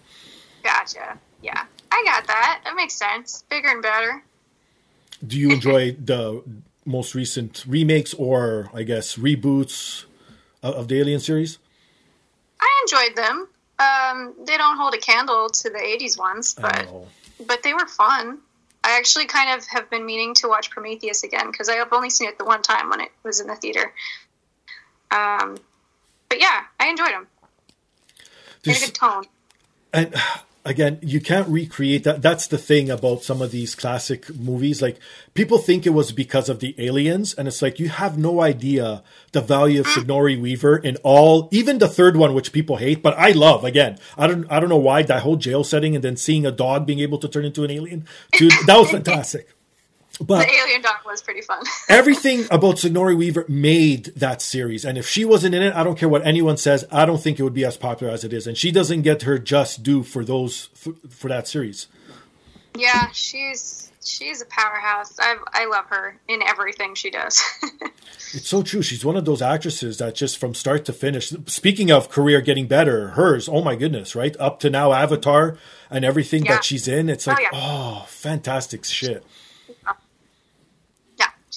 Gotcha. 0.64 1.18
Yeah, 1.42 1.64
I 1.92 2.04
got 2.06 2.28
that. 2.28 2.62
That 2.66 2.76
makes 2.76 2.94
sense. 2.94 3.44
Bigger 3.50 3.68
and 3.70 3.82
better. 3.82 4.24
Do 5.26 5.40
you 5.40 5.50
enjoy 5.52 5.94
the 6.06 6.44
most 6.88 7.14
recent 7.14 7.66
remakes 7.68 8.14
or, 8.14 8.70
I 8.74 8.84
guess, 8.84 9.16
reboots 9.16 10.06
of, 10.64 10.74
of 10.76 10.88
the 10.88 11.00
Alien 11.00 11.20
series? 11.20 11.60
I 12.60 12.84
enjoyed 12.84 13.16
them. 13.16 13.48
Um, 13.80 14.34
they 14.46 14.58
don't 14.58 14.78
hold 14.78 14.96
a 14.96 14.98
candle 14.98 15.50
to 15.50 15.70
the 15.70 15.78
'80s 15.78 16.18
ones, 16.18 16.56
but 16.56 16.88
but 17.46 17.62
they 17.62 17.74
were 17.74 17.86
fun. 17.86 18.40
I 18.84 18.98
actually 18.98 19.26
kind 19.26 19.56
of 19.56 19.68
have 19.68 19.90
been 19.90 20.06
meaning 20.06 20.34
to 20.36 20.48
watch 20.48 20.72
Prometheus 20.72 21.24
again 21.24 21.52
because 21.52 21.70
I 21.70 21.76
have 21.76 21.92
only 21.92 22.10
seen 22.10 22.30
it 22.30 22.38
the 22.38 22.46
one 22.46 22.62
time 22.62 22.90
when 22.90 23.02
it 23.02 23.12
was 23.24 23.40
in 23.40 23.48
the 23.48 23.56
theater. 23.56 23.94
Um, 25.12 25.58
but 26.30 26.40
yeah, 26.40 26.62
I 26.80 26.88
enjoyed 26.88 27.12
them. 27.12 27.28
They 28.64 28.74
had 28.74 28.82
a 28.82 28.86
good 28.86 28.96
tone. 28.96 29.24
and 29.94 30.16
again 30.68 31.00
you 31.02 31.20
can't 31.20 31.48
recreate 31.48 32.04
that. 32.04 32.22
That's 32.22 32.48
the 32.48 32.58
thing 32.58 32.90
about 32.90 33.24
some 33.24 33.42
of 33.42 33.52
these 33.52 33.76
classic 33.76 34.34
movies. 34.36 34.82
Like 34.82 35.00
people 35.34 35.58
think 35.58 35.86
it 35.86 35.92
was 35.92 36.12
because 36.12 36.50
of 36.50 36.60
the 36.60 36.76
aliens 36.78 37.34
and 37.34 37.48
it's 37.48 37.62
like 37.62 37.80
you 37.80 37.90
have 37.90 38.18
no 38.18 38.42
idea 38.42 39.04
the 39.32 39.42
value 39.42 39.80
of 39.80 39.88
sigourney 39.88 40.38
weaver 40.38 40.78
in 40.78 40.98
all 40.98 41.50
even 41.52 41.80
the 41.80 41.88
third 41.88 42.16
one 42.16 42.34
which 42.34 42.52
people 42.52 42.78
hate 42.78 43.02
but 43.02 43.18
i 43.18 43.32
love 43.32 43.64
again. 43.64 43.98
I 44.18 44.28
don't 44.28 44.50
i 44.52 44.60
don't 44.60 44.70
know 44.70 44.78
why 44.78 45.04
that 45.04 45.24
whole 45.24 45.38
jail 45.38 45.64
setting 45.64 45.96
and 45.96 46.04
then 46.04 46.18
seeing 46.18 46.46
a 46.46 46.52
dog 46.52 46.86
being 46.86 47.00
able 47.00 47.18
to 47.20 47.28
turn 47.28 47.46
into 47.46 47.64
an 47.64 47.72
alien. 47.72 48.06
Dude 48.34 48.54
that 48.68 48.78
was 48.78 48.92
fantastic 48.98 49.57
But 50.20 50.48
the 50.48 50.54
alien 50.54 50.82
dog 50.82 50.96
was 51.06 51.22
pretty 51.22 51.42
fun. 51.42 51.64
everything 51.90 52.46
about 52.50 52.80
Sigourney 52.80 53.16
Weaver 53.16 53.46
made 53.48 54.06
that 54.16 54.42
series, 54.42 54.84
and 54.84 54.98
if 54.98 55.08
she 55.08 55.26
wasn't 55.26 55.54
in 55.54 55.62
it, 55.62 55.76
I 55.76 55.84
don't 55.84 55.98
care 55.98 56.10
what 56.10 56.26
anyone 56.26 56.58
says. 56.58 56.86
I 56.92 57.06
don't 57.06 57.22
think 57.22 57.40
it 57.40 57.44
would 57.44 57.54
be 57.54 57.66
as 57.66 57.78
popular 57.78 58.12
as 58.12 58.24
it 58.24 58.34
is, 58.34 58.48
and 58.48 58.58
she 58.58 58.72
doesn't 58.72 59.04
get 59.04 59.22
her 59.24 59.38
just 59.38 59.84
due 59.84 60.02
for 60.04 60.26
those 60.26 60.70
for 61.10 61.28
that 61.28 61.48
series. 61.48 61.88
Yeah, 62.76 63.10
she's 63.12 63.92
she's 64.04 64.42
a 64.42 64.46
powerhouse. 64.46 65.16
I 65.20 65.36
I 65.54 65.66
love 65.66 65.86
her 65.90 66.20
in 66.28 66.42
everything 66.42 66.96
she 66.96 67.10
does. 67.12 67.42
It's 68.34 68.50
so 68.50 68.62
true. 68.62 68.82
She's 68.82 69.06
one 69.06 69.16
of 69.16 69.24
those 69.24 69.42
actresses 69.42 70.00
that 70.00 70.14
just 70.14 70.38
from 70.38 70.54
start 70.54 70.84
to 70.86 70.94
finish. 70.94 71.32
Speaking 71.46 71.92
of 71.92 72.10
career 72.10 72.42
getting 72.42 72.68
better, 72.68 73.10
hers, 73.12 73.48
oh 73.48 73.64
my 73.64 73.76
goodness, 73.78 74.16
right 74.18 74.36
up 74.38 74.60
to 74.62 74.70
now, 74.70 74.92
Avatar 74.92 75.58
and 75.90 76.04
everything 76.04 76.44
Yeah. 76.44 76.56
that 76.56 76.66
she's 76.66 76.90
in. 76.90 77.08
It's 77.08 77.26
Oh, 77.26 77.32
like, 77.32 77.44
yeah. 77.44 77.50
oh, 77.54 78.06
fantastic 78.10 78.84
shit. 78.84 79.24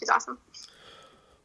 She's 0.00 0.08
awesome. 0.08 0.38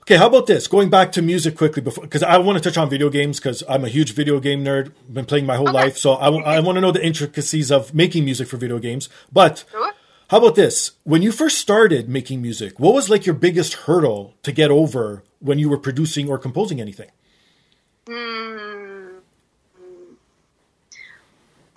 Okay, 0.02 0.18
how 0.18 0.28
about 0.28 0.46
this? 0.48 0.68
Going 0.68 0.90
back 0.90 1.12
to 1.14 1.22
music 1.22 1.58
quickly 1.58 1.82
before, 1.82 2.04
because 2.04 2.22
I 2.24 2.38
want 2.38 2.58
to 2.62 2.64
touch 2.64 2.78
on 2.78 2.90
video 2.90 3.10
games 3.10 3.40
because 3.40 3.64
I'm 3.68 3.84
a 3.84 3.88
huge 3.90 4.14
video 4.14 4.40
game 4.40 4.64
nerd. 4.64 4.92
Been 5.12 5.26
playing 5.26 5.46
my 5.48 5.56
whole 5.58 5.70
Okay. 5.70 5.78
life, 5.78 5.98
so 5.98 6.14
I, 6.14 6.30
want 6.30 6.76
to 6.78 6.82
know 6.82 6.92
the 6.92 7.04
intricacies 7.06 7.72
of 7.72 7.94
making 7.94 8.24
music 8.24 8.48
for 8.48 8.58
video 8.58 8.78
games. 8.80 9.10
But 9.34 9.64
Sure. 9.72 9.94
how 10.30 10.38
about 10.38 10.54
this? 10.56 10.92
When 11.04 11.22
you 11.24 11.32
first 11.32 11.58
started 11.58 12.08
making 12.08 12.42
music, 12.42 12.80
what 12.80 12.94
was 12.94 13.10
like 13.10 13.26
your 13.26 13.34
biggest 13.36 13.74
hurdle 13.74 14.36
to 14.44 14.52
get 14.52 14.70
over 14.70 15.24
when 15.40 15.58
you 15.58 15.70
were 15.70 15.78
producing 15.80 16.30
or 16.30 16.38
composing 16.38 16.80
anything? 16.80 17.10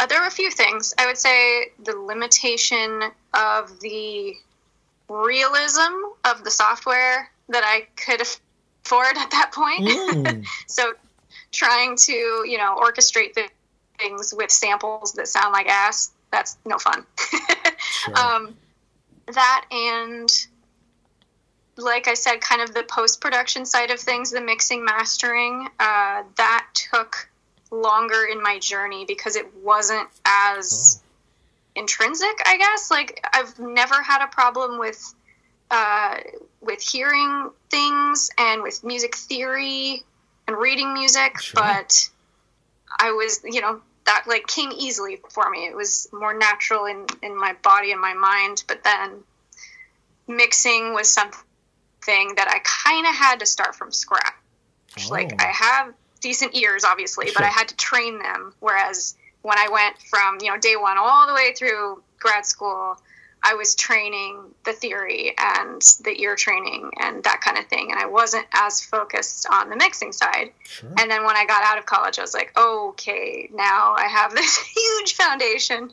Uh, 0.00 0.06
there 0.06 0.20
were 0.20 0.26
a 0.26 0.30
few 0.30 0.50
things. 0.50 0.94
I 0.98 1.06
would 1.06 1.18
say 1.18 1.72
the 1.82 1.96
limitation 1.96 3.02
of 3.34 3.80
the 3.80 4.34
realism 5.08 5.92
of 6.24 6.44
the 6.44 6.50
software 6.50 7.30
that 7.48 7.62
I 7.64 7.86
could 7.96 8.20
afford 8.20 9.16
at 9.16 9.30
that 9.30 9.52
point. 9.52 9.88
Mm. 9.88 10.46
so 10.66 10.92
trying 11.52 11.96
to, 11.96 12.12
you 12.12 12.58
know, 12.58 12.76
orchestrate 12.76 13.34
the 13.34 13.48
things 13.98 14.34
with 14.36 14.50
samples 14.50 15.12
that 15.14 15.28
sound 15.28 15.52
like 15.52 15.68
ass, 15.68 16.10
that's 16.30 16.56
no 16.64 16.78
fun. 16.78 17.04
Sure. 17.78 18.16
um, 18.16 18.54
that 19.32 19.64
and 19.70 20.30
like 21.76 22.08
I 22.08 22.14
said, 22.14 22.40
kind 22.40 22.60
of 22.60 22.74
the 22.74 22.82
post 22.82 23.20
production 23.20 23.64
side 23.64 23.90
of 23.90 24.00
things, 24.00 24.30
the 24.32 24.40
mixing, 24.40 24.84
mastering, 24.84 25.68
uh, 25.78 26.24
that 26.36 26.66
took 26.74 27.30
longer 27.70 28.26
in 28.30 28.42
my 28.42 28.58
journey 28.58 29.04
because 29.06 29.36
it 29.36 29.46
wasn't 29.62 30.08
as 30.24 31.02
intrinsic, 31.78 32.36
I 32.44 32.56
guess. 32.58 32.90
Like 32.90 33.24
I've 33.32 33.58
never 33.58 34.02
had 34.02 34.22
a 34.22 34.28
problem 34.28 34.78
with 34.78 35.14
uh, 35.70 36.16
with 36.60 36.80
hearing 36.82 37.50
things 37.70 38.30
and 38.38 38.62
with 38.62 38.82
music 38.84 39.14
theory 39.16 40.02
and 40.46 40.56
reading 40.56 40.94
music, 40.94 41.40
Sure. 41.40 41.62
but 41.62 42.08
I 42.98 43.12
was, 43.12 43.40
you 43.44 43.60
know, 43.60 43.80
that 44.06 44.24
like 44.26 44.46
came 44.46 44.70
easily 44.72 45.20
for 45.30 45.48
me. 45.50 45.66
It 45.66 45.76
was 45.76 46.08
more 46.12 46.32
natural 46.36 46.86
in 46.86 47.06
in 47.22 47.36
my 47.38 47.54
body 47.62 47.92
and 47.92 48.00
my 48.00 48.14
mind, 48.14 48.64
but 48.66 48.82
then 48.82 49.22
mixing 50.26 50.94
was 50.94 51.08
something 51.10 51.38
that 52.06 52.48
I 52.48 52.60
kind 52.64 53.06
of 53.06 53.14
had 53.14 53.40
to 53.40 53.46
start 53.46 53.74
from 53.74 53.92
scratch. 53.92 54.34
Like 55.10 55.32
Oh. 55.32 55.36
I 55.44 55.52
have 55.52 55.94
decent 56.20 56.54
ears, 56.56 56.84
obviously, 56.84 57.28
but 57.34 57.44
I 57.44 57.48
had 57.48 57.68
to 57.68 57.76
train 57.76 58.18
them. 58.18 58.54
Whereas 58.60 59.14
when 59.48 59.58
I 59.58 59.68
went 59.68 59.96
from 60.02 60.38
you 60.40 60.50
know 60.50 60.58
day 60.58 60.76
one 60.76 60.98
all 60.98 61.26
the 61.26 61.34
way 61.34 61.54
through 61.54 62.02
grad 62.20 62.44
school, 62.44 63.00
I 63.42 63.54
was 63.54 63.74
training 63.74 64.42
the 64.64 64.72
theory 64.72 65.34
and 65.38 65.80
the 66.04 66.14
ear 66.20 66.36
training 66.36 66.90
and 67.00 67.24
that 67.24 67.40
kind 67.40 67.56
of 67.56 67.66
thing, 67.66 67.90
and 67.90 67.98
I 67.98 68.06
wasn't 68.06 68.46
as 68.52 68.82
focused 68.82 69.46
on 69.50 69.70
the 69.70 69.76
mixing 69.76 70.12
side. 70.12 70.52
Sure. 70.64 70.90
And 70.98 71.10
then 71.10 71.24
when 71.24 71.36
I 71.36 71.46
got 71.46 71.62
out 71.64 71.78
of 71.78 71.86
college, 71.86 72.18
I 72.18 72.22
was 72.22 72.34
like, 72.34 72.56
okay, 72.58 73.48
now 73.52 73.94
I 73.96 74.06
have 74.06 74.34
this 74.34 74.56
huge 74.76 75.14
foundation, 75.14 75.92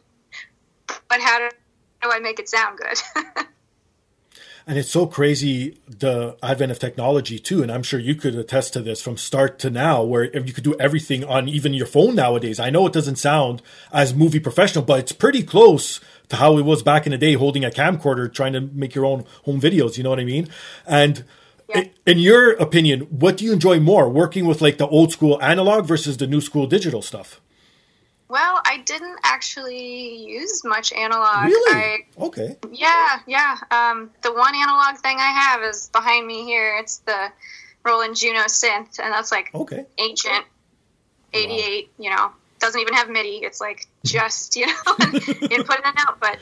but 1.07 1.21
how 1.21 1.39
do, 1.39 1.49
how 1.99 2.09
do 2.09 2.15
I 2.15 2.19
make 2.19 2.39
it 2.39 2.49
sound 2.49 2.77
good? 2.77 3.45
And 4.67 4.79
it's 4.79 4.89
so 4.89 5.05
crazy 5.05 5.77
the 5.87 6.37
advent 6.41 6.71
of 6.71 6.79
technology 6.79 7.37
too, 7.37 7.61
and 7.61 7.71
I'm 7.71 7.83
sure 7.83 7.99
you 7.99 8.15
could 8.15 8.33
attest 8.35 8.73
to 8.73 8.81
this 8.81 8.99
from 8.99 9.15
start 9.15 9.59
to 9.59 9.69
now, 9.69 10.03
where 10.03 10.23
you 10.35 10.53
could 10.53 10.63
do 10.63 10.75
everything 10.79 11.23
on 11.23 11.47
even 11.47 11.75
your 11.75 11.85
phone 11.85 12.15
nowadays. 12.15 12.59
I 12.59 12.71
know 12.71 12.87
it 12.87 12.93
doesn't 12.93 13.17
sound 13.17 13.61
as 13.91 14.15
movie 14.15 14.39
professional, 14.39 14.83
but 14.83 14.99
it's 14.99 15.11
pretty 15.11 15.43
close 15.43 15.99
to 16.29 16.37
how 16.37 16.57
it 16.57 16.63
was 16.63 16.81
back 16.81 17.05
in 17.05 17.11
the 17.11 17.17
day, 17.19 17.33
holding 17.33 17.63
a 17.63 17.69
camcorder 17.69 18.33
trying 18.33 18.53
to 18.53 18.61
make 18.61 18.95
your 18.95 19.05
own 19.05 19.25
home 19.43 19.61
videos. 19.61 19.97
You 19.97 20.03
know 20.03 20.09
what 20.09 20.19
I 20.19 20.25
mean? 20.25 20.47
And 20.87 21.23
Yeah. 21.69 21.83
in 22.07 22.17
your 22.17 22.53
opinion, 22.53 23.01
what 23.01 23.37
do 23.37 23.45
you 23.45 23.53
enjoy 23.53 23.79
more, 23.79 24.09
working 24.09 24.45
with 24.45 24.61
like 24.61 24.77
the 24.79 24.87
old 24.87 25.11
school 25.11 25.39
analog 25.43 25.85
versus 25.85 26.17
the 26.17 26.27
new 26.27 26.41
school 26.41 26.65
digital 26.65 27.03
stuff? 27.03 27.39
Well, 28.27 28.61
I 28.65 28.77
didn't 28.85 29.19
actually 29.23 30.25
use 30.25 30.63
much 30.63 30.91
analog. 30.93 31.45
Really? 31.45 31.71
I, 31.71 31.97
Okay. 32.17 32.57
yeah, 32.71 33.19
yeah. 33.27 33.57
Um, 33.71 34.11
the 34.21 34.33
one 34.33 34.55
analog 34.55 34.97
thing 34.97 35.17
I 35.19 35.31
have 35.31 35.61
is 35.63 35.89
behind 35.89 36.25
me 36.25 36.43
here. 36.43 36.77
It's 36.79 36.97
the 36.99 37.31
Roland 37.83 38.15
Juno 38.15 38.41
synth, 38.41 38.99
and 38.99 39.13
that's 39.13 39.31
like 39.31 39.51
Okay. 39.53 39.85
ancient 39.99 40.45
88 41.33 41.91
you 41.99 42.09
know 42.09 42.31
doesn't 42.59 42.79
even 42.79 42.93
have 42.93 43.09
midi 43.09 43.37
it's 43.43 43.59
like 43.59 43.87
just 44.05 44.55
you 44.55 44.65
know 44.67 44.73
input 45.51 45.79
and 45.83 45.95
output 45.97 46.37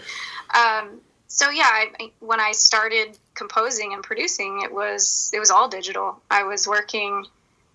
um, 0.56 1.02
so 1.28 1.50
yeah 1.50 1.64
I- 2.00 2.12
when 2.20 2.40
i 2.40 2.52
started 2.52 3.18
composing 3.34 3.94
and 3.94 4.04
producing 4.04 4.62
it 4.64 4.72
was 4.72 5.32
it 5.34 5.40
was 5.40 5.50
all 5.50 5.68
digital 5.68 6.22
i 6.30 6.44
was 6.44 6.68
working 6.68 7.26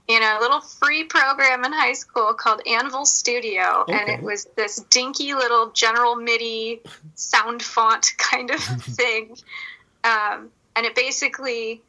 in 0.08 0.22
a 0.22 0.38
little 0.40 0.60
free 0.60 1.04
program 1.04 1.64
in 1.64 1.72
high 1.72 1.92
school 1.92 2.32
called 2.32 2.62
anvil 2.66 3.04
studio. 3.04 3.84
And 3.88 4.08
it 4.08 4.22
was 4.22 4.46
this 4.56 4.76
dinky 4.90 5.34
little 5.34 5.70
general 5.72 6.16
midi 6.16 6.80
sound 7.14 7.62
font 7.62 8.12
kind 8.18 8.50
of 8.50 8.58
thing. 8.82 9.36
Um, 10.04 10.48
and 10.74 10.86
it 10.86 10.94
basically 10.94 11.82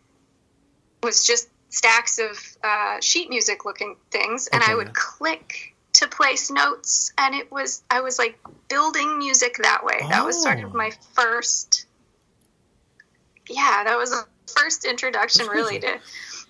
was 1.01 1.25
just 1.25 1.47
stacks 1.69 2.19
of 2.19 2.37
uh, 2.63 2.99
sheet 2.99 3.29
music 3.29 3.63
looking 3.63 3.95
things. 4.11 4.47
And 4.51 4.61
Okay. 4.63 4.71
i 4.73 4.75
would 4.75 4.93
click 4.93 5.73
to 5.93 6.07
place 6.07 6.51
notes. 6.51 7.13
And 7.17 7.33
it 7.33 7.49
was 7.49 7.83
i 7.89 8.01
was 8.01 8.19
like 8.19 8.37
building 8.67 9.17
music 9.17 9.57
that 9.63 9.85
way. 9.85 9.97
That 10.09 10.25
was 10.25 10.41
sort 10.43 10.59
of 10.59 10.71
Oh. 10.73 10.77
my 10.77 10.91
first 11.13 11.85
yeah 13.49 13.83
that 13.85 13.97
was 13.97 14.11
the 14.11 14.23
first 14.57 14.83
introduction 14.85 15.47
really 15.47 15.79
to 15.79 15.99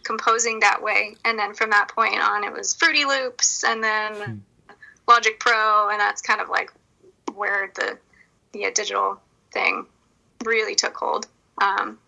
composing 0.10 0.62
that 0.62 0.82
way 0.82 1.16
and 1.24 1.38
then 1.38 1.54
from 1.54 1.70
that 1.70 1.88
point 1.90 2.20
on 2.20 2.44
it 2.44 2.52
was 2.52 2.74
fruity 2.74 3.06
loops 3.06 3.64
and 3.64 3.84
then 3.84 4.12
Hmm. 4.16 4.74
logic 5.08 5.40
pro 5.40 5.90
and 5.90 6.00
that's 6.00 6.24
kind 6.24 6.42
of 6.42 6.50
like 6.50 6.74
where 7.36 7.72
the 7.76 7.96
the 8.54 8.66
uh, 8.66 8.72
digital 8.74 9.22
thing 9.54 9.86
really 10.44 10.74
took 10.74 10.96
hold 10.96 11.28
um, 11.62 12.00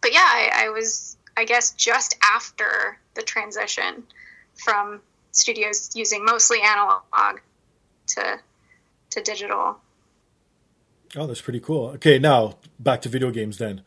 but 0.00 0.12
yeah 0.12 0.20
I, 0.20 0.66
I 0.66 0.68
was 0.68 1.16
i 1.36 1.44
guess 1.44 1.72
just 1.72 2.16
after 2.22 2.96
the 3.14 3.22
transition 3.22 4.04
from 4.54 5.00
studios 5.32 5.90
using 5.96 6.24
mostly 6.24 6.58
analog 6.62 7.40
to 8.14 8.38
to 9.10 9.20
digital 9.22 9.76
Oh, 11.16 11.26
that's 11.26 11.40
pretty 11.40 11.58
cool. 11.58 11.88
Okay, 11.96 12.20
now 12.20 12.58
back 12.78 13.02
to 13.02 13.08
video 13.08 13.32
games 13.32 13.58
then. 13.58 13.82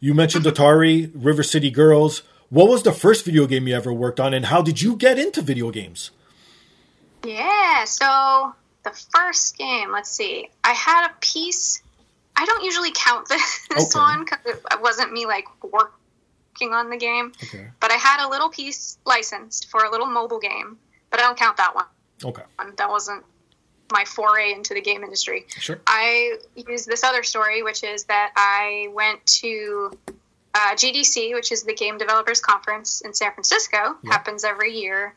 You 0.00 0.14
mentioned 0.14 0.46
Atari, 0.46 1.10
River 1.14 1.42
City 1.42 1.70
Girls. 1.70 2.22
What 2.50 2.68
was 2.68 2.82
the 2.84 2.92
first 2.92 3.24
video 3.24 3.46
game 3.46 3.66
you 3.66 3.74
ever 3.74 3.92
worked 3.92 4.20
on, 4.20 4.32
and 4.32 4.46
how 4.46 4.62
did 4.62 4.80
you 4.80 4.96
get 4.96 5.18
into 5.18 5.42
video 5.42 5.70
games? 5.70 6.10
Yeah, 7.24 7.84
so 7.84 8.54
the 8.84 8.90
first 9.14 9.58
game, 9.58 9.90
let's 9.90 10.10
see. 10.10 10.48
I 10.62 10.72
had 10.72 11.08
a 11.08 11.14
piece. 11.20 11.82
I 12.36 12.44
don't 12.44 12.62
usually 12.62 12.92
count 12.94 13.28
this, 13.28 13.66
this 13.70 13.94
Okay. 13.96 13.98
one 14.00 14.24
because 14.24 14.38
it 14.70 14.80
wasn't 14.80 15.12
me 15.12 15.26
like 15.26 15.46
working 15.64 16.72
on 16.72 16.88
the 16.90 16.96
game, 16.96 17.32
Okay. 17.44 17.68
but 17.80 17.90
I 17.90 17.94
had 17.96 18.24
a 18.24 18.28
little 18.28 18.48
piece 18.50 18.98
licensed 19.04 19.68
for 19.68 19.84
a 19.84 19.90
little 19.90 20.06
mobile 20.06 20.38
game, 20.38 20.78
but 21.10 21.18
I 21.18 21.24
don't 21.24 21.36
count 21.38 21.56
that 21.56 21.74
one. 21.74 21.86
Okay. 22.24 22.42
Um, 22.58 22.74
that 22.78 22.88
wasn't 22.88 23.24
my 23.90 24.04
foray 24.04 24.52
into 24.52 24.74
the 24.74 24.80
game 24.80 25.02
industry. 25.02 25.46
Sure. 25.58 25.80
I 25.86 26.38
used 26.54 26.86
this 26.88 27.02
other 27.04 27.22
story, 27.22 27.62
which 27.62 27.82
is 27.84 28.04
that 28.04 28.32
I 28.36 28.88
went 28.92 29.24
to 29.26 29.96
uh, 30.56 30.74
GDC, 30.74 31.34
which 31.34 31.52
is 31.52 31.64
the 31.64 31.74
Game 31.74 31.98
Developers 31.98 32.40
Conference 32.40 33.02
in 33.02 33.12
San 33.12 33.32
Francisco. 33.32 33.76
Yeah. 34.02 34.12
Happens 34.12 34.42
every 34.42 34.74
year, 34.78 35.14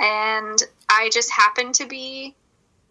and 0.00 0.58
I 0.88 1.08
just 1.12 1.30
happened 1.30 1.76
to 1.76 1.86
be 1.86 2.34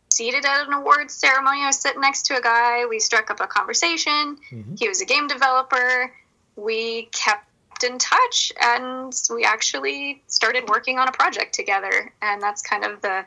seated 0.09 0.45
at 0.45 0.67
an 0.67 0.73
awards 0.73 1.13
ceremony. 1.13 1.61
I 1.61 1.67
was 1.67 1.77
sitting 1.77 1.99
next 1.99 2.27
to 2.27 2.37
a 2.37 2.41
guy. 2.41 2.85
We 2.85 2.99
struck 2.99 3.29
up 3.29 3.41
a 3.41 3.47
conversation. 3.47 4.37
Mhm. 4.49 4.79
He 4.79 4.87
was 4.87 5.01
a 5.01 5.05
game 5.05 5.27
developer. 5.27 6.13
We 6.55 7.09
kept 7.11 7.83
in 7.83 7.97
touch, 7.99 8.53
and 8.61 9.13
we 9.29 9.43
actually 9.43 10.23
started 10.27 10.69
working 10.69 10.97
on 10.97 11.09
a 11.09 11.11
project 11.11 11.53
together. 11.53 12.13
And 12.21 12.41
that's 12.41 12.61
kind 12.61 12.85
of 12.85 13.01
the 13.01 13.25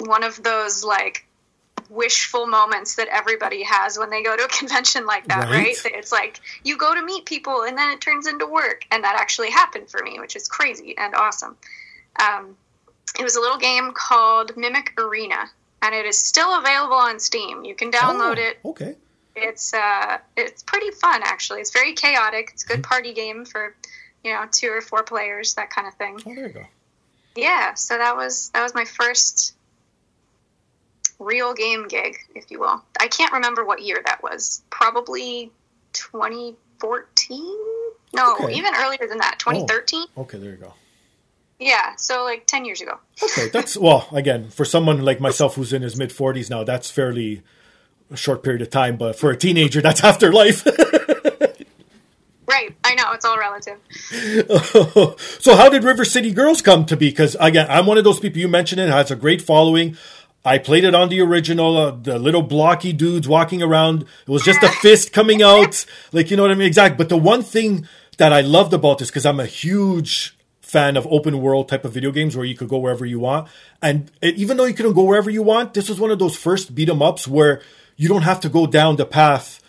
one 0.00 0.24
of 0.24 0.42
those 0.42 0.82
like 0.82 1.24
wishful 1.94 2.46
moments 2.46 2.96
that 2.96 3.08
everybody 3.08 3.62
has 3.62 3.98
when 3.98 4.10
they 4.10 4.22
go 4.22 4.36
to 4.36 4.44
a 4.44 4.48
convention 4.58 5.06
like 5.06 5.26
that, 5.28 5.48
right? 5.48 5.76
Right. 5.84 5.94
It's 5.94 6.12
like 6.12 6.40
you 6.62 6.76
go 6.76 6.94
to 6.94 7.02
meet 7.02 7.24
people 7.24 7.62
and 7.62 7.76
then 7.78 7.90
it 7.90 8.00
turns 8.00 8.26
into 8.26 8.46
work. 8.46 8.84
And 8.90 9.04
that 9.04 9.16
actually 9.18 9.50
happened 9.50 9.88
for 9.88 10.02
me, 10.02 10.18
which 10.18 10.36
is 10.36 10.48
crazy 10.48 10.94
and 10.98 11.14
awesome. 11.14 11.56
Um, 12.20 12.56
it 13.18 13.22
was 13.22 13.36
a 13.36 13.40
little 13.40 13.58
game 13.58 13.92
called 13.92 14.56
Mimic 14.56 14.94
Arena, 14.98 15.50
and 15.82 15.94
it 15.94 16.04
is 16.06 16.18
still 16.18 16.58
available 16.58 16.96
on 16.96 17.20
Steam. 17.20 17.64
You 17.64 17.74
can 17.74 17.90
download 17.90 18.38
Oh, 18.38 18.42
it. 18.42 18.58
Okay. 18.64 18.96
It's 19.36 19.74
uh, 19.74 20.18
it's 20.36 20.62
pretty 20.62 20.90
fun 20.92 21.22
actually. 21.24 21.60
It's 21.60 21.72
very 21.72 21.94
chaotic. 21.94 22.50
It's 22.54 22.64
a 22.64 22.68
good 22.68 22.84
party 22.84 23.12
game 23.14 23.44
for 23.44 23.74
you 24.22 24.32
know 24.32 24.44
two 24.50 24.68
or 24.70 24.80
four 24.80 25.02
players, 25.02 25.54
that 25.54 25.70
kind 25.70 25.88
of 25.88 25.94
thing. 25.94 26.20
Oh, 26.26 26.34
there 26.34 26.46
you 26.46 26.52
go. 26.52 26.64
Yeah, 27.36 27.74
so 27.74 27.98
that 27.98 28.16
was 28.16 28.50
that 28.50 28.62
was 28.62 28.74
my 28.74 28.84
first 28.84 29.54
real 31.18 31.54
game 31.54 31.86
gig, 31.88 32.16
if 32.34 32.50
you 32.50 32.60
will. 32.60 32.82
I 33.00 33.08
can't 33.08 33.32
remember 33.32 33.64
what 33.64 33.82
year 33.82 34.02
that 34.06 34.22
was. 34.22 34.62
Probably 34.70 35.50
2014. 35.92 37.56
No, 38.14 38.34
Okay. 38.34 38.54
even 38.54 38.72
earlier 38.76 39.06
than 39.08 39.18
that, 39.18 39.38
2013. 39.38 40.06
Okay, 40.18 40.38
there 40.38 40.50
you 40.52 40.56
go. 40.56 40.74
Yeah, 41.58 41.94
so 41.96 42.24
like 42.24 42.46
10 42.46 42.64
years 42.64 42.80
ago. 42.80 42.98
Okay, 43.22 43.48
that's 43.48 43.76
well, 43.76 44.08
again, 44.12 44.50
for 44.50 44.64
someone 44.64 45.02
like 45.02 45.20
myself 45.20 45.54
who's 45.54 45.72
in 45.72 45.82
his 45.82 45.96
mid 45.96 46.10
40s 46.10 46.50
now, 46.50 46.64
that's 46.64 46.90
fairly 46.90 47.42
a 48.10 48.16
short 48.16 48.42
period 48.42 48.60
of 48.62 48.70
time, 48.70 48.96
but 48.96 49.16
for 49.16 49.30
a 49.30 49.36
teenager, 49.36 49.80
that's 49.80 50.02
after 50.04 50.32
life. 50.32 50.66
Right, 52.46 52.76
I 52.84 52.94
know 52.94 53.10
it's 53.12 53.24
all 53.24 53.38
relative. 53.38 53.78
so 55.40 55.56
how 55.56 55.70
did 55.70 55.82
River 55.82 56.04
City 56.04 56.30
Girls 56.30 56.60
come 56.60 56.84
to 56.86 56.96
be? 56.96 57.08
Because 57.08 57.36
again, 57.40 57.66
I'm 57.70 57.86
one 57.86 57.96
of 57.96 58.04
those 58.04 58.20
people 58.20 58.38
you 58.38 58.48
mentioned 58.48 58.80
it 58.82 58.90
has 58.90 59.10
a 59.10 59.16
great 59.16 59.40
following. 59.40 59.96
I 60.44 60.58
played 60.58 60.84
it 60.84 60.94
on 60.94 61.08
the 61.08 61.20
original, 61.22 61.76
uh, 61.76 61.90
the 61.92 62.18
little 62.18 62.42
blocky 62.42 62.92
dudes 62.92 63.26
walking 63.26 63.62
around. 63.62 64.02
It 64.02 64.28
was 64.28 64.42
just 64.42 64.62
a 64.62 64.68
fist 64.82 65.12
coming 65.12 65.42
out, 65.42 65.86
like 66.12 66.30
you 66.30 66.36
know 66.36 66.42
what 66.42 66.50
I 66.50 66.54
mean, 66.54 66.66
exact. 66.66 66.98
But 66.98 67.08
the 67.08 67.16
one 67.16 67.42
thing 67.42 67.88
that 68.18 68.32
I 68.32 68.42
loved 68.42 68.72
about 68.74 68.98
this, 68.98 69.08
because 69.08 69.24
I'm 69.24 69.40
a 69.40 69.46
huge 69.46 70.36
fan 70.60 70.96
of 70.96 71.06
open 71.06 71.40
world 71.40 71.68
type 71.68 71.84
of 71.84 71.92
video 71.92 72.10
games 72.10 72.36
where 72.36 72.44
you 72.44 72.56
could 72.56 72.68
go 72.68 72.78
wherever 72.78 73.06
you 73.06 73.20
want, 73.20 73.48
and 73.80 74.10
even 74.22 74.56
though 74.56 74.64
you 74.64 74.74
couldn't 74.74 74.92
go 74.92 75.04
wherever 75.04 75.30
you 75.30 75.42
want, 75.42 75.72
this 75.72 75.88
was 75.88 75.98
one 75.98 76.10
of 76.10 76.18
those 76.18 76.36
first 76.36 76.74
beat 76.74 76.90
'em 76.90 77.00
ups 77.00 77.26
where 77.26 77.62
you 77.96 78.08
don't 78.08 78.22
have 78.22 78.40
to 78.40 78.48
go 78.48 78.66
down 78.66 78.96
the 78.96 79.06
path 79.06 79.60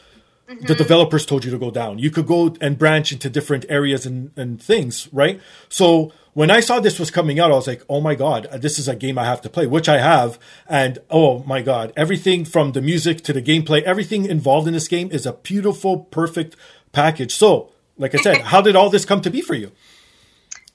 the 0.48 0.76
developers 0.76 1.26
told 1.26 1.44
you 1.44 1.52
to 1.52 1.58
go 1.58 1.72
down. 1.72 2.00
You 2.00 2.12
could 2.12 2.28
go 2.28 2.56
and 2.62 2.78
branch 2.78 3.12
into 3.12 3.30
different 3.30 3.66
areas 3.68 4.06
and, 4.06 4.32
and 4.36 4.62
things, 4.62 5.12
right? 5.12 5.42
So 5.70 6.12
when 6.34 6.52
I 6.52 6.60
saw 6.60 6.80
this 6.80 7.00
was 7.00 7.10
coming 7.10 7.40
out, 7.40 7.52
I 7.52 7.56
was 7.56 7.68
like, 7.68 7.84
oh 7.90 8.02
my 8.02 8.14
God, 8.14 8.48
this 8.54 8.78
is 8.78 8.88
a 8.88 8.96
game 8.96 9.18
I 9.18 9.26
have 9.26 9.42
to 9.42 9.50
play, 9.50 9.66
which 9.66 9.90
I 9.90 10.00
have. 10.00 10.38
And 10.68 11.00
oh 11.10 11.40
my 11.44 11.62
God, 11.62 11.94
everything 11.96 12.46
from 12.46 12.74
the 12.74 12.82
music 12.82 13.22
to 13.24 13.34
the 13.34 13.42
gameplay, 13.42 13.82
everything 13.84 14.26
involved 14.26 14.68
in 14.68 14.74
this 14.74 14.88
game 14.88 15.10
is 15.12 15.26
a 15.26 15.34
beautiful, 15.34 16.00
perfect 16.00 16.56
package. 16.92 17.34
So, 17.34 17.72
like 17.98 18.14
I 18.14 18.18
said, 18.20 18.42
how 18.52 18.62
did 18.62 18.76
all 18.76 18.90
this 18.90 19.06
come 19.06 19.22
to 19.22 19.32
be 19.32 19.42
for 19.42 19.56
you? 19.56 19.72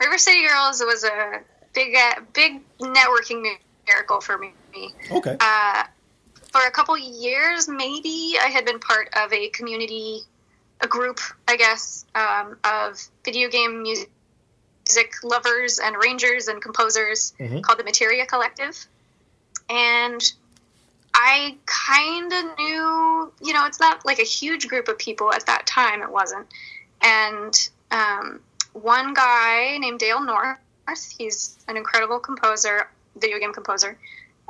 River 0.01 0.19
City 0.19 0.47
Girls 0.49 0.81
was 0.81 1.05
a 1.05 1.41
big, 1.75 1.95
uh, 1.95 2.21
big 2.33 2.63
networking 2.81 3.45
miracle 3.87 4.21
for 4.21 4.39
me. 4.39 4.53
Okay. 5.11 5.37
Uh, 5.39 5.85
for 6.53 6.61
a 6.67 6.71
couple 6.71 6.97
years, 6.99 7.69
maybe 7.69 8.35
I 8.41 8.49
had 8.49 8.65
been 8.65 8.81
part 8.81 9.09
of 9.17 9.33
a 9.33 9.49
community, 9.51 10.21
a 10.81 10.87
group, 10.89 11.21
I 11.47 11.57
guess, 11.57 12.05
um, 12.15 12.59
of 12.65 13.01
video 13.25 13.49
game 13.49 13.83
music 13.83 15.13
lovers 15.23 15.79
and 15.79 15.95
arrangers 15.97 16.49
and 16.49 16.61
composers 16.61 17.33
Mhm. 17.39 17.63
called 17.63 17.79
the 17.79 17.85
Materia 17.85 18.27
Collective. 18.27 18.77
And 19.69 20.21
I 21.15 21.57
kind 21.67 22.33
of 22.33 22.59
knew, 22.59 23.33
you 23.43 23.53
know, 23.53 23.67
it's 23.67 23.81
not 23.81 24.05
like 24.05 24.19
a 24.19 24.25
huge 24.25 24.69
group 24.69 24.89
of 24.89 24.99
people 24.99 25.33
at 25.33 25.47
that 25.47 25.67
time, 25.67 26.03
it 26.03 26.11
wasn't. 26.11 26.47
And 27.01 27.69
um, 27.91 28.41
one 28.73 29.15
guy 29.15 29.77
named 29.79 30.01
Dale 30.01 30.21
North, 30.21 30.59
he's 31.19 31.57
an 31.69 31.77
incredible 31.77 32.19
composer, 32.19 32.89
video 33.17 33.39
game 33.39 33.53
composer. 33.53 33.97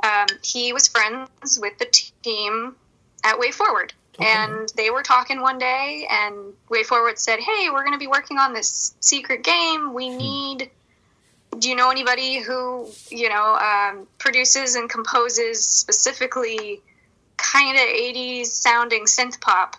Um, 0.03 0.27
he 0.43 0.73
was 0.73 0.87
friends 0.87 1.59
with 1.61 1.77
the 1.77 1.85
team 2.23 2.75
at 3.23 3.39
WayForward. 3.39 3.91
Okay. 4.19 4.27
And 4.27 4.71
they 4.75 4.89
were 4.89 5.03
talking 5.03 5.41
one 5.41 5.57
day, 5.57 6.07
and 6.09 6.53
WayForward 6.69 7.17
said, 7.17 7.39
Hey, 7.39 7.69
we're 7.71 7.83
going 7.83 7.93
to 7.93 7.99
be 7.99 8.07
working 8.07 8.37
on 8.37 8.53
this 8.53 8.95
secret 8.99 9.43
game. 9.43 9.93
We 9.93 10.09
need. 10.09 10.69
Do 11.59 11.69
you 11.69 11.75
know 11.75 11.89
anybody 11.89 12.39
who, 12.39 12.89
you 13.09 13.27
know, 13.27 13.55
um, 13.55 14.07
produces 14.17 14.75
and 14.75 14.89
composes 14.89 15.65
specifically 15.65 16.81
kind 17.35 17.75
of 17.75 17.83
80s 17.83 18.45
sounding 18.47 19.03
synth 19.03 19.39
pop? 19.41 19.75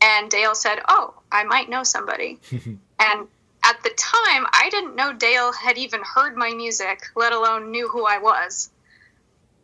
And 0.00 0.30
Dale 0.30 0.54
said, 0.54 0.80
Oh, 0.88 1.14
I 1.30 1.44
might 1.44 1.68
know 1.68 1.82
somebody. 1.82 2.38
and 2.52 3.28
at 3.64 3.82
the 3.82 3.90
time, 3.96 4.46
I 4.52 4.68
didn't 4.70 4.96
know 4.96 5.12
Dale 5.12 5.52
had 5.52 5.78
even 5.78 6.00
heard 6.02 6.36
my 6.36 6.50
music, 6.52 7.06
let 7.16 7.32
alone 7.32 7.70
knew 7.70 7.88
who 7.88 8.04
I 8.06 8.18
was. 8.18 8.70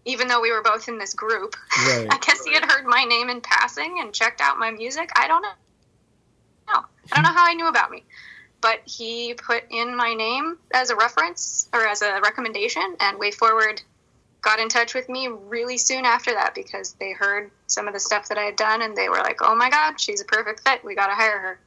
Even 0.04 0.28
though 0.28 0.40
we 0.40 0.50
were 0.52 0.62
both 0.62 0.88
in 0.88 0.98
this 0.98 1.14
group, 1.14 1.56
Right. 1.86 2.06
I 2.10 2.18
guess 2.18 2.44
he 2.44 2.54
had 2.54 2.64
heard 2.70 2.86
my 2.86 3.04
name 3.04 3.28
in 3.28 3.40
passing 3.40 3.98
and 4.00 4.12
checked 4.12 4.40
out 4.40 4.58
my 4.58 4.70
music. 4.70 5.10
I 5.16 5.28
don't 5.28 5.42
know. 5.42 5.48
No, 6.68 6.84
I 7.12 7.16
don't 7.16 7.24
know 7.24 7.38
how 7.38 7.48
he 7.48 7.54
knew 7.54 7.68
about 7.68 7.90
me, 7.90 8.04
but 8.60 8.80
he 8.84 9.34
put 9.34 9.64
in 9.70 9.96
my 9.96 10.14
name 10.14 10.56
as 10.72 10.90
a 10.90 10.96
reference 10.96 11.68
or 11.72 11.86
as 11.86 12.02
a 12.02 12.20
recommendation, 12.22 12.96
and 13.00 13.18
WayForward 13.18 13.82
got 14.42 14.58
in 14.58 14.68
touch 14.68 14.94
with 14.94 15.08
me 15.08 15.28
really 15.28 15.76
soon 15.76 16.04
after 16.06 16.32
that 16.32 16.54
because 16.54 16.94
they 16.94 17.12
heard 17.12 17.50
some 17.66 17.86
of 17.86 17.94
the 17.94 18.00
stuff 18.00 18.28
that 18.28 18.38
I 18.38 18.44
had 18.44 18.56
done, 18.56 18.82
and 18.82 18.96
they 18.96 19.08
were 19.08 19.18
like, 19.18 19.40
"Oh 19.42 19.54
my 19.54 19.68
God, 19.68 20.00
she's 20.00 20.20
a 20.20 20.24
perfect 20.24 20.66
fit. 20.66 20.84
We 20.84 20.94
got 20.94 21.08
to 21.08 21.14
hire 21.14 21.38
her." 21.38 21.60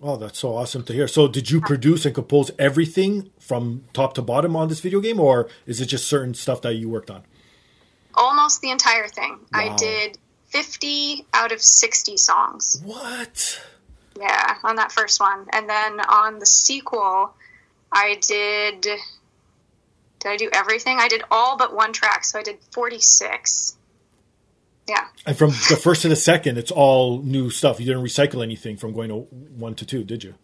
Oh, 0.00 0.16
that's 0.16 0.38
so 0.38 0.54
awesome 0.54 0.84
to 0.84 0.92
hear. 0.92 1.08
So, 1.08 1.26
did 1.26 1.50
you 1.50 1.60
produce 1.60 2.06
and 2.06 2.14
compose 2.14 2.52
everything 2.58 3.30
from 3.40 3.84
top 3.92 4.14
to 4.14 4.22
bottom 4.22 4.54
on 4.54 4.68
this 4.68 4.78
video 4.78 5.00
game, 5.00 5.18
or 5.18 5.48
is 5.66 5.80
it 5.80 5.86
just 5.86 6.06
certain 6.06 6.34
stuff 6.34 6.62
that 6.62 6.74
you 6.74 6.88
worked 6.88 7.10
on? 7.10 7.24
Almost 8.14 8.60
the 8.60 8.70
entire 8.70 9.06
thing. 9.08 9.38
I 9.52 9.74
did 9.76 10.18
50 10.46 11.26
out 11.34 11.52
of 11.52 11.62
60 11.62 12.16
songs. 12.16 12.80
What? 12.84 13.62
Yeah, 14.18 14.56
on 14.64 14.76
that 14.76 14.90
first 14.92 15.20
one. 15.20 15.46
And 15.52 15.68
then 15.68 16.00
on 16.00 16.38
the 16.38 16.46
sequel, 16.46 17.32
I 17.92 18.18
did. 18.20 18.80
Did 18.82 20.28
I 20.28 20.36
do 20.36 20.50
everything? 20.52 20.98
I 20.98 21.06
did 21.08 21.22
all 21.30 21.56
but 21.56 21.74
one 21.74 21.92
track, 21.92 22.24
so 22.24 22.40
I 22.40 22.42
did 22.42 22.58
46. 22.72 23.76
Yeah. 24.88 25.06
And 25.26 25.36
from 25.36 25.50
the 25.50 25.78
first 25.80 26.02
to 26.02 26.08
the 26.08 26.16
second, 26.16 26.58
it's 26.58 26.70
all 26.72 27.22
new 27.22 27.50
stuff. 27.50 27.78
You 27.78 27.86
didn't 27.86 28.02
recycle 28.02 28.42
anything 28.42 28.76
from 28.76 28.92
going 28.94 29.10
to 29.10 29.16
one 29.56 29.74
to 29.76 29.84
two, 29.86 30.02
did 30.02 30.24
you? 30.24 30.34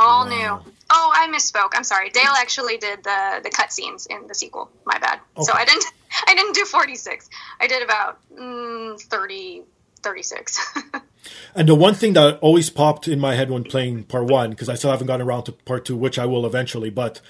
All 0.00 0.26
Wow. 0.26 0.60
new. 0.64 0.72
Oh, 0.94 1.10
I 1.14 1.26
misspoke. 1.34 1.70
I'm 1.74 1.84
sorry. 1.84 2.10
Dale 2.10 2.34
actually 2.36 2.76
did 2.76 3.02
the 3.02 3.40
the 3.42 3.50
cutscenes 3.50 4.06
in 4.06 4.26
the 4.26 4.34
sequel. 4.34 4.70
My 4.84 4.98
bad. 4.98 5.20
So 5.40 5.52
I 5.52 5.64
didn't 5.64 5.84
I 6.28 6.34
didn't 6.34 6.54
do 6.54 6.64
46. 6.64 7.30
I 7.60 7.66
did 7.66 7.82
about 7.82 8.18
mm, 8.36 9.00
30 9.00 9.62
36. 10.02 10.74
And 11.54 11.68
the 11.68 11.74
one 11.74 11.94
thing 11.94 12.14
that 12.14 12.38
always 12.40 12.70
popped 12.70 13.06
in 13.06 13.20
my 13.20 13.34
head 13.34 13.50
when 13.50 13.64
playing 13.64 14.04
part 14.04 14.24
one, 14.24 14.50
because 14.50 14.68
I 14.68 14.74
still 14.74 14.90
haven't 14.90 15.06
gotten 15.06 15.26
around 15.26 15.44
to 15.44 15.52
part 15.52 15.84
two, 15.84 15.96
which 15.96 16.18
I 16.18 16.26
will 16.26 16.46
eventually, 16.46 16.90
but 16.90 17.20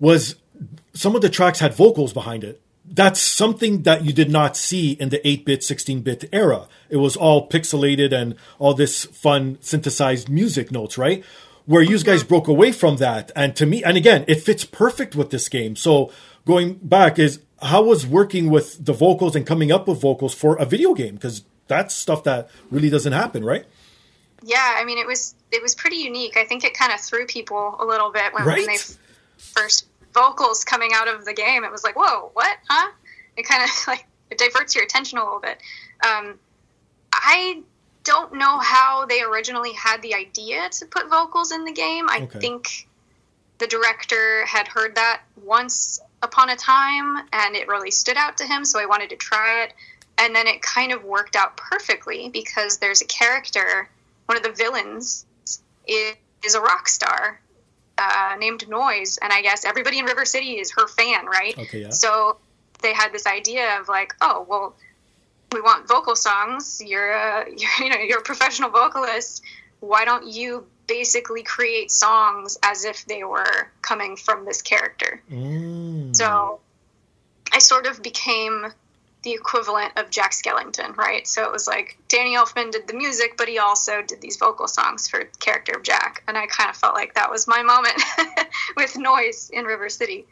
was 0.00 0.36
some 0.92 1.14
of 1.14 1.22
the 1.22 1.28
tracks 1.28 1.58
had 1.58 1.74
vocals 1.74 2.12
behind 2.12 2.44
it. 2.44 2.60
That's 2.86 3.20
something 3.20 3.82
that 3.82 4.04
you 4.04 4.12
did 4.12 4.30
not 4.30 4.56
see 4.56 4.92
in 4.92 5.08
the 5.08 5.26
8 5.26 5.44
bit, 5.44 5.64
16 5.64 6.02
bit 6.02 6.24
era. 6.32 6.68
It 6.90 6.98
was 6.98 7.16
all 7.16 7.48
pixelated 7.48 8.12
and 8.12 8.36
all 8.58 8.74
this 8.74 9.04
fun 9.06 9.58
synthesized 9.60 10.28
music 10.28 10.70
notes, 10.70 10.98
right? 10.98 11.24
Where 11.66 11.82
you 11.82 11.98
guys 12.00 12.22
broke 12.22 12.48
away 12.48 12.72
from 12.72 12.96
that. 12.96 13.32
And 13.34 13.56
to 13.56 13.64
me, 13.64 13.82
and 13.82 13.96
again, 13.96 14.24
it 14.28 14.42
fits 14.42 14.64
perfect 14.64 15.16
with 15.16 15.30
this 15.30 15.48
game. 15.48 15.76
So 15.76 16.12
going 16.44 16.74
back 16.74 17.18
is 17.18 17.40
how 17.62 17.82
was 17.82 18.06
working 18.06 18.50
with 18.50 18.84
the 18.84 18.92
vocals 18.92 19.34
and 19.34 19.46
coming 19.46 19.72
up 19.72 19.88
with 19.88 20.00
vocals 20.00 20.34
for 20.34 20.56
a 20.56 20.66
video 20.66 20.92
game? 20.92 21.14
Because 21.14 21.42
that's 21.66 21.94
stuff 21.94 22.24
that 22.24 22.50
really 22.70 22.90
doesn't 22.90 23.14
happen, 23.14 23.44
right? 23.44 23.64
yeah, 24.44 24.76
I 24.76 24.84
mean 24.84 24.98
it 24.98 25.06
was 25.06 25.34
it 25.50 25.62
was 25.62 25.74
pretty 25.74 25.96
unique. 25.96 26.36
I 26.36 26.44
think 26.44 26.64
it 26.64 26.74
kind 26.74 26.92
of 26.92 27.00
threw 27.00 27.26
people 27.26 27.76
a 27.80 27.84
little 27.84 28.12
bit 28.12 28.32
when, 28.34 28.44
when 28.44 28.66
they 28.66 28.76
first 29.38 29.86
vocals 30.12 30.64
coming 30.64 30.90
out 30.94 31.08
of 31.08 31.24
the 31.24 31.32
game. 31.32 31.64
It 31.64 31.72
was 31.72 31.82
like, 31.82 31.96
whoa, 31.96 32.30
what? 32.34 32.56
Huh? 32.68 32.92
It 33.36 33.48
kind 33.48 33.62
of 33.64 33.70
like 33.86 34.06
it 34.30 34.38
diverts 34.38 34.74
your 34.74 34.84
attention 34.84 35.18
a 35.18 35.24
little 35.24 35.40
bit. 35.40 35.58
Um, 36.04 36.38
I 37.12 37.62
don't 38.04 38.34
know 38.34 38.58
how 38.58 39.06
they 39.06 39.22
originally 39.22 39.72
had 39.72 40.02
the 40.02 40.14
idea 40.14 40.68
to 40.70 40.86
put 40.86 41.08
vocals 41.08 41.52
in 41.52 41.64
the 41.64 41.72
game. 41.72 42.08
I 42.08 42.20
Okay. 42.22 42.38
think 42.38 42.88
the 43.58 43.66
director 43.66 44.44
had 44.46 44.68
heard 44.68 44.94
that 44.96 45.22
once 45.42 46.00
upon 46.22 46.50
a 46.50 46.56
time 46.56 47.26
and 47.32 47.56
it 47.56 47.68
really 47.68 47.90
stood 47.90 48.16
out 48.16 48.36
to 48.38 48.46
him, 48.46 48.64
so 48.64 48.78
I 48.78 48.86
wanted 48.86 49.10
to 49.10 49.16
try 49.16 49.64
it. 49.64 49.72
And 50.18 50.34
then 50.34 50.46
it 50.46 50.62
kind 50.62 50.92
of 50.92 51.04
worked 51.04 51.34
out 51.34 51.56
perfectly 51.56 52.28
because 52.28 52.78
there's 52.78 53.02
a 53.02 53.06
character, 53.06 53.88
one 54.26 54.36
of 54.36 54.44
the 54.44 54.52
villains 54.52 55.26
is, 55.86 56.14
is 56.44 56.54
a 56.54 56.60
rock 56.60 56.88
star 56.88 57.40
uh, 57.98 58.36
named 58.38 58.68
Noise, 58.68 59.18
and 59.22 59.32
I 59.32 59.42
guess 59.42 59.64
everybody 59.64 59.98
in 59.98 60.04
River 60.04 60.24
City 60.24 60.58
is 60.58 60.72
her 60.72 60.86
fan, 60.88 61.26
right? 61.26 61.56
Okay, 61.58 61.82
yeah. 61.82 61.90
So 61.90 62.38
they 62.82 62.92
had 62.92 63.12
this 63.12 63.26
idea 63.26 63.78
of 63.80 63.88
like, 63.88 64.14
oh, 64.20 64.44
well, 64.48 64.76
we 65.52 65.60
want 65.60 65.88
vocal 65.88 66.16
songs. 66.16 66.82
You're 66.84 67.12
a 67.12 67.46
you're, 67.56 67.70
you 67.80 67.88
know 67.90 68.00
you're 68.00 68.20
a 68.20 68.22
professional 68.22 68.70
vocalist. 68.70 69.42
Why 69.80 70.04
don't 70.04 70.26
you 70.26 70.66
basically 70.86 71.42
create 71.42 71.90
songs 71.90 72.58
as 72.62 72.84
if 72.84 73.04
they 73.06 73.24
were 73.24 73.70
coming 73.82 74.16
from 74.16 74.44
this 74.44 74.62
character? 74.62 75.22
Mm. 75.30 76.14
So 76.16 76.60
I 77.52 77.58
sort 77.58 77.86
of 77.86 78.02
became 78.02 78.66
the 79.22 79.32
equivalent 79.32 79.92
of 79.96 80.10
Jack 80.10 80.32
Skellington, 80.32 80.96
right? 80.96 81.26
So 81.26 81.44
it 81.44 81.52
was 81.52 81.66
like 81.66 81.98
Danny 82.08 82.36
Elfman 82.36 82.70
did 82.70 82.86
the 82.86 82.94
music, 82.94 83.36
but 83.36 83.48
he 83.48 83.58
also 83.58 84.02
did 84.02 84.20
these 84.20 84.36
vocal 84.36 84.68
songs 84.68 85.08
for 85.08 85.20
the 85.20 85.38
character 85.38 85.72
of 85.72 85.82
Jack, 85.82 86.22
and 86.28 86.36
I 86.36 86.46
kind 86.46 86.68
of 86.68 86.76
felt 86.76 86.94
like 86.94 87.14
that 87.14 87.30
was 87.30 87.48
my 87.48 87.62
moment 87.62 88.00
with 88.76 88.96
Noise 88.96 89.50
in 89.52 89.64
River 89.64 89.88
City. 89.88 90.26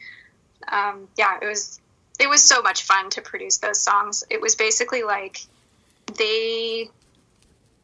Um, 0.68 1.08
yeah, 1.16 1.38
it 1.40 1.46
was 1.46 1.80
it 2.20 2.28
was 2.28 2.42
so 2.42 2.62
much 2.62 2.82
fun 2.82 3.10
to 3.10 3.22
produce 3.22 3.58
those 3.58 3.80
songs. 3.80 4.24
It 4.30 4.40
was 4.40 4.54
basically 4.54 5.02
like 5.02 5.38
they 6.16 6.88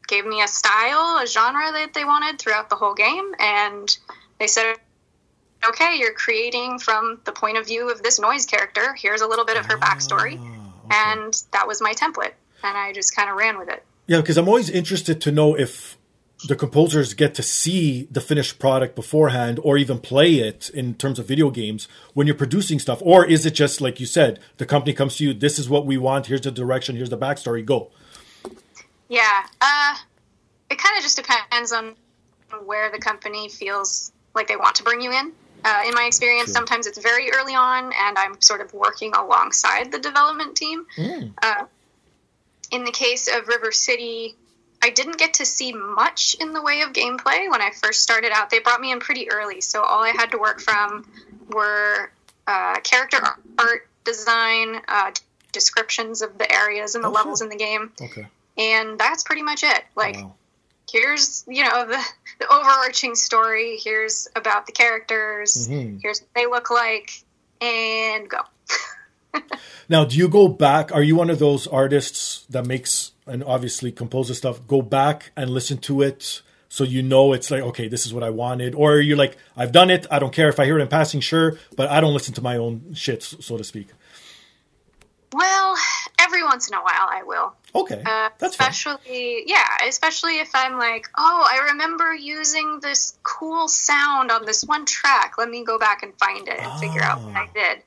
gave 0.07 0.25
me 0.25 0.43
a 0.43 0.49
style, 0.49 1.19
a 1.23 1.27
genre 1.27 1.73
that 1.73 1.93
they 1.95 2.05
wanted 2.05 2.39
throughout 2.39 2.71
the 2.71 2.77
whole 2.77 2.95
game, 2.95 3.35
and 3.39 3.97
they 4.39 4.47
said, 4.47 4.77
"Okay, 5.65 5.97
you're 5.99 6.15
creating 6.15 6.79
from 6.79 7.21
the 7.25 7.33
point 7.33 7.59
of 7.59 7.67
view 7.67 7.91
of 7.91 8.03
this 8.03 8.19
noise 8.19 8.47
character. 8.47 8.95
Here's 8.95 9.21
a 9.21 9.27
little 9.27 9.45
bit 9.45 9.57
of 9.57 9.67
her 9.67 9.79
backstory." 9.79 10.39
Ah, 10.91 11.13
and 11.15 11.43
that 11.53 11.67
was 11.67 11.81
my 11.81 11.93
template 11.93 12.33
and 12.63 12.77
i 12.77 12.93
just 12.93 13.15
kind 13.15 13.31
of 13.31 13.37
ran 13.37 13.59
with 13.59 13.69
it 13.69 13.85
Yeah, 14.07 14.21
because 14.21 14.39
I'm 14.39 14.49
always 14.49 14.71
interested 14.71 15.21
to 15.23 15.31
know 15.31 15.55
if 15.55 15.98
the 16.47 16.55
composers 16.55 17.15
get 17.15 17.35
to 17.35 17.43
see 17.43 18.07
the 18.13 18.21
finished 18.21 18.59
product 18.61 18.95
beforehand 18.95 19.59
or 19.65 19.77
even 19.77 19.99
play 19.99 20.35
it 20.37 20.71
in 20.71 20.95
terms 20.95 21.19
of 21.19 21.27
video 21.27 21.51
games 21.51 21.89
when 22.15 22.27
you're 22.29 22.37
producing 22.37 22.79
stuff. 22.79 23.01
Or 23.03 23.25
is 23.27 23.45
it 23.45 23.53
just 23.55 23.81
like 23.81 23.99
you 23.99 24.07
said, 24.07 24.39
the 24.59 24.65
company 24.67 24.93
comes 24.93 25.17
to 25.17 25.25
you, 25.25 25.35
this 25.35 25.59
is 25.59 25.69
what 25.69 25.85
we 25.85 25.97
want, 25.99 26.27
here's 26.27 26.43
the 26.43 26.53
direction, 26.53 26.95
here's 26.95 27.11
the 27.11 27.19
backstory, 27.19 27.65
go. 27.67 27.91
yeah 29.09 29.43
uh, 29.61 29.95
it 30.71 30.79
kind 30.79 30.97
of 30.97 31.03
just 31.03 31.17
depends 31.17 31.73
on 31.73 31.95
where 32.67 32.91
the 32.91 32.99
company 32.99 33.49
feels 33.49 34.13
like 34.35 34.47
they 34.49 34.57
want 34.57 34.77
to 34.77 34.83
bring 34.85 35.01
you 35.01 35.11
in 35.11 35.33
uh, 35.65 35.83
in 35.87 35.95
my 35.95 36.05
experience 36.07 36.47
Sure. 36.49 36.55
sometimes 36.55 36.87
it's 36.87 36.99
very 36.99 37.31
early 37.33 37.55
on 37.55 37.85
and 37.85 38.17
i'm 38.19 38.41
sort 38.41 38.61
of 38.61 38.73
working 38.73 39.13
alongside 39.15 39.91
the 39.91 39.99
development 39.99 40.57
team 40.57 40.87
Mm. 40.97 41.33
uh, 41.43 41.65
in 42.71 42.85
the 42.85 42.91
case 42.93 43.29
of 43.29 43.49
river 43.49 43.73
city 43.73 44.37
i 44.83 44.91
didn't 44.91 45.19
get 45.19 45.35
to 45.35 45.45
see 45.45 45.73
much 45.73 46.37
in 46.41 46.53
the 46.53 46.63
way 46.63 46.83
of 46.83 46.93
gameplay 46.93 47.51
when 47.51 47.61
i 47.61 47.71
first 47.83 48.03
started 48.03 48.31
out 48.33 48.51
they 48.51 48.59
brought 48.61 48.81
me 48.81 48.93
in 48.93 49.01
pretty 49.01 49.31
early 49.31 49.61
so 49.61 49.83
all 49.83 50.03
i 50.05 50.11
had 50.11 50.31
to 50.31 50.39
work 50.39 50.61
from 50.61 51.05
were 51.51 52.11
uh, 52.47 52.79
character 52.81 53.19
art 53.59 53.89
design 54.05 54.77
uh, 54.89 55.11
descriptions 55.53 56.23
of 56.23 56.39
the 56.39 56.51
areas 56.53 56.95
and 56.95 57.03
the 57.05 57.09
Oh, 57.09 57.13
levels 57.13 57.39
sure. 57.41 57.47
in 57.47 57.51
the 57.51 57.57
game 57.63 57.93
Okay. 58.01 58.27
and 58.57 58.99
that's 58.99 59.23
pretty 59.25 59.43
much 59.43 59.63
it 59.65 59.85
like 59.97 60.17
Wow. 60.17 60.35
here's 60.91 61.45
you 61.49 61.65
know 61.65 61.87
the, 61.87 62.03
the 62.41 62.47
overarching 62.53 63.15
story 63.15 63.79
here's 63.83 64.29
about 64.37 64.67
the 64.67 64.73
characters 64.73 65.69
Mhm. 65.69 66.01
here's 66.03 66.21
what 66.21 66.31
they 66.35 66.47
look 66.47 66.71
like 66.71 67.11
and 67.61 68.29
go 68.29 68.39
Now, 69.91 70.05
do 70.05 70.17
you 70.17 70.29
go 70.29 70.49
back? 70.49 70.93
Are 70.93 71.03
you 71.03 71.17
one 71.17 71.31
of 71.31 71.39
those 71.39 71.67
artists 71.67 72.45
that 72.51 72.67
makes 72.67 73.13
and 73.29 73.45
obviously 73.45 73.93
composes 73.93 74.39
stuff? 74.39 74.67
Go 74.67 74.83
back 74.83 75.31
and 75.37 75.51
listen 75.51 75.79
to 75.79 76.03
it 76.03 76.43
so 76.71 76.85
you 76.85 77.03
know 77.03 77.33
it's 77.33 77.51
like 77.51 77.63
okay, 77.63 77.89
this 77.89 78.05
is 78.07 78.13
what 78.13 78.23
I 78.23 78.31
wanted, 78.31 78.75
or 78.75 78.99
you're 79.01 79.17
like 79.17 79.37
I've 79.57 79.73
done 79.73 79.89
it. 79.91 80.07
I 80.11 80.19
don't 80.19 80.33
care 80.35 80.49
if 80.49 80.59
I 80.61 80.65
hear 80.67 80.79
it 80.79 80.83
in 80.83 80.89
passing, 80.89 81.21
sure, 81.21 81.59
but 81.77 81.89
I 81.91 82.01
don't 82.01 82.13
listen 82.13 82.35
to 82.35 82.43
my 82.43 82.57
own 82.57 82.93
shit, 82.95 83.23
so 83.23 83.57
to 83.57 83.65
speak. 83.65 83.89
well 85.33 85.75
every 86.21 86.43
once 86.43 86.69
in 86.69 86.75
a 86.75 86.81
while 86.81 87.07
i 87.11 87.23
will 87.23 87.53
Okay, 87.75 88.03
uh, 88.05 88.31
that's 88.39 88.57
fine. 88.57 88.71
especially 88.71 89.43
yeah 89.47 89.67
especially 89.87 90.39
if 90.41 90.51
i'm 90.55 90.79
like 90.79 91.07
oh 91.19 91.47
i 91.55 91.67
remember 91.71 92.15
using 92.15 92.81
this 92.81 93.19
cool 93.23 93.69
sound 93.69 94.31
on 94.31 94.47
this 94.47 94.63
one 94.65 94.87
track 94.87 95.35
let 95.37 95.49
me 95.51 95.65
go 95.65 95.79
back 95.79 96.03
and 96.03 96.13
find 96.19 96.49
it 96.49 96.59
and 96.59 96.81
figure 96.81 97.03
out 97.03 97.21
what 97.23 97.35
i 97.37 97.43
Ah. 97.47 97.51
did 97.53 97.79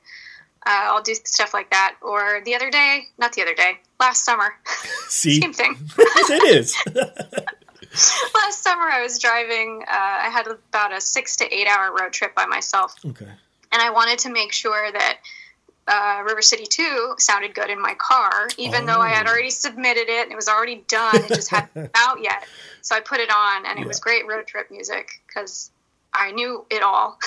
uh, 0.64 0.82
i'll 0.94 1.02
do 1.02 1.14
stuff 1.14 1.52
like 1.52 1.70
that 1.70 1.96
or 2.00 2.40
the 2.44 2.54
other 2.54 2.70
day 2.70 3.02
not 3.18 3.32
the 3.32 3.42
other 3.42 3.54
day 3.54 3.72
last 4.02 4.24
summer. 4.24 4.48
See, 5.08 5.40
same 5.40 5.52
thing. 5.52 5.76
Yes, 5.98 6.30
it 6.30 6.44
is. 6.56 6.76
last 8.34 8.62
summer 8.62 8.88
i 8.88 9.02
was 9.02 9.18
driving 9.18 9.82
uh, 9.86 9.90
i 10.26 10.30
had 10.32 10.46
about 10.46 10.92
a 10.94 11.00
six 11.00 11.36
to 11.36 11.44
eight 11.54 11.66
hour 11.66 11.94
road 11.98 12.12
trip 12.12 12.34
by 12.34 12.46
myself. 12.46 12.94
Okay, 13.04 13.26
and 13.72 13.82
i 13.82 13.90
wanted 13.90 14.18
to 14.20 14.30
make 14.30 14.52
sure 14.52 14.90
that 14.90 15.18
uh, 15.88 16.22
river 16.26 16.40
city 16.42 16.64
2 16.64 17.14
sounded 17.18 17.54
good 17.54 17.68
in 17.68 17.80
my 17.82 17.94
car 17.98 18.48
even 18.56 18.86
though 18.86 19.00
i 19.00 19.08
had 19.10 19.26
Oh. 19.26 19.30
already 19.30 19.50
submitted 19.50 20.08
it 20.08 20.22
and 20.24 20.32
it 20.32 20.36
was 20.36 20.48
already 20.48 20.84
done. 20.88 21.16
It 21.16 21.28
just 21.28 21.50
hadn't 21.50 21.90
out 21.94 22.22
yet. 22.22 22.46
So 22.82 22.94
i 22.96 23.00
put 23.00 23.20
it 23.20 23.30
on 23.30 23.66
and 23.66 23.78
it 23.78 23.86
was 23.86 24.00
great 24.00 24.26
road 24.26 24.46
trip 24.46 24.70
music 24.70 25.06
because 25.26 25.70
i 26.14 26.30
knew 26.32 26.64
it 26.70 26.82
all. 26.82 27.18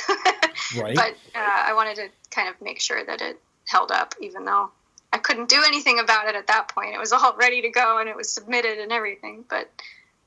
Right. 0.82 0.96
but 0.96 1.14
uh, 1.36 1.62
i 1.70 1.74
wanted 1.74 1.96
to 1.98 2.08
kind 2.32 2.48
of 2.50 2.56
make 2.62 2.80
sure 2.82 3.06
that 3.06 3.22
it 3.22 3.40
held 3.68 3.92
up 3.92 4.16
even 4.22 4.46
though 4.46 4.72
i 5.16 5.18
couldn't 5.18 5.50
do 5.50 5.62
anything 5.66 5.98
about 6.00 6.28
it 6.30 6.36
at 6.36 6.48
that 6.48 6.68
point 6.76 6.94
it 6.94 7.00
was 7.00 7.12
all 7.14 7.36
ready 7.38 7.62
to 7.62 7.70
go 7.70 7.98
and 8.00 8.08
it 8.10 8.16
was 8.16 8.30
submitted 8.38 8.78
and 8.84 8.92
everything 8.92 9.44
but 9.50 9.66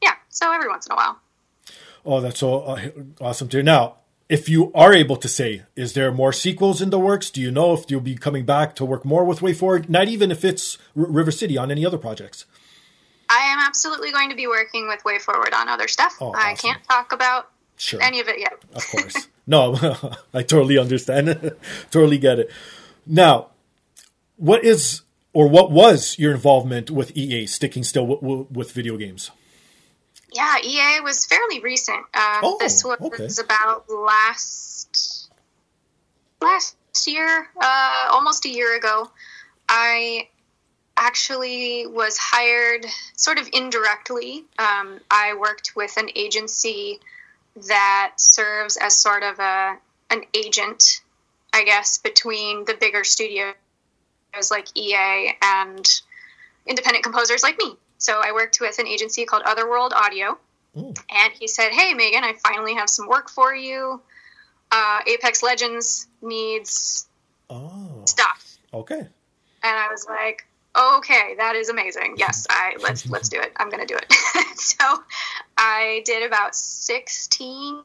yeah 0.02 0.14
so 0.28 0.44
every 0.52 0.68
once 0.68 0.86
in 0.86 0.92
a 0.92 0.96
while 0.96 1.16
Oh, 2.10 2.20
that's 2.20 2.38
so 2.40 2.60
uh, 2.60 2.80
awesome 3.20 3.48
to. 3.50 3.62
Now, 3.62 3.96
if 4.30 4.48
you 4.48 4.72
are 4.72 4.94
able 4.94 5.16
to 5.16 5.28
say, 5.28 5.64
is 5.76 5.92
there 5.92 6.10
more 6.12 6.32
sequels 6.32 6.80
in 6.80 6.88
the 6.88 6.98
works? 6.98 7.28
Do 7.28 7.40
you 7.40 7.50
know 7.50 7.74
if 7.74 7.90
you'll 7.90 8.00
be 8.00 8.14
coming 8.14 8.46
back 8.46 8.74
to 8.76 8.84
work 8.84 9.04
more 9.04 9.24
with 9.24 9.40
WayForward? 9.40 9.90
Not 9.90 10.08
even 10.08 10.30
if 10.30 10.42
it's 10.44 10.78
R- 10.96 11.04
River 11.18 11.30
City 11.32 11.58
on 11.58 11.70
any 11.70 11.84
other 11.84 11.98
projects. 11.98 12.46
I 13.28 13.40
am 13.52 13.58
absolutely 13.58 14.10
going 14.12 14.30
to 14.30 14.36
be 14.36 14.46
working 14.46 14.88
with 14.88 15.02
WayForward 15.04 15.52
on 15.52 15.68
other 15.68 15.88
stuff. 15.88 16.16
Oh, 16.20 16.32
I 16.34 16.54
can't 16.54 16.82
talk 16.84 17.12
about 17.12 17.50
Sure. 17.76 18.00
any 18.02 18.20
of 18.20 18.28
it 18.28 18.38
yet. 18.38 18.54
Of 18.74 18.86
course. 18.88 19.28
no, 19.46 19.74
I 20.32 20.42
totally 20.44 20.78
understand. 20.78 21.52
totally 21.90 22.16
get 22.18 22.38
it. 22.38 22.50
Now, 23.06 23.48
what 24.38 24.64
is 24.64 25.02
or 25.34 25.46
what 25.48 25.70
was 25.70 26.18
your 26.18 26.32
involvement 26.32 26.90
with 26.90 27.14
EA 27.16 27.46
sticking 27.46 27.84
still 27.84 28.06
w- 28.06 28.20
w- 28.20 28.46
with 28.50 28.72
video 28.72 28.96
games? 28.96 29.30
Yeah, 30.32 30.56
EA 30.64 31.00
was 31.00 31.26
fairly 31.26 31.60
recent. 31.60 31.98
Um, 32.14 32.40
Oh, 32.42 32.56
this 32.58 32.84
was 32.84 32.98
okay. 33.00 33.28
about 33.44 33.90
last 33.90 35.30
last 36.40 36.76
year, 37.06 37.48
uh, 37.60 38.08
almost 38.10 38.44
a 38.46 38.48
year 38.48 38.76
ago. 38.76 39.10
I 39.68 40.28
actually 40.96 41.86
was 41.86 42.16
hired 42.16 42.86
sort 43.16 43.38
of 43.38 43.48
indirectly. 43.52 44.44
Um, 44.58 45.00
I 45.10 45.34
worked 45.34 45.72
with 45.76 45.96
an 45.96 46.10
agency 46.14 47.00
that 47.68 48.14
serves 48.16 48.76
as 48.76 48.96
sort 48.96 49.22
of 49.22 49.38
a 49.38 49.78
an 50.10 50.22
agent, 50.34 51.00
I 51.52 51.64
guess, 51.64 51.98
between 51.98 52.64
the 52.64 52.74
bigger 52.74 53.04
studios 53.04 53.54
like 54.50 54.68
EA 54.76 55.32
and 55.42 55.86
independent 56.66 57.04
composers 57.04 57.42
like 57.42 57.58
me. 57.58 57.74
So 57.98 58.20
I 58.22 58.32
worked 58.32 58.60
with 58.60 58.78
an 58.78 58.86
agency 58.86 59.24
called 59.24 59.42
Otherworld 59.44 59.92
Audio, 59.92 60.38
and 61.10 61.32
he 61.32 61.48
said, 61.48 61.70
"Hey, 61.72 61.94
Megan, 61.94 62.22
I 62.22 62.34
finally 62.34 62.74
have 62.74 62.88
some 62.88 63.08
work 63.08 63.28
for 63.30 63.54
you. 63.54 64.00
Uh, 64.70 65.00
Apex 65.06 65.42
Legends 65.42 66.06
needs 66.22 67.08
Oh, 67.50 68.02
stuff." 68.04 68.58
okay. 68.72 69.00
And 69.00 69.76
I 69.76 69.88
was 69.90 70.06
like, 70.08 70.46
"Okay, 70.78 71.34
that 71.38 71.56
is 71.56 71.68
amazing. 71.68 72.14
Yes, 72.18 72.46
I 72.48 72.76
let's 72.80 73.08
let's 73.10 73.28
do 73.28 73.40
it. 73.40 73.52
I'm 73.56 73.70
gonna 73.70 73.86
do 73.86 73.96
it." 73.96 74.12
so 74.58 75.02
I 75.56 76.02
did 76.04 76.22
about 76.22 76.54
16 76.54 77.82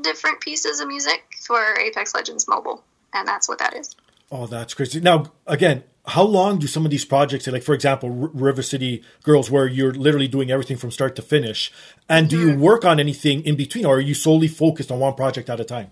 different 0.00 0.40
pieces 0.40 0.80
of 0.80 0.88
music 0.88 1.22
for 1.46 1.78
Apex 1.78 2.12
Legends 2.14 2.48
Mobile, 2.48 2.82
and 3.14 3.28
that's 3.28 3.48
what 3.48 3.58
that 3.60 3.76
is. 3.76 3.94
Oh, 4.30 4.46
that's 4.46 4.74
crazy. 4.74 5.00
Now, 5.00 5.32
again, 5.46 5.82
how 6.06 6.22
long 6.22 6.58
do 6.58 6.66
some 6.66 6.84
of 6.84 6.90
these 6.90 7.04
projects, 7.04 7.46
like 7.46 7.62
for 7.62 7.74
example, 7.74 8.08
R- 8.08 8.30
River 8.32 8.62
City 8.62 9.02
Girls, 9.22 9.50
where 9.50 9.66
you're 9.66 9.92
literally 9.92 10.28
doing 10.28 10.50
everything 10.50 10.76
from 10.76 10.90
start 10.90 11.16
to 11.16 11.22
finish, 11.22 11.72
and 12.08 12.28
do 12.28 12.38
you 12.38 12.56
work 12.56 12.84
on 12.84 12.98
anything 13.00 13.44
in 13.44 13.56
between, 13.56 13.84
or 13.86 13.96
are 13.96 14.00
you 14.00 14.14
solely 14.14 14.48
focused 14.48 14.90
on 14.92 14.98
one 15.00 15.14
project 15.14 15.50
at 15.50 15.58
a 15.60 15.64
time? 15.64 15.90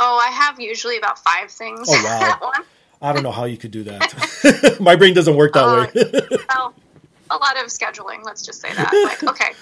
Oh, 0.00 0.16
I 0.18 0.30
have 0.32 0.58
usually 0.60 0.96
about 0.98 1.18
five 1.18 1.50
things 1.50 1.86
Oh, 1.88 2.02
wow. 2.42 2.52
I 3.00 3.12
don't 3.12 3.22
know 3.22 3.30
how 3.32 3.44
you 3.44 3.56
could 3.56 3.70
do 3.70 3.82
that. 3.84 4.76
My 4.80 4.96
brain 4.96 5.12
doesn't 5.14 5.36
work 5.36 5.52
that 5.54 5.64
Uh, 5.64 5.88
way. 5.94 6.40
well, 6.48 6.74
a 7.30 7.36
lot 7.36 7.56
of 7.62 7.66
scheduling. 7.68 8.24
Let's 8.24 8.42
just 8.42 8.60
say 8.60 8.72
that. 8.74 8.92
Like, 8.92 9.22
okay, 9.30 9.52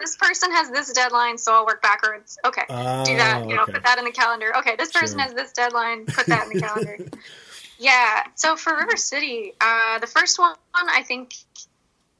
this 0.00 0.16
person 0.16 0.50
has 0.52 0.70
this 0.70 0.92
deadline, 0.92 1.38
so 1.38 1.52
I'll 1.52 1.66
work 1.66 1.82
backwards. 1.82 2.38
Okay, 2.44 2.62
do 2.68 3.16
that. 3.16 3.46
You 3.48 3.56
know, 3.56 3.62
okay. 3.62 3.72
put 3.72 3.84
that 3.84 3.98
in 3.98 4.04
the 4.04 4.10
calendar. 4.10 4.56
Okay, 4.58 4.74
this 4.76 4.90
person 4.90 5.18
Sure. 5.18 5.26
has 5.26 5.34
this 5.34 5.52
deadline. 5.52 6.06
Put 6.06 6.26
that 6.26 6.46
in 6.46 6.54
the 6.54 6.60
calendar. 6.60 6.98
yeah. 7.78 8.24
So 8.34 8.56
for 8.56 8.76
River 8.76 8.96
City, 8.96 9.52
uh, 9.60 9.98
the 9.98 10.06
first 10.06 10.38
one 10.38 10.56
I 10.74 11.02
think 11.02 11.34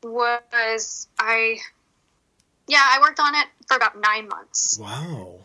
was 0.03 1.09
I. 1.19 1.59
Yeah, 2.69 2.83
I 2.83 3.01
worked 3.01 3.19
on 3.19 3.35
it 3.35 3.47
for 3.67 3.77
about 3.77 4.01
nine 4.01 4.29
months. 4.29 4.79
wow, 4.79 5.41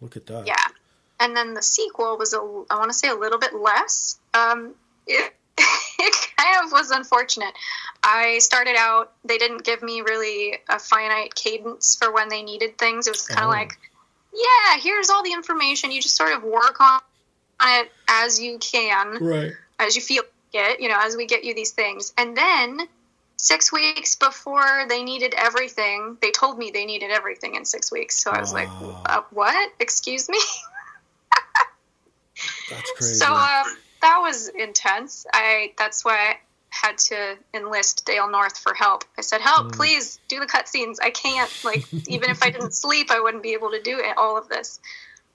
look 0.00 0.16
at 0.16 0.26
that. 0.26 0.46
Yeah, 0.46 0.66
and 1.20 1.36
then 1.36 1.54
the 1.54 1.62
sequel 1.62 2.16
was 2.18 2.32
a 2.32 2.38
I 2.70 2.78
want 2.78 2.90
to 2.90 2.98
say 2.98 3.08
a 3.08 3.14
little 3.14 3.38
bit 3.38 3.54
less. 3.54 4.18
Um, 4.32 4.74
it, 5.06 5.34
it 5.58 6.28
kind 6.36 6.64
of 6.64 6.72
was 6.72 6.90
unfortunate. 6.90 7.52
I 8.02 8.38
started 8.38 8.76
out, 8.78 9.12
they 9.24 9.38
didn't 9.38 9.64
give 9.64 9.82
me 9.82 10.00
really 10.02 10.58
a 10.68 10.78
finite 10.78 11.34
cadence 11.34 11.96
for 11.96 12.12
when 12.12 12.28
they 12.28 12.42
needed 12.42 12.76
things. 12.78 13.06
It 13.06 13.12
was 13.12 13.26
kind 13.26 13.40
of 13.40 13.46
Oh. 13.46 13.50
like, 13.50 13.78
yeah, 14.32 14.78
here's 14.80 15.10
all 15.10 15.22
the 15.22 15.32
information. 15.32 15.90
You 15.92 16.00
just 16.02 16.16
sort 16.16 16.32
of 16.32 16.42
work 16.42 16.80
on 16.80 17.00
it 17.62 17.90
as 18.08 18.40
you 18.40 18.58
can, 18.58 19.18
Right. 19.24 19.52
as 19.78 19.96
you 19.96 20.02
feel 20.02 20.24
it, 20.52 20.80
you 20.80 20.88
know, 20.88 20.98
as 21.00 21.16
we 21.16 21.26
get 21.26 21.44
you 21.44 21.54
these 21.54 21.70
things. 21.72 22.12
And 22.18 22.36
then 22.36 22.80
six 23.36 23.72
weeks 23.72 24.14
before 24.16 24.84
they 24.88 25.02
needed 25.02 25.34
everything, 25.36 26.16
they 26.20 26.30
told 26.30 26.58
me 26.58 26.70
they 26.72 26.84
needed 26.84 27.10
everything 27.10 27.54
in 27.56 27.64
six 27.64 27.90
weeks. 27.90 28.22
So 28.22 28.30
I 28.30 28.38
was 28.40 28.52
like, 28.52 28.68
uh, 29.06 29.22
what? 29.30 29.72
Excuse 29.80 30.28
me? 30.28 30.38
That's 32.70 32.92
crazy. 32.96 33.14
So 33.14 33.34
um, 33.34 33.64
that 34.04 34.18
was 34.20 34.48
intense. 34.48 35.26
I 35.32 35.72
that's 35.78 36.04
why 36.04 36.14
I 36.14 36.36
had 36.70 36.98
to 36.98 37.36
enlist 37.54 38.04
Dale 38.04 38.28
North 38.30 38.58
for 38.58 38.74
help. 38.74 39.04
I 39.16 39.22
said, 39.22 39.40
"Help, 39.40 39.68
Mm. 39.68 39.76
please 39.76 40.20
do 40.28 40.40
the 40.40 40.46
cutscenes. 40.46 40.96
I 41.02 41.10
can't. 41.10 41.50
Like, 41.62 41.86
even 42.06 42.30
if 42.30 42.42
I 42.42 42.50
didn't 42.50 42.74
sleep, 42.74 43.10
I 43.10 43.20
wouldn't 43.20 43.42
be 43.42 43.54
able 43.54 43.70
to 43.70 43.80
do 43.80 43.98
it, 43.98 44.16
all 44.16 44.36
of 44.36 44.48
this." 44.48 44.80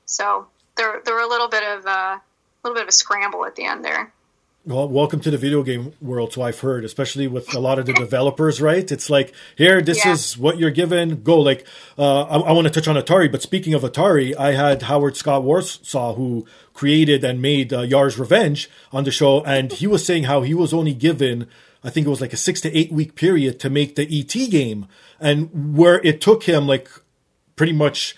So 0.05 0.47
there, 0.77 1.01
there 1.03 1.15
were 1.15 1.21
a 1.21 1.27
little 1.27 1.47
bit 1.47 1.63
of 1.63 1.85
a 1.85 2.21
little 2.63 2.75
bit 2.75 2.83
of 2.83 2.89
a 2.89 2.93
scramble 2.93 3.45
at 3.45 3.55
the 3.55 3.65
end 3.65 3.83
there. 3.83 4.13
Well, 4.69 4.87
welcome 4.87 5.19
to 5.21 5.31
the 5.31 5.37
video 5.39 5.63
game 5.63 5.93
world. 5.99 6.33
So 6.33 6.43
I've 6.43 6.59
heard, 6.59 6.85
especially 6.85 7.25
with 7.25 7.55
a 7.55 7.59
lot 7.59 7.79
of 7.79 7.87
the 7.87 7.93
developers, 7.93 8.61
right? 8.61 8.91
It's 8.91 9.09
like, 9.09 9.33
here, 9.55 9.81
this 9.81 10.05
Yeah. 10.05 10.11
is 10.11 10.37
what 10.37 10.59
you're 10.59 10.69
given. 10.69 11.23
Go. 11.23 11.39
Like, 11.39 11.65
uh, 11.97 12.21
I, 12.25 12.37
I 12.37 12.51
want 12.51 12.67
to 12.67 12.71
touch 12.71 12.87
on 12.87 12.95
Atari, 12.95 13.31
but 13.31 13.41
speaking 13.41 13.73
of 13.73 13.81
Atari, 13.81 14.37
I 14.37 14.51
had 14.51 14.83
Howard 14.83 15.17
Scott 15.17 15.41
Warshaw, 15.41 16.15
who 16.15 16.45
created 16.75 17.23
and 17.23 17.41
made 17.41 17.73
uh, 17.73 17.81
Yars' 17.81 18.19
Revenge 18.19 18.69
on 18.93 19.05
the 19.05 19.11
show, 19.11 19.41
and 19.43 19.71
he 19.73 19.87
was 19.87 20.05
saying 20.05 20.25
how 20.25 20.43
he 20.43 20.53
was 20.53 20.71
only 20.71 20.93
given, 20.93 21.47
I 21.83 21.89
think 21.89 22.05
it 22.05 22.11
was 22.11 22.21
like 22.21 22.33
a 22.33 22.37
six 22.37 22.61
to 22.61 22.71
eight 22.77 22.91
week 22.91 23.15
period 23.15 23.59
to 23.61 23.71
make 23.71 23.95
the 23.95 24.03
ET 24.07 24.51
game, 24.51 24.85
and 25.19 25.75
where 25.75 25.99
it 26.03 26.21
took 26.21 26.43
him 26.43 26.67
like 26.67 26.87
pretty 27.55 27.73
much 27.73 28.15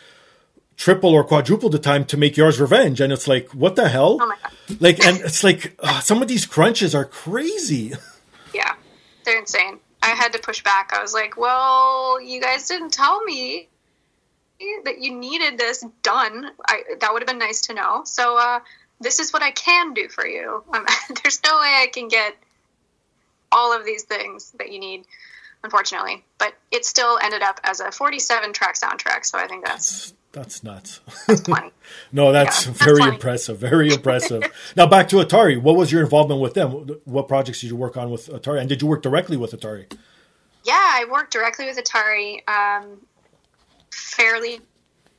triple 0.81 1.11
or 1.11 1.23
quadruple 1.23 1.69
the 1.69 1.77
time 1.77 2.03
to 2.05 2.17
make 2.17 2.35
Yars' 2.35 2.59
Revenge, 2.59 2.99
and 2.99 3.13
it's 3.13 3.27
like, 3.27 3.49
what 3.49 3.75
the 3.75 3.87
hell? 3.87 4.17
Oh 4.19 4.25
my 4.25 4.35
god. 4.41 4.81
Like, 4.81 5.05
and 5.05 5.21
it's 5.21 5.43
like 5.43 5.77
uh, 5.79 5.99
some 5.99 6.23
of 6.23 6.27
these 6.27 6.45
crunches 6.45 6.95
are 6.95 7.05
crazy. 7.05 7.93
Yeah, 8.53 8.73
they're 9.23 9.39
insane. 9.39 9.79
I 10.03 10.09
had 10.09 10.33
to 10.33 10.39
push 10.39 10.61
back. 10.61 10.91
I 10.91 11.01
was 11.01 11.13
like, 11.13 11.37
"Well, 11.37 12.19
you 12.19 12.41
guys 12.41 12.67
didn't 12.67 12.91
tell 12.91 13.23
me 13.23 13.69
that 14.83 14.99
you 14.99 15.15
needed 15.15 15.57
this 15.57 15.85
done. 16.03 16.51
I, 16.67 16.83
that 16.99 17.13
would 17.13 17.21
have 17.21 17.27
been 17.27 17.39
nice 17.39 17.61
to 17.61 17.73
know. 17.73 18.01
So 18.03 18.37
uh, 18.37 18.59
this 18.99 19.21
is 19.21 19.31
what 19.31 19.41
I 19.41 19.51
can 19.51 19.93
do 19.93 20.09
for 20.09 20.27
you. 20.27 20.65
Um, 20.73 20.85
there's 21.23 21.41
no 21.45 21.55
way 21.59 21.81
I 21.81 21.87
can 21.93 22.09
get 22.09 22.35
all 23.53 23.73
of 23.73 23.85
these 23.85 24.03
things 24.03 24.51
that 24.59 24.69
you 24.73 24.79
need, 24.79 25.05
unfortunately. 25.63 26.23
But 26.37 26.53
it 26.71 26.85
still 26.85 27.17
ended 27.21 27.41
up 27.41 27.59
as 27.63 27.79
a 27.79 27.91
47 27.91 28.53
track 28.53 28.75
soundtrack. 28.75 29.25
So 29.25 29.37
I 29.37 29.47
think 29.47 29.65
that's 29.65 30.13
That's 30.31 30.63
nuts. 30.63 31.01
that's 31.27 31.47
no, 32.11 32.31
that's 32.31 32.65
Yeah, 32.65 32.71
very 32.73 32.99
funny. 32.99 33.13
impressive. 33.15 33.57
Very 33.59 33.89
impressive. 33.93 34.43
now 34.75 34.87
back 34.87 35.09
to 35.09 35.17
Atari. 35.17 35.61
What 35.61 35.75
was 35.75 35.91
your 35.91 36.01
involvement 36.01 36.39
with 36.41 36.53
them? 36.53 36.71
What 37.05 37.27
projects 37.27 37.61
did 37.61 37.69
you 37.69 37.75
work 37.75 37.97
on 37.97 38.09
with 38.09 38.27
Atari? 38.27 38.59
And 38.59 38.69
did 38.69 38.81
you 38.81 38.87
work 38.87 39.01
directly 39.01 39.37
with 39.37 39.51
Atari? 39.51 39.91
Yeah, 40.63 40.73
I 40.75 41.05
worked 41.11 41.33
directly 41.33 41.65
with 41.65 41.77
Atari. 41.77 42.47
Um, 42.47 43.01
fairly 43.91 44.61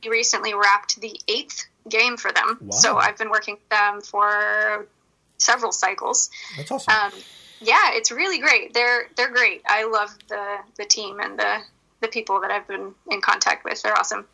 recently 0.07 0.53
wrapped 0.53 0.99
the 0.99 1.19
eighth 1.27 1.65
game 1.89 2.17
for 2.17 2.31
them, 2.31 2.57
Wow. 2.61 2.71
so 2.71 2.97
I've 2.97 3.17
been 3.17 3.29
working 3.29 3.55
with 3.55 3.69
them 3.69 4.01
for 4.01 4.87
several 5.37 5.71
cycles. 5.71 6.29
That's 6.57 6.71
awesome. 6.71 6.93
Um, 6.93 7.11
yeah, 7.63 7.91
it's 7.93 8.11
really 8.11 8.39
great. 8.39 8.73
They're 8.73 9.07
they're 9.15 9.31
great. 9.31 9.61
I 9.65 9.85
love 9.85 10.15
the 10.27 10.57
the 10.77 10.85
team 10.85 11.19
and 11.19 11.37
the 11.37 11.59
the 12.01 12.07
people 12.07 12.41
that 12.41 12.51
I've 12.51 12.67
been 12.67 12.93
in 13.09 13.21
contact 13.21 13.65
with. 13.65 13.81
They're 13.81 13.97
awesome. 13.97 14.25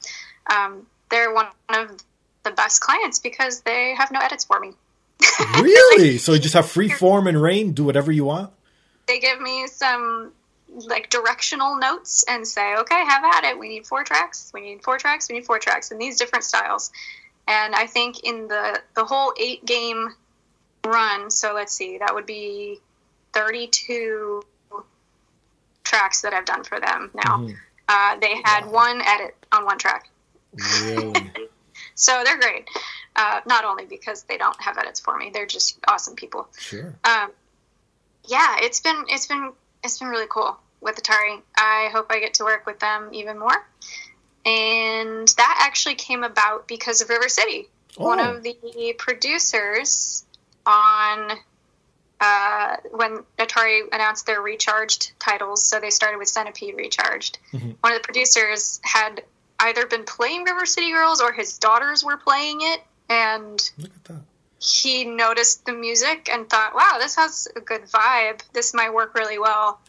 Um, 0.51 0.87
they're 1.09 1.33
one 1.33 1.47
of 1.69 1.97
the 2.43 2.51
best 2.51 2.81
clients 2.81 3.19
because 3.19 3.61
they 3.61 3.95
have 3.95 4.11
no 4.11 4.19
edits 4.19 4.45
for 4.45 4.59
me. 4.59 4.73
really? 5.61 6.17
So 6.17 6.33
you 6.33 6.39
just 6.39 6.53
have 6.55 6.69
free 6.69 6.89
form 6.89 7.27
and 7.27 7.41
rain, 7.41 7.73
do 7.73 7.83
whatever 7.83 8.11
you 8.11 8.25
want? 8.25 8.51
they 9.09 9.19
give 9.19 9.41
me 9.41 9.67
some 9.67 10.31
like 10.69 11.09
directional 11.09 11.77
notes 11.77 12.23
and 12.29 12.47
say, 12.47 12.75
okay, 12.77 13.03
have 13.03 13.23
at 13.25 13.43
it. 13.43 13.59
We 13.59 13.67
need 13.67 13.87
four 13.87 14.03
tracks. 14.03 14.51
We 14.53 14.61
need 14.61 14.83
four 14.83 14.99
tracks. 14.99 15.27
We 15.27 15.35
need 15.35 15.45
four 15.45 15.57
tracks 15.59 15.91
in 15.91 15.97
these 15.97 16.17
different 16.17 16.45
styles. 16.45 16.91
And 17.47 17.73
I 17.73 17.87
think 17.87 18.23
in 18.23 18.47
the 18.47 18.79
the 18.95 19.03
whole 19.03 19.33
eight 19.37 19.65
game 19.65 20.09
run, 20.85 21.31
so 21.31 21.53
let's 21.55 21.73
see, 21.73 21.97
that 21.97 22.13
would 22.13 22.27
be 22.27 22.79
thirty 23.39 23.67
two 23.67 24.43
tracks 25.83 26.21
that 26.21 26.33
I've 26.33 26.45
done 26.45 26.63
for 26.63 26.79
them 26.79 27.09
now. 27.13 27.37
Mhm. 27.37 27.55
Uh, 27.87 28.17
they 28.19 28.35
had 28.43 28.65
one 28.69 29.01
edit 29.01 29.35
on 29.51 29.65
one 29.65 29.77
track. 29.77 30.09
Really? 30.83 31.31
So 31.95 32.23
they're 32.25 32.37
great. 32.39 32.67
Uh, 33.15 33.39
not 33.45 33.63
only 33.65 33.85
because 33.85 34.23
they 34.23 34.37
don't 34.37 34.59
have 34.61 34.77
edits 34.77 34.99
for 35.01 35.17
me, 35.17 35.31
they're 35.33 35.45
just 35.45 35.77
awesome 35.87 36.15
people. 36.15 36.47
Sure. 36.57 36.93
um, 37.03 37.31
yeah, 38.25 38.57
it's 38.59 38.79
been 38.81 39.03
it's 39.07 39.27
been 39.27 39.51
it's 39.83 39.97
been 39.99 40.07
really 40.09 40.27
cool 40.29 40.57
with 40.81 40.95
Atari. 41.01 41.41
I 41.57 41.89
hope 41.91 42.07
I 42.09 42.19
get 42.19 42.33
to 42.35 42.43
work 42.45 42.65
with 42.65 42.79
them 42.79 43.09
even 43.13 43.37
more. 43.39 43.65
And 44.45 45.27
that 45.37 45.57
actually 45.67 45.95
came 45.95 46.23
about 46.23 46.67
because 46.67 47.01
of 47.01 47.09
River 47.09 47.27
City. 47.29 47.67
One 47.97 48.19
Oh. 48.19 48.35
of 48.35 48.43
the 48.43 48.93
producers 48.97 50.25
on 50.65 51.31
uh, 52.21 52.75
when 52.91 53.23
Atari 53.37 53.81
announced 53.91 54.25
their 54.25 54.41
recharged 54.41 55.11
titles, 55.19 55.63
so 55.63 55.79
they 55.79 55.89
started 55.89 56.17
with 56.17 56.27
Centipede 56.27 56.75
Recharged. 56.75 57.37
Mhm. 57.53 57.75
One 57.81 57.93
of 57.93 58.01
the 58.01 58.05
producers 58.05 58.79
had 58.83 59.23
either 59.59 59.85
been 59.87 60.03
playing 60.05 60.43
River 60.43 60.65
City 60.65 60.91
Girls 60.91 61.21
or 61.21 61.31
his 61.31 61.57
daughters 61.57 62.03
were 62.03 62.17
playing 62.17 62.59
it, 62.61 62.81
and 63.09 63.71
Look 63.77 63.91
at 63.95 64.03
that. 64.05 64.21
he 64.59 65.05
noticed 65.05 65.65
the 65.65 65.71
music 65.73 66.29
and 66.31 66.49
thought, 66.49 66.75
wow, 66.75 66.97
this 66.99 67.15
has 67.15 67.47
a 67.55 67.61
good 67.61 67.83
vibe. 67.83 68.41
This 68.53 68.73
might 68.73 68.93
work 68.93 69.15
really 69.15 69.39
well 69.39 69.79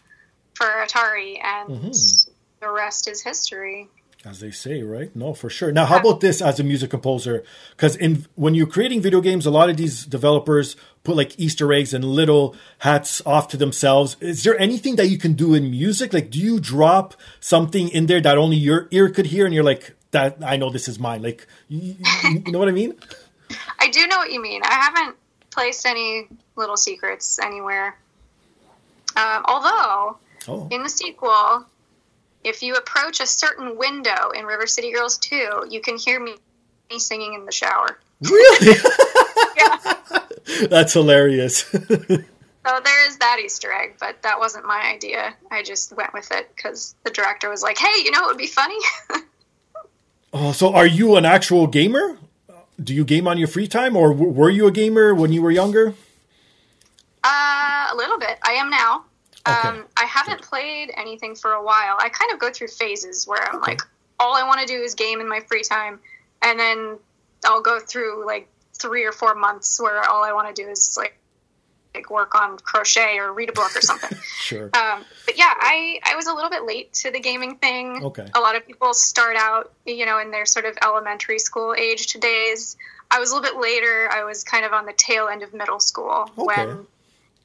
for 0.54 0.66
Atari. 0.66 1.42
And 1.42 1.68
Mhm. 1.70 2.28
the 2.60 2.68
rest 2.70 3.08
is 3.08 3.22
history. 3.22 3.88
As 4.22 4.40
they 4.40 4.50
say, 4.50 4.82
right? 4.82 5.14
No, 5.16 5.32
for 5.32 5.48
sure. 5.48 5.72
Now, 5.72 5.86
how 5.86 5.98
about 5.98 6.20
this 6.20 6.42
as 6.42 6.60
a 6.60 6.64
music 6.64 6.90
composer? 6.90 7.42
Because 7.70 7.96
in 7.96 8.26
when 8.34 8.54
you're 8.54 8.66
creating 8.66 9.00
video 9.00 9.22
games, 9.22 9.46
a 9.46 9.50
lot 9.50 9.70
of 9.70 9.78
these 9.78 10.04
developers 10.04 10.76
put 11.04 11.16
like 11.16 11.40
Easter 11.40 11.72
eggs 11.72 11.94
and 11.94 12.04
little 12.04 12.54
hats 12.80 13.22
off 13.24 13.48
to 13.48 13.56
themselves. 13.56 14.18
Is 14.20 14.42
there 14.44 14.58
anything 14.60 14.96
that 14.96 15.06
you 15.06 15.16
can 15.16 15.32
do 15.32 15.54
in 15.54 15.70
music? 15.70 16.12
Like, 16.12 16.28
do 16.30 16.38
you 16.38 16.60
drop 16.60 17.14
something 17.40 17.88
in 17.88 18.06
there 18.06 18.20
that 18.20 18.36
only 18.36 18.58
your 18.58 18.88
ear 18.90 19.08
could 19.08 19.24
hear, 19.26 19.46
and 19.46 19.54
you're 19.54 19.64
like, 19.64 19.96
"That 20.10 20.36
I 20.44 20.58
know 20.58 20.68
this 20.68 20.86
is 20.86 20.98
mine." 20.98 21.22
Like, 21.22 21.46
you, 21.68 21.96
you 22.24 22.52
know 22.52 22.58
what 22.58 22.68
I 22.68 22.72
mean? 22.72 22.96
I 23.78 23.88
do 23.88 24.06
know 24.06 24.18
what 24.18 24.30
you 24.30 24.42
mean. 24.42 24.60
I 24.64 24.74
haven't 24.74 25.16
placed 25.50 25.86
any 25.86 26.28
little 26.56 26.76
secrets 26.76 27.38
anywhere. 27.38 27.96
Um, 29.16 29.44
although, 29.48 30.18
Oh, 30.46 30.68
in 30.70 30.82
the 30.82 30.88
sequel, 30.90 31.64
if 32.44 32.62
you 32.62 32.74
approach 32.76 33.20
a 33.20 33.26
certain 33.26 33.76
window 33.76 34.30
in 34.30 34.44
River 34.44 34.66
City 34.66 34.92
Girls 34.92 35.18
2, 35.18 35.66
you 35.70 35.80
can 35.80 35.96
hear 35.96 36.20
me 36.20 36.34
singing 36.98 37.34
in 37.34 37.44
the 37.44 37.52
shower. 37.52 37.98
really? 38.22 38.76
Yeah. 39.56 40.66
That's 40.68 40.92
hilarious. 40.94 41.64
So 42.66 42.78
there 42.84 43.08
is 43.08 43.16
that 43.18 43.38
Easter 43.42 43.72
egg, 43.72 43.94
but 43.98 44.22
that 44.22 44.38
wasn't 44.38 44.66
my 44.66 44.90
idea. 44.94 45.34
I 45.50 45.62
just 45.62 45.94
went 45.96 46.12
with 46.12 46.30
it 46.30 46.50
because 46.54 46.94
the 47.04 47.10
director 47.10 47.48
was 47.48 47.62
like, 47.62 47.78
"Hey, 47.78 48.02
you 48.04 48.10
know 48.10 48.20
what 48.20 48.28
would 48.28 48.38
be 48.38 48.46
funny? 48.46 48.78
oh, 50.32 50.52
so 50.52 50.74
are 50.74 50.86
you 50.86 51.16
an 51.16 51.24
actual 51.24 51.66
gamer? 51.66 52.18
Do 52.82 52.94
you 52.94 53.04
game 53.04 53.26
on 53.28 53.38
your 53.38 53.48
free 53.48 53.66
time, 53.68 53.96
or 53.96 54.08
w- 54.12 54.30
were 54.32 54.50
you 54.50 54.66
a 54.66 54.70
gamer 54.72 55.14
when 55.14 55.32
you 55.32 55.40
were 55.42 55.50
younger? 55.50 55.94
uh, 57.24 57.88
a 57.92 57.94
little 57.96 58.18
bit. 58.18 58.38
I 58.42 58.52
am 58.52 58.70
now. 58.70 59.04
Okay. 59.46 59.68
Um, 59.68 59.86
I 59.96 60.04
haven't 60.04 60.42
played 60.42 60.92
anything 60.96 61.34
for 61.34 61.52
a 61.52 61.62
while. 61.62 61.96
I 61.98 62.08
kind 62.10 62.32
of 62.32 62.38
go 62.38 62.50
through 62.52 62.68
phases 62.68 63.26
where 63.26 63.42
I'm 63.42 63.56
Okay. 63.56 63.72
like, 63.72 63.82
all 64.18 64.34
I 64.34 64.42
want 64.46 64.60
to 64.60 64.66
do 64.66 64.80
is 64.82 64.94
game 64.94 65.20
in 65.20 65.28
my 65.28 65.40
free 65.40 65.62
time, 65.62 65.98
and 66.42 66.58
then 66.60 66.98
I'll 67.44 67.62
go 67.62 67.80
through 67.80 68.26
like 68.26 68.48
three 68.78 69.04
or 69.04 69.12
four 69.12 69.34
months 69.34 69.80
where 69.80 70.02
all 70.08 70.22
I 70.24 70.32
want 70.32 70.54
to 70.54 70.62
do 70.62 70.68
is 70.68 70.94
like 70.96 71.16
like 71.94 72.08
work 72.10 72.34
on 72.36 72.56
crochet 72.58 73.18
or 73.18 73.32
read 73.32 73.48
a 73.48 73.52
book 73.52 73.74
or 73.76 73.80
something. 73.80 74.16
Sure. 74.40 74.64
Um, 74.74 75.04
but 75.26 75.36
yeah, 75.38 75.52
I, 75.56 76.00
I 76.04 76.16
was 76.16 76.26
a 76.26 76.32
little 76.34 76.50
bit 76.50 76.64
late 76.64 76.92
to 76.94 77.10
the 77.12 77.20
gaming 77.20 77.56
thing. 77.56 78.02
Okay. 78.04 78.26
A 78.34 78.40
lot 78.40 78.56
of 78.56 78.66
people 78.66 78.94
start 78.94 79.36
out, 79.36 79.70
you 79.86 80.06
know, 80.06 80.18
in 80.18 80.30
their 80.32 80.44
sort 80.46 80.64
of 80.64 80.76
elementary 80.82 81.38
school 81.38 81.74
aged 81.78 82.18
days. 82.20 82.76
I 83.12 83.20
was 83.20 83.30
a 83.30 83.34
little 83.36 83.52
bit 83.52 83.60
later. 83.60 84.08
I 84.10 84.24
was 84.24 84.42
kind 84.44 84.64
of 84.64 84.72
on 84.72 84.86
the 84.86 84.92
tail 84.92 85.28
end 85.28 85.42
of 85.42 85.52
middle 85.54 85.78
school 85.78 86.30
Okay. 86.38 86.64
when 86.66 86.86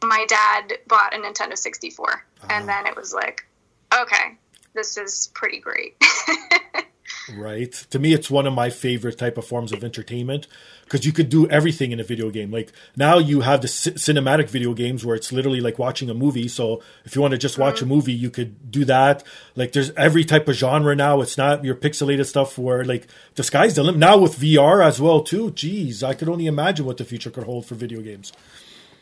my 0.04 0.26
dad 0.28 0.74
bought 0.88 1.14
a 1.14 1.18
Nintendo 1.18 1.58
64. 1.58 2.26
Ah. 2.44 2.48
And 2.50 2.68
then 2.68 2.88
it 2.88 2.96
was 2.96 3.14
like, 3.14 3.46
okay, 3.94 4.38
this 4.74 4.98
is 4.98 5.32
pretty 5.34 5.60
great. 5.60 5.96
right? 7.34 7.72
To 7.90 8.00
me, 8.00 8.14
it's 8.14 8.30
one 8.30 8.46
of 8.46 8.54
my 8.54 8.70
favorite 8.70 9.18
type 9.18 9.38
of 9.38 9.46
forms 9.46 9.72
of 9.72 9.84
entertainment 9.84 10.48
because 10.84 11.06
you 11.06 11.12
could 11.12 11.30
do 11.30 11.50
everything 11.50 11.92
in 11.92 12.00
a 12.00 12.04
video 12.04 12.30
game. 12.30 12.52
Like 12.52 12.72
now 12.96 13.18
you 13.18 13.42
have 13.42 13.62
the 13.62 13.68
c- 13.68 13.92
cinematic 13.92 14.50
video 14.50 14.74
games 14.74 15.06
where 15.06 15.16
it's 15.16 15.32
literally 15.32 15.62
like 15.62 15.80
watching 15.80 16.10
a 16.10 16.14
movie. 16.14 16.48
So 16.48 16.82
if 17.04 17.16
you 17.16 17.22
want 17.22 17.32
to 17.32 17.38
just 17.38 17.58
watch 17.58 17.78
mm-hmm. 17.78 17.86
a 17.86 17.96
movie, 17.96 18.14
you 18.14 18.30
could 18.30 18.72
do 18.72 18.86
that. 18.86 19.24
Like 19.56 19.72
there's 19.72 19.92
every 19.92 20.24
type 20.24 20.48
of 20.48 20.56
genre 20.56 20.96
now. 20.96 21.22
It's 21.22 21.38
not 21.38 21.64
your 21.64 21.76
pixelated 21.76 22.26
stuff 22.26 22.58
where 22.58 22.84
like 22.84 23.08
the 23.36 23.44
sky's 23.44 23.76
the 23.76 23.84
limit. 23.84 24.00
Now 24.00 24.18
with 24.18 24.38
VR 24.38 24.86
as 24.86 25.00
well 25.00 25.22
too. 25.24 25.52
Geez, 25.52 26.04
I 26.04 26.14
could 26.14 26.30
only 26.30 26.46
imagine 26.46 26.86
what 26.86 26.98
the 26.98 27.06
future 27.06 27.32
could 27.32 27.46
hold 27.46 27.66
for 27.66 27.76
video 27.76 28.02
games. 28.02 28.32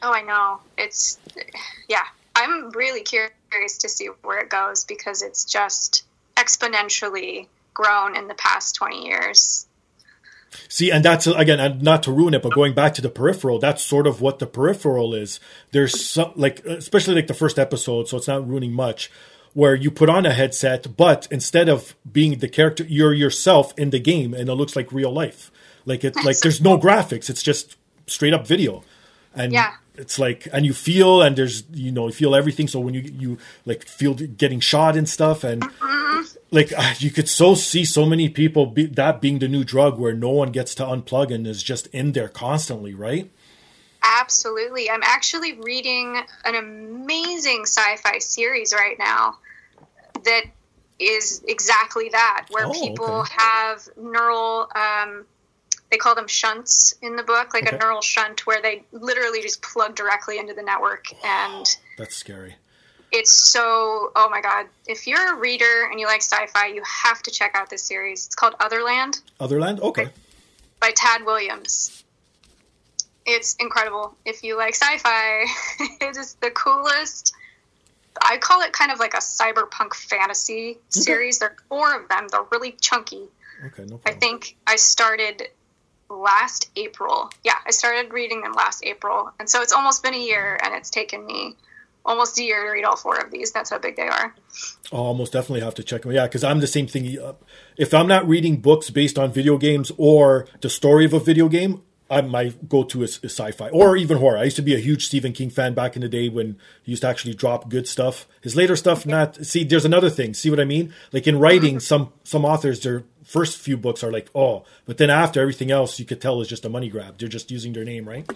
Oh, 0.03 0.11
I 0.11 0.21
know. 0.21 0.59
It's 0.77 1.17
yeah. 1.87 2.03
I'm 2.35 2.71
really 2.71 3.03
curious 3.03 3.77
to 3.79 3.89
see 3.89 4.09
where 4.21 4.39
it 4.39 4.49
goes 4.49 4.83
because 4.83 5.21
it's 5.21 5.45
just 5.45 6.03
exponentially 6.35 7.47
grown 7.73 8.17
in 8.17 8.27
the 8.27 8.33
past 8.33 8.75
20 8.75 9.05
years. 9.05 9.65
See, 10.67 10.91
and 10.91 11.05
that's 11.05 11.25
again, 11.25 11.79
not 11.81 12.03
to 12.03 12.11
ruin 12.11 12.33
it, 12.33 12.43
but 12.43 12.53
going 12.53 12.73
back 12.73 12.93
to 12.95 13.01
the 13.01 13.09
peripheral, 13.09 13.59
that's 13.59 13.83
sort 13.83 14.05
of 14.05 14.19
what 14.19 14.39
the 14.39 14.45
peripheral 14.45 15.15
is. 15.15 15.39
There's 15.71 16.05
some, 16.05 16.33
like, 16.35 16.63
especially 16.65 17.15
like 17.15 17.27
the 17.27 17.33
first 17.33 17.57
episode, 17.57 18.07
so 18.07 18.17
it's 18.17 18.27
not 18.27 18.47
ruining 18.47 18.73
much, 18.73 19.09
where 19.53 19.73
you 19.73 19.89
put 19.89 20.09
on 20.09 20.25
a 20.25 20.33
headset, 20.33 20.95
but 20.97 21.27
instead 21.31 21.69
of 21.69 21.95
being 22.11 22.37
the 22.37 22.49
character, 22.49 22.83
you're 22.83 23.13
yourself 23.13 23.73
in 23.79 23.89
the 23.89 23.99
game, 23.99 24.33
and 24.33 24.49
it 24.49 24.53
looks 24.53 24.75
like 24.75 24.91
real 24.91 25.11
life. 25.11 25.49
Like 25.85 26.03
it, 26.03 26.15
like 26.23 26.39
there's 26.39 26.61
no 26.61 26.77
graphics; 26.77 27.29
it's 27.29 27.41
just 27.41 27.77
straight 28.05 28.33
up 28.33 28.45
video, 28.45 28.83
and 29.33 29.53
yeah 29.53 29.73
it's 29.95 30.17
like 30.17 30.47
and 30.51 30.65
you 30.65 30.73
feel 30.73 31.21
and 31.21 31.35
there's 31.35 31.63
you 31.71 31.91
know 31.91 32.07
you 32.07 32.13
feel 32.13 32.35
everything. 32.35 32.67
So 32.67 32.79
when 32.79 32.93
you 32.93 33.01
you 33.01 33.37
like 33.65 33.85
feel 33.85 34.13
getting 34.13 34.59
shot 34.59 34.95
and 34.95 35.07
stuff 35.07 35.43
and 35.43 35.63
like 36.51 36.73
uh, 36.75 36.93
you 36.99 37.11
could 37.11 37.29
so 37.29 37.55
see 37.55 37.85
so 37.85 38.05
many 38.05 38.29
people 38.29 38.65
be, 38.65 38.85
that 38.85 39.21
being 39.21 39.39
the 39.39 39.47
new 39.47 39.63
drug 39.63 39.99
where 39.99 40.13
no 40.13 40.29
one 40.29 40.51
gets 40.51 40.75
to 40.75 40.83
unplug 40.83 41.33
and 41.33 41.45
is 41.47 41.63
just 41.63 41.87
in 41.87 42.13
there 42.13 42.29
constantly 42.29 42.93
right? 42.93 43.29
Absolutely. 44.03 44.89
I'm 44.89 45.03
actually 45.03 45.53
reading 45.53 46.21
an 46.43 46.55
amazing 46.55 47.61
sci-fi 47.63 48.19
series 48.19 48.73
right 48.73 48.97
now 48.99 49.37
that 50.25 50.43
is 50.99 51.43
exactly 51.47 52.09
that 52.09 52.47
where 52.49 52.67
oh, 52.67 52.71
people 52.71 53.05
okay. 53.05 53.33
have 53.37 53.87
neural 53.97 54.69
um, 54.75 55.25
they 55.93 55.97
call 55.97 56.15
them 56.15 56.27
shunts 56.27 56.95
in 57.03 57.15
the 57.15 57.21
book, 57.21 57.53
like 57.53 57.67
okay. 57.67 57.75
a 57.75 57.79
neural 57.79 58.01
shunt 58.01 58.47
where 58.47 58.59
they 58.63 58.81
literally 58.91 59.43
just 59.43 59.61
plug 59.61 59.95
directly 59.95 60.39
into 60.39 60.55
the 60.55 60.63
network. 60.63 61.05
Wow, 61.23 61.59
and 61.59 61.77
that's 61.99 62.15
scary. 62.15 62.55
It's 63.11 63.29
so, 63.29 64.11
oh 64.15 64.27
my 64.31 64.41
God. 64.41 64.65
If 64.87 65.05
you're 65.05 65.35
a 65.35 65.39
reader 65.39 65.87
and 65.91 65.99
you 65.99 66.07
like 66.07 66.23
sci 66.23 66.47
fi, 66.47 66.65
you 66.65 66.81
have 67.03 67.21
to 67.21 67.31
check 67.31 67.51
out 67.53 67.69
this 67.69 67.83
series. 67.83 68.25
It's 68.25 68.33
called 68.33 68.55
Otherland. 68.59 69.21
Otherland? 69.39 69.81
Okay. 69.81 70.05
By, 70.05 70.87
by 70.87 70.91
Tad 70.95 71.25
Williams. 71.27 72.03
It's 73.27 73.55
incredible. 73.59 74.15
If 74.25 74.41
you 74.41 74.57
like 74.57 74.73
sci 74.73 74.97
fi, 74.97 75.45
it 76.01 76.17
is 76.17 76.33
the 76.41 76.49
coolest. 76.49 77.35
I 78.19 78.37
call 78.37 78.61
it 78.61 78.73
kind 78.73 78.91
of 78.91 78.97
like 78.97 79.13
a 79.13 79.17
cyberpunk 79.17 79.93
fantasy 79.93 80.71
okay. 80.71 80.79
series. 80.89 81.37
There 81.37 81.49
are 81.49 81.55
four 81.69 82.01
of 82.01 82.09
them. 82.09 82.29
They're 82.31 82.45
really 82.51 82.71
chunky. 82.81 83.27
Okay, 83.63 83.83
no 83.83 83.97
problem. 83.97 84.01
I 84.07 84.13
think 84.13 84.57
I 84.65 84.75
started 84.75 85.49
last 86.09 86.69
April. 86.75 87.31
Yeah, 87.43 87.55
I 87.65 87.71
started 87.71 88.13
reading 88.13 88.41
them 88.41 88.53
last 88.53 88.83
April. 88.83 89.31
And 89.39 89.49
so 89.49 89.61
it's 89.61 89.73
almost 89.73 90.03
been 90.03 90.13
a 90.13 90.23
year 90.23 90.59
and 90.63 90.73
it's 90.75 90.89
taken 90.89 91.25
me 91.25 91.55
almost 92.05 92.37
a 92.37 92.43
year 92.43 92.63
to 92.65 92.69
read 92.69 92.83
all 92.83 92.97
four 92.97 93.17
of 93.17 93.31
these. 93.31 93.51
That's 93.51 93.69
how 93.69 93.79
big 93.79 93.95
they 93.95 94.07
are. 94.07 94.35
I'll 94.91 94.99
almost 94.99 95.33
definitely 95.33 95.61
have 95.61 95.75
to 95.75 95.83
check 95.83 96.01
them. 96.01 96.11
Yeah, 96.11 96.27
because 96.27 96.43
I'm 96.43 96.59
the 96.59 96.67
same 96.67 96.87
thing. 96.87 97.17
If 97.77 97.93
I'm 97.93 98.07
not 98.07 98.27
reading 98.27 98.57
books 98.57 98.89
based 98.89 99.17
on 99.17 99.31
video 99.31 99.57
games 99.57 99.91
or 99.97 100.47
the 100.61 100.69
story 100.69 101.05
of 101.05 101.13
a 101.13 101.19
video 101.19 101.47
game, 101.47 101.81
I, 102.09 102.21
my 102.21 102.53
go-to 102.67 103.03
is, 103.03 103.19
is, 103.23 103.31
sci-fi 103.31 103.69
or 103.69 103.97
even 103.97 104.17
horror. 104.17 104.37
I 104.37 104.43
used 104.43 104.55
to 104.57 104.61
be 104.61 104.75
a 104.75 104.79
huge 104.79 105.05
Stephen 105.05 105.33
King 105.33 105.49
fan 105.49 105.73
back 105.73 105.95
in 105.95 106.01
the 106.01 106.09
day 106.09 106.29
when 106.29 106.57
he 106.83 106.91
used 106.91 107.01
to 107.01 107.07
actually 107.07 107.33
drop 107.33 107.69
good 107.69 107.87
stuff. 107.87 108.27
His 108.41 108.55
later 108.55 108.75
stuff, 108.75 109.05
not 109.05 109.45
see. 109.45 109.63
There's 109.63 109.85
another 109.85 110.09
thing. 110.09 110.33
See 110.33 110.49
what 110.49 110.59
I 110.59 110.65
mean? 110.65 110.93
Like 111.11 111.27
in 111.27 111.39
writing, 111.39 111.75
mm-hmm. 111.75 111.79
some 111.79 112.13
some 112.23 112.45
authors, 112.45 112.81
their 112.81 113.03
first 113.23 113.57
few 113.57 113.77
books 113.77 114.03
are 114.03 114.11
like, 114.11 114.29
oh, 114.35 114.65
but 114.85 114.97
then 114.97 115.09
after 115.09 115.41
everything 115.41 115.71
else, 115.71 115.99
you 115.99 116.05
could 116.05 116.21
tell 116.21 116.41
is 116.41 116.47
just 116.47 116.65
a 116.65 116.69
money 116.69 116.89
grab. 116.89 117.17
They're 117.17 117.29
just 117.29 117.51
using 117.51 117.73
their 117.73 117.85
name, 117.85 118.07
right? 118.07 118.29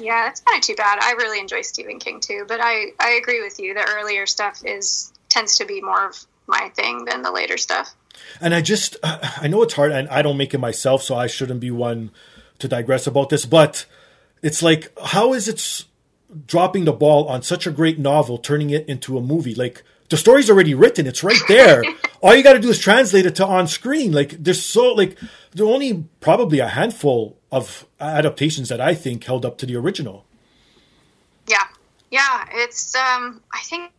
Yeah, 0.00 0.28
it's 0.28 0.40
kind 0.40 0.58
of 0.58 0.64
too 0.64 0.74
bad. 0.74 0.98
I 1.00 1.12
really 1.12 1.40
enjoy 1.40 1.62
Stephen 1.62 1.98
King 1.98 2.20
too, 2.20 2.44
but 2.48 2.60
I 2.60 2.92
I 2.98 3.18
agree 3.22 3.42
with 3.42 3.58
you. 3.58 3.74
The 3.74 3.86
earlier 3.96 4.26
stuff 4.26 4.62
is 4.64 5.12
tends 5.28 5.56
to 5.56 5.66
be 5.66 5.80
more 5.80 6.08
of 6.08 6.26
my 6.46 6.70
thing 6.74 7.04
than 7.04 7.22
the 7.22 7.30
later 7.30 7.56
stuff. 7.56 7.94
And 8.40 8.54
I 8.54 8.60
just 8.60 8.96
I 9.02 9.48
know 9.48 9.62
it's 9.62 9.74
hard, 9.74 9.92
and 9.92 10.08
I 10.08 10.22
don't 10.22 10.36
make 10.36 10.54
it 10.54 10.58
myself, 10.58 11.02
so 11.02 11.14
I 11.14 11.26
shouldn't 11.26 11.60
be 11.60 11.70
one 11.70 12.10
to 12.58 12.68
digress 12.68 13.06
about 13.06 13.30
this, 13.30 13.46
but 13.46 13.86
it's 14.42 14.62
like, 14.62 14.92
how 15.02 15.32
is 15.32 15.48
it 15.48 15.84
dropping 16.46 16.84
the 16.84 16.92
ball 16.92 17.28
on 17.28 17.42
such 17.42 17.66
a 17.66 17.70
great 17.70 17.98
novel, 17.98 18.38
turning 18.38 18.70
it 18.70 18.88
into 18.88 19.18
a 19.18 19.20
movie? 19.20 19.54
Like, 19.54 19.82
the 20.08 20.16
story's 20.16 20.48
already 20.48 20.74
written, 20.74 21.06
it's 21.06 21.24
right 21.24 21.40
there. 21.48 21.82
All 22.22 22.34
you 22.34 22.42
got 22.42 22.54
to 22.54 22.60
do 22.60 22.70
is 22.70 22.78
translate 22.78 23.26
it 23.26 23.34
to 23.36 23.46
on 23.46 23.66
screen. 23.66 24.12
Like, 24.12 24.42
there's 24.42 24.64
so, 24.64 24.92
like, 24.92 25.18
there 25.52 25.66
are 25.66 25.72
only 25.72 26.04
probably 26.20 26.60
a 26.60 26.68
handful 26.68 27.36
of 27.50 27.86
adaptations 28.00 28.68
that 28.68 28.80
I 28.80 28.94
think 28.94 29.24
held 29.24 29.44
up 29.44 29.58
to 29.58 29.66
the 29.66 29.76
original. 29.76 30.24
Yeah. 31.48 31.64
Yeah. 32.10 32.44
It's, 32.52 32.94
um, 32.94 33.42
I 33.52 33.60
think 33.60 33.92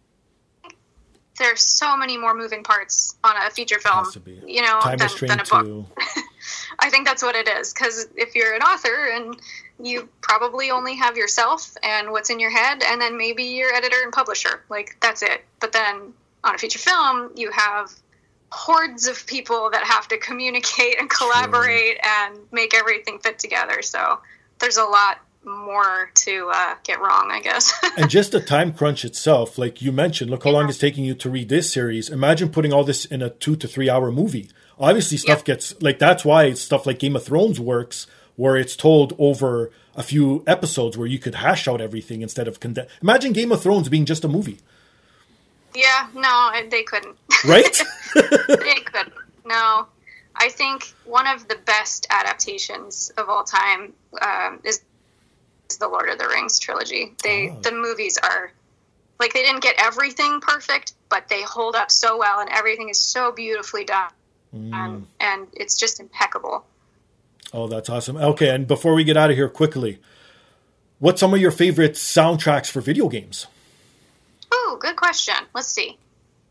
there's 1.38 1.62
so 1.62 1.96
many 1.98 2.18
more 2.18 2.34
moving 2.34 2.64
parts 2.64 3.16
on 3.24 3.36
a 3.38 3.50
feature 3.50 3.80
film, 3.80 4.06
you 4.46 4.62
know, 4.62 4.80
than, 4.84 4.98
than, 4.98 5.40
a 5.40 5.44
book. 5.44 5.86
I 6.80 6.90
think 6.90 7.08
that's 7.08 7.24
what 7.24 7.36
it 7.36 7.48
is. 7.48 7.74
Because 7.74 8.08
if 8.16 8.36
you're 8.36 8.54
an 8.54 8.62
author 8.62 9.10
and 9.14 9.38
you 9.80 10.10
probably 10.22 10.72
only 10.72 10.96
have 10.96 11.18
yourself 11.18 11.76
and 11.84 12.12
what's 12.12 12.30
in 12.30 12.40
your 12.40 12.52
head, 12.52 12.82
and 12.84 13.00
then 13.02 13.18
maybe 13.18 13.44
your 13.44 13.74
editor 13.74 13.98
and 14.04 14.12
publisher, 14.12 14.64
like 14.70 14.98
that's 15.02 15.22
it. 15.22 15.44
But 15.60 15.72
then 15.72 16.14
on 16.44 16.56
a 16.56 16.58
feature 16.58 16.80
film, 16.80 17.32
you 17.36 17.52
have 17.52 17.92
hordes 18.52 19.08
of 19.08 19.26
people 19.28 19.70
that 19.72 19.84
have 19.84 20.08
to 20.08 20.18
communicate 20.18 21.00
and 21.00 21.10
collaborate 21.10 22.00
and 22.04 22.40
make 22.52 22.74
everything 22.74 23.20
fit 23.20 23.40
together. 23.40 23.82
So 23.82 24.20
there's 24.60 24.78
a 24.78 24.86
lot 24.86 25.20
more 25.44 26.12
to 26.14 26.52
uh, 26.54 26.76
get 26.84 27.00
wrong, 27.00 27.30
I 27.32 27.40
guess. 27.42 27.74
and 27.98 28.10
just 28.10 28.32
the 28.32 28.40
time 28.40 28.74
crunch 28.74 29.06
itself, 29.06 29.58
like 29.58 29.82
you 29.82 29.92
mentioned, 29.92 30.30
look 30.30 30.44
how 30.44 30.52
yeah. 30.52 30.58
long 30.58 30.70
it's 30.70 30.78
taking 30.78 31.06
you 31.06 31.14
to 31.16 31.30
read 31.30 31.50
this 31.50 31.72
series. 31.72 32.10
Imagine 32.10 32.50
putting 32.50 32.74
all 32.74 32.84
this 32.84 33.06
in 33.06 33.22
a 33.22 33.30
two 33.30 33.56
to 33.56 33.68
three 33.68 33.90
hour 33.90 34.12
movie. 34.12 34.50
Obviously, 34.80 35.18
stuff 35.18 35.44
gets 35.44 35.80
like 35.82 36.00
that's 36.00 36.24
why 36.24 36.54
stuff 36.54 36.86
like 36.86 37.00
Game 37.00 37.16
of 37.16 37.24
Thrones 37.24 37.60
works, 37.60 38.08
where 38.36 38.56
it's 38.56 38.76
told 38.76 39.16
over 39.18 39.72
a 39.96 40.04
few 40.04 40.44
episodes 40.46 40.98
where 40.98 41.08
you 41.08 41.18
could 41.18 41.36
hash 41.36 41.68
out 41.68 41.82
everything 41.82 42.22
instead 42.22 42.48
of 42.48 42.60
condense. 42.60 42.90
Imagine 43.02 43.34
Game 43.34 43.52
of 43.52 43.62
Thrones 43.62 43.90
being 43.90 44.06
just 44.06 44.24
a 44.24 44.28
movie. 44.28 44.60
Yeah, 45.74 46.08
no, 46.14 46.52
they 46.70 46.84
couldn't. 46.84 47.18
Right? 47.46 47.82
they 48.16 48.76
couldn't. 48.86 49.14
No. 49.46 49.88
I 50.36 50.50
think 50.50 50.94
one 51.06 51.28
of 51.28 51.48
the 51.48 51.58
best 51.66 52.08
adaptations 52.10 53.12
of 53.18 53.30
all 53.30 53.44
time 53.44 53.94
um, 54.22 54.60
is 54.64 54.82
the 55.80 55.88
Lord 55.88 56.10
of 56.10 56.20
the 56.20 56.28
Rings 56.28 56.60
trilogy. 56.60 57.14
They 57.24 57.50
oh. 57.50 57.60
the 57.62 57.72
movies 57.72 58.18
are 58.22 58.52
like 59.20 59.34
they 59.34 59.42
didn't 59.42 59.64
get 59.64 59.76
everything 59.80 60.40
perfect, 60.42 60.94
but 61.10 61.28
they 61.28 61.42
hold 61.42 61.76
up 61.76 61.90
so 61.90 62.18
well, 62.18 62.40
and 62.40 62.50
everything 62.52 62.90
is 62.90 63.00
so 63.00 63.32
beautifully 63.32 63.84
done, 63.84 64.12
mm. 64.56 64.74
and, 64.74 65.08
and 65.20 65.48
it's 65.54 65.78
just 65.78 66.00
impeccable. 66.00 66.66
Oh, 67.54 67.68
that's 67.68 67.90
awesome. 67.90 68.18
Okay, 68.18 68.50
and 68.50 68.68
before 68.68 68.94
we 68.94 69.04
get 69.04 69.18
out 69.18 69.30
of 69.30 69.38
here 69.38 69.50
quickly, 69.50 70.00
what's 71.00 71.20
some 71.20 71.34
of 71.34 71.40
your 71.40 71.52
favorite 71.52 71.94
soundtracks 71.94 72.70
for 72.70 72.82
video 72.82 73.08
games? 73.08 73.48
Oh, 74.52 74.78
good 74.80 74.96
question. 74.96 75.36
Let's 75.54 75.68
see. 75.68 75.98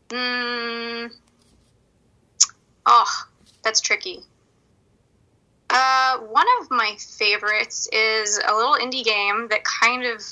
Mm, 0.09 1.11
oh, 2.85 3.23
that's 3.63 3.81
tricky. 3.81 4.21
Uh, 5.69 6.19
one 6.19 6.45
of 6.61 6.71
my 6.71 6.95
favorites 6.97 7.89
is 7.91 8.39
a 8.47 8.55
little 8.55 8.75
indie 8.75 9.03
game 9.03 9.47
that 9.49 9.63
kind 9.63 10.05
of 10.05 10.23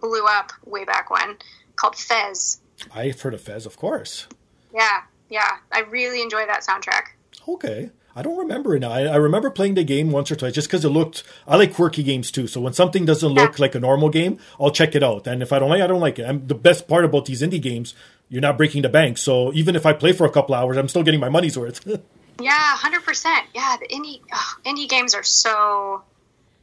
blew 0.00 0.24
up 0.24 0.52
way 0.64 0.84
back 0.84 1.10
when 1.10 1.36
called 1.76 1.94
Fez. 1.94 2.60
I've 2.94 3.20
heard 3.20 3.34
of 3.34 3.40
Fez, 3.40 3.66
of 3.66 3.76
course. 3.76 4.26
Yeah, 4.74 5.02
yeah. 5.28 5.58
I 5.72 5.80
really 5.80 6.22
enjoy 6.22 6.46
that 6.46 6.62
soundtrack. 6.66 7.08
Okay. 7.46 7.90
I 8.16 8.22
don't 8.22 8.36
remember 8.36 8.74
it 8.74 8.80
now. 8.80 8.90
I, 8.90 9.02
I 9.02 9.16
remember 9.16 9.48
playing 9.48 9.74
the 9.74 9.84
game 9.84 10.10
once 10.10 10.30
or 10.32 10.36
twice 10.36 10.52
just 10.52 10.66
because 10.66 10.84
it 10.84 10.88
looked. 10.88 11.22
I 11.46 11.56
like 11.56 11.72
quirky 11.72 12.02
games 12.02 12.32
too. 12.32 12.48
So 12.48 12.60
when 12.60 12.72
something 12.72 13.04
doesn't 13.04 13.28
look 13.28 13.58
yeah. 13.58 13.62
like 13.62 13.76
a 13.76 13.80
normal 13.80 14.08
game, 14.08 14.38
I'll 14.58 14.72
check 14.72 14.96
it 14.96 15.04
out. 15.04 15.28
And 15.28 15.40
if 15.40 15.52
I 15.52 15.60
don't 15.60 15.68
like, 15.68 15.80
it, 15.80 15.84
I 15.84 15.86
don't 15.86 16.00
like 16.00 16.18
it. 16.18 16.22
And 16.22 16.48
the 16.48 16.56
best 16.56 16.88
part 16.88 17.04
about 17.04 17.26
these 17.26 17.42
indie 17.42 17.62
games, 17.62 17.94
you're 18.28 18.42
not 18.42 18.56
breaking 18.56 18.82
the 18.82 18.88
bank. 18.88 19.18
So 19.18 19.52
even 19.52 19.76
if 19.76 19.86
I 19.86 19.92
play 19.92 20.12
for 20.12 20.26
a 20.26 20.30
couple 20.30 20.56
hours, 20.56 20.76
I'm 20.76 20.88
still 20.88 21.04
getting 21.04 21.20
my 21.20 21.28
money's 21.28 21.56
worth. 21.56 21.86
Yeah, 22.40 22.76
hundred 22.76 23.02
percent. 23.04 23.46
Yeah, 23.54 23.76
the 23.80 23.88
indie 23.88 24.20
oh, 24.32 24.54
indie 24.64 24.88
games 24.88 25.14
are 25.14 25.24
so 25.24 26.02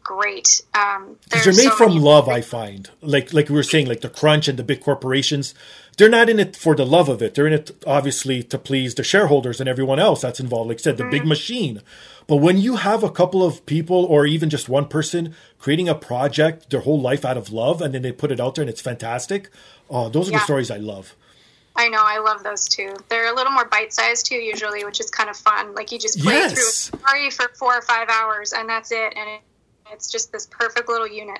great. 0.03 0.61
Um, 0.73 1.17
they're 1.29 1.47
made 1.47 1.55
so 1.55 1.71
from 1.71 1.97
love, 1.97 2.29
I 2.29 2.41
find. 2.41 2.89
Like 3.01 3.33
like 3.33 3.49
we 3.49 3.55
were 3.55 3.63
saying, 3.63 3.87
like 3.87 4.01
the 4.01 4.09
crunch 4.09 4.47
and 4.47 4.57
the 4.57 4.63
big 4.63 4.81
corporations, 4.81 5.53
they're 5.97 6.09
not 6.09 6.29
in 6.29 6.39
it 6.39 6.55
for 6.55 6.75
the 6.75 6.85
love 6.85 7.09
of 7.09 7.21
it. 7.21 7.35
They're 7.35 7.47
in 7.47 7.53
it 7.53 7.71
obviously 7.87 8.43
to 8.43 8.57
please 8.57 8.95
the 8.95 9.03
shareholders 9.03 9.59
and 9.59 9.69
everyone 9.69 9.99
else 9.99 10.21
that's 10.21 10.39
involved. 10.39 10.69
Like 10.69 10.79
I 10.79 10.81
said, 10.81 10.97
the 10.97 11.03
mm-hmm. 11.03 11.11
big 11.11 11.25
machine. 11.25 11.81
But 12.27 12.37
when 12.37 12.57
you 12.57 12.77
have 12.77 13.03
a 13.03 13.11
couple 13.11 13.43
of 13.43 13.65
people 13.65 14.05
or 14.05 14.25
even 14.25 14.49
just 14.49 14.67
one 14.67 14.87
person 14.87 15.35
creating 15.59 15.87
a 15.87 15.95
project 15.95 16.69
their 16.69 16.81
whole 16.81 16.99
life 16.99 17.23
out 17.23 17.37
of 17.37 17.51
love 17.51 17.81
and 17.81 17.93
then 17.93 18.01
they 18.01 18.11
put 18.11 18.31
it 18.31 18.39
out 18.39 18.55
there 18.55 18.63
and 18.63 18.69
it's 18.69 18.81
fantastic, 18.81 19.49
oh, 19.89 20.09
those 20.09 20.29
are 20.29 20.31
yeah. 20.31 20.39
the 20.39 20.43
stories 20.43 20.71
I 20.71 20.77
love. 20.77 21.15
I 21.77 21.89
know, 21.89 22.01
I 22.01 22.19
love 22.19 22.41
those 22.43 22.67
too. 22.69 22.95
They're 23.09 23.31
a 23.31 23.35
little 23.35 23.51
more 23.51 23.65
bite 23.65 23.93
sized 23.93 24.27
too, 24.27 24.35
usually, 24.35 24.85
which 24.85 24.99
is 24.99 25.09
kind 25.09 25.29
of 25.29 25.35
fun. 25.35 25.75
Like 25.75 25.91
you 25.91 25.99
just 25.99 26.19
play 26.19 26.33
yes. 26.33 26.53
through 26.53 26.99
a 26.99 27.03
story 27.03 27.29
for 27.29 27.53
four 27.55 27.77
or 27.77 27.81
five 27.81 28.07
hours, 28.09 28.53
and 28.53 28.69
that's 28.69 28.91
it. 28.91 29.13
And 29.15 29.29
it, 29.29 29.41
it's 29.91 30.09
just 30.09 30.31
this 30.31 30.47
perfect 30.47 30.87
little 30.87 31.07
unit. 31.07 31.39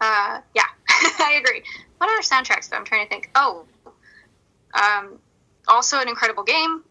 Uh, 0.00 0.40
yeah, 0.54 0.64
I 0.88 1.40
agree. 1.40 1.62
What 1.98 2.10
other 2.10 2.22
soundtracks? 2.22 2.68
I'm 2.72 2.84
trying 2.84 3.04
to 3.04 3.08
think. 3.08 3.30
Oh, 3.36 3.64
um, 4.74 5.18
also 5.68 6.00
an 6.00 6.08
incredible 6.08 6.44
game 6.44 6.82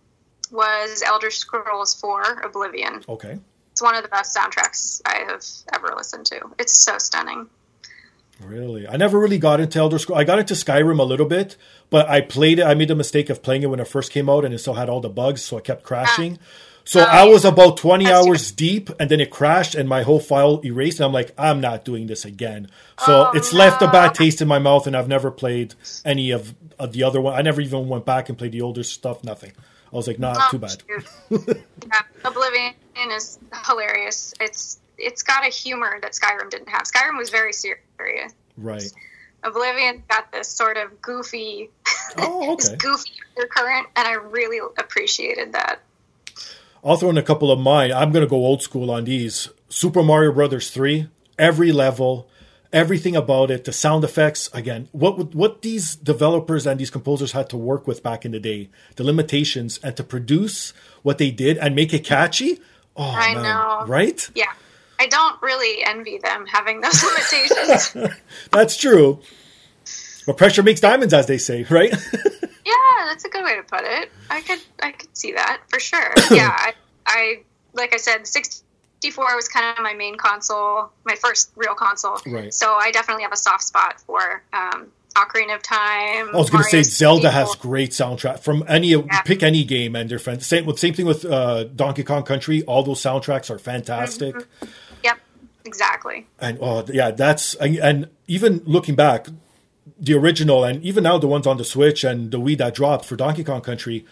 was 0.51 1.03
Elder 1.05 1.29
Scrolls 1.29 1.95
4 1.99 2.41
Oblivion. 2.43 3.03
Okay. 3.07 3.39
It's 3.71 3.81
one 3.81 3.95
of 3.95 4.03
the 4.03 4.09
best 4.09 4.35
soundtracks 4.35 5.01
I 5.05 5.25
have 5.27 5.43
ever 5.73 5.95
listened 5.95 6.25
to. 6.27 6.41
It's 6.57 6.77
so 6.77 6.97
stunning. 6.97 7.47
Really? 8.41 8.87
I 8.87 8.95
never 8.97 9.19
really 9.19 9.37
got 9.37 9.59
into 9.59 9.79
Elder 9.79 9.99
Scrolls. 9.99 10.19
I 10.19 10.23
got 10.23 10.39
into 10.39 10.53
Skyrim 10.53 10.99
a 10.99 11.03
little 11.03 11.25
bit, 11.25 11.57
but 11.89 12.09
I 12.09 12.21
played 12.21 12.59
it. 12.59 12.63
I 12.63 12.73
made 12.73 12.87
the 12.87 12.95
mistake 12.95 13.29
of 13.29 13.43
playing 13.43 13.63
it 13.63 13.67
when 13.67 13.79
it 13.79 13.87
first 13.87 14.11
came 14.11 14.29
out 14.29 14.45
and 14.45 14.53
it 14.53 14.59
still 14.59 14.75
had 14.75 14.89
all 14.89 15.01
the 15.01 15.09
bugs, 15.09 15.43
so 15.43 15.57
I 15.57 15.61
kept 15.61 15.83
crashing. 15.83 16.39
Ah. 16.41 16.45
So 16.89 17.01
I 17.01 17.21
um, 17.21 17.29
was 17.29 17.45
about 17.45 17.77
20 17.77 18.05
That's 18.05 18.25
hours 18.25 18.51
deep 18.51 18.89
and 18.99 19.11
then 19.11 19.19
it 19.21 19.29
crashed 19.29 19.75
and 19.75 19.87
my 19.87 20.01
whole 20.01 20.19
file 20.19 20.59
erased. 20.65 20.99
And 20.99 21.05
I'm 21.05 21.13
like, 21.13 21.31
I'm 21.37 21.61
not 21.61 21.85
doing 21.85 22.07
this 22.07 22.25
again. 22.25 22.67
So 23.05 23.27
oh, 23.27 23.37
it's 23.37 23.53
no. 23.53 23.59
left 23.59 23.83
a 23.83 23.87
bad 23.91 24.15
taste 24.15 24.41
in 24.41 24.47
my 24.47 24.57
mouth 24.57 24.87
and 24.87 24.97
I've 24.97 25.07
never 25.07 25.29
played 25.29 25.75
any 26.03 26.31
of, 26.31 26.55
of, 26.79 26.93
the 26.93 27.03
other 27.03 27.21
one. 27.21 27.35
I 27.35 27.43
never 27.43 27.61
even 27.61 27.89
went 27.89 28.07
back 28.07 28.27
and 28.27 28.35
played 28.35 28.53
the 28.53 28.61
older 28.61 28.81
stuff, 28.81 29.23
nothing. 29.23 29.51
I 29.93 29.95
was 29.95 30.07
like, 30.07 30.17
nah, 30.17 30.33
oh, 30.35 30.47
too 30.49 30.57
bad. 30.57 30.81
yeah, 31.29 32.01
Oblivion 32.25 32.73
is 33.11 33.37
hilarious. 33.67 34.33
It's 34.41 34.79
It's 34.97 35.21
got 35.21 35.45
a 35.45 35.51
humor 35.51 35.99
that 36.01 36.13
Skyrim 36.13 36.49
didn't 36.49 36.69
have. 36.69 36.85
Skyrim 36.85 37.19
was 37.19 37.29
very 37.29 37.53
serious. 37.53 38.33
Right. 38.57 38.91
Oblivion 39.43 40.01
got 40.09 40.31
this 40.31 40.47
sort 40.47 40.77
of 40.77 40.99
goofy, 41.03 41.69
oh, 42.17 42.53
okay. 42.53 42.75
goofy 42.77 43.11
current, 43.51 43.85
and 43.95 44.07
I 44.07 44.13
really 44.13 44.57
appreciated 44.79 45.53
that. 45.53 45.81
I'll 46.83 46.97
throw 46.97 47.09
in 47.09 47.17
a 47.17 47.23
couple 47.23 47.51
of 47.51 47.59
mine. 47.59 47.91
I'm 47.91 48.11
going 48.11 48.23
to 48.23 48.29
go 48.29 48.37
old 48.37 48.61
school 48.61 48.89
on 48.91 49.05
these. 49.05 49.49
Super 49.69 50.01
Mario 50.01 50.31
Brothers 50.31 50.71
3, 50.71 51.07
every 51.37 51.71
level, 51.71 52.27
everything 52.73 53.15
about 53.15 53.51
it, 53.51 53.65
the 53.65 53.73
sound 53.73 54.03
effects. 54.03 54.49
Again, 54.53 54.87
what 54.91 55.35
what 55.35 55.61
these 55.61 55.95
developers 55.95 56.65
and 56.65 56.79
these 56.79 56.89
composers 56.89 57.33
had 57.33 57.49
to 57.49 57.57
work 57.57 57.85
with 57.87 58.01
back 58.01 58.25
in 58.25 58.31
the 58.31 58.39
day, 58.39 58.69
the 58.95 59.03
limitations, 59.03 59.79
and 59.83 59.95
to 59.97 60.03
produce 60.03 60.73
what 61.03 61.17
they 61.17 61.31
did 61.31 61.57
and 61.57 61.75
make 61.75 61.93
it 61.93 62.03
catchy. 62.03 62.59
Oh, 62.95 63.03
I 63.03 63.33
man. 63.35 63.43
know, 63.43 63.85
right? 63.85 64.29
Yeah, 64.33 64.51
I 64.99 65.07
don't 65.07 65.41
really 65.41 65.83
envy 65.85 66.17
them 66.17 66.45
having 66.47 66.81
those 66.81 67.03
limitations. 67.03 68.17
That's 68.51 68.75
true. 68.77 69.19
But 70.25 70.37
pressure 70.37 70.63
makes 70.63 70.81
diamonds, 70.81 71.13
as 71.13 71.27
they 71.27 71.37
say, 71.37 71.65
right? 71.69 71.93
Yeah, 72.65 73.05
that's 73.07 73.25
a 73.25 73.29
good 73.29 73.43
way 73.43 73.55
to 73.55 73.63
put 73.63 73.81
it. 73.83 74.11
I 74.29 74.41
could 74.41 74.59
I 74.81 74.91
could 74.91 74.98
see 75.19 75.33
that 75.33 75.61
for 75.67 75.79
sure. 75.79 76.13
yeah, 76.31 76.55
I, 76.55 76.73
I 77.05 77.39
like 77.73 77.93
I 77.93 77.97
said, 77.97 78.27
64 78.27 79.35
was 79.35 79.47
kind 79.47 79.77
of 79.77 79.83
my 79.83 79.93
main 79.93 80.17
console, 80.17 80.91
my 81.05 81.15
first 81.15 81.51
real 81.55 81.75
console. 81.75 82.17
Right. 82.25 82.53
So 82.53 82.73
I 82.73 82.91
definitely 82.91 83.23
have 83.23 83.33
a 83.33 83.37
soft 83.37 83.63
spot 83.63 84.01
for 84.01 84.43
um, 84.53 84.91
Ocarina 85.15 85.55
of 85.55 85.63
Time. 85.63 86.29
I 86.33 86.37
was 86.37 86.49
going 86.49 86.63
to 86.63 86.69
say 86.69 86.83
Zelda 86.83 87.31
has 87.31 87.55
great 87.55 87.91
soundtrack 87.91 88.39
from 88.39 88.63
any 88.67 88.89
yeah. 88.89 89.21
pick 89.21 89.43
any 89.43 89.63
game 89.63 89.95
and 89.95 90.09
they're 90.09 90.19
fan- 90.19 90.39
same 90.39 90.75
same 90.77 90.93
thing 90.93 91.05
with 91.05 91.25
uh, 91.25 91.65
Donkey 91.65 92.03
Kong 92.03 92.23
Country. 92.23 92.63
All 92.63 92.83
those 92.83 93.01
soundtracks 93.01 93.49
are 93.49 93.59
fantastic. 93.59 94.35
Mm-hmm. 94.35 94.65
Yep, 95.03 95.19
exactly. 95.65 96.27
And 96.39 96.57
oh 96.61 96.85
yeah, 96.91 97.11
that's 97.11 97.55
and 97.55 98.09
even 98.27 98.61
looking 98.65 98.95
back, 98.95 99.27
the 99.99 100.13
original 100.13 100.63
and 100.63 100.83
even 100.83 101.03
now 101.03 101.17
the 101.17 101.27
ones 101.27 101.47
on 101.47 101.57
the 101.57 101.65
Switch 101.65 102.03
and 102.03 102.31
the 102.31 102.39
Wii 102.39 102.57
that 102.57 102.73
dropped 102.73 103.05
for 103.05 103.15
Donkey 103.15 103.43
Kong 103.43 103.61
Country, 103.61 104.05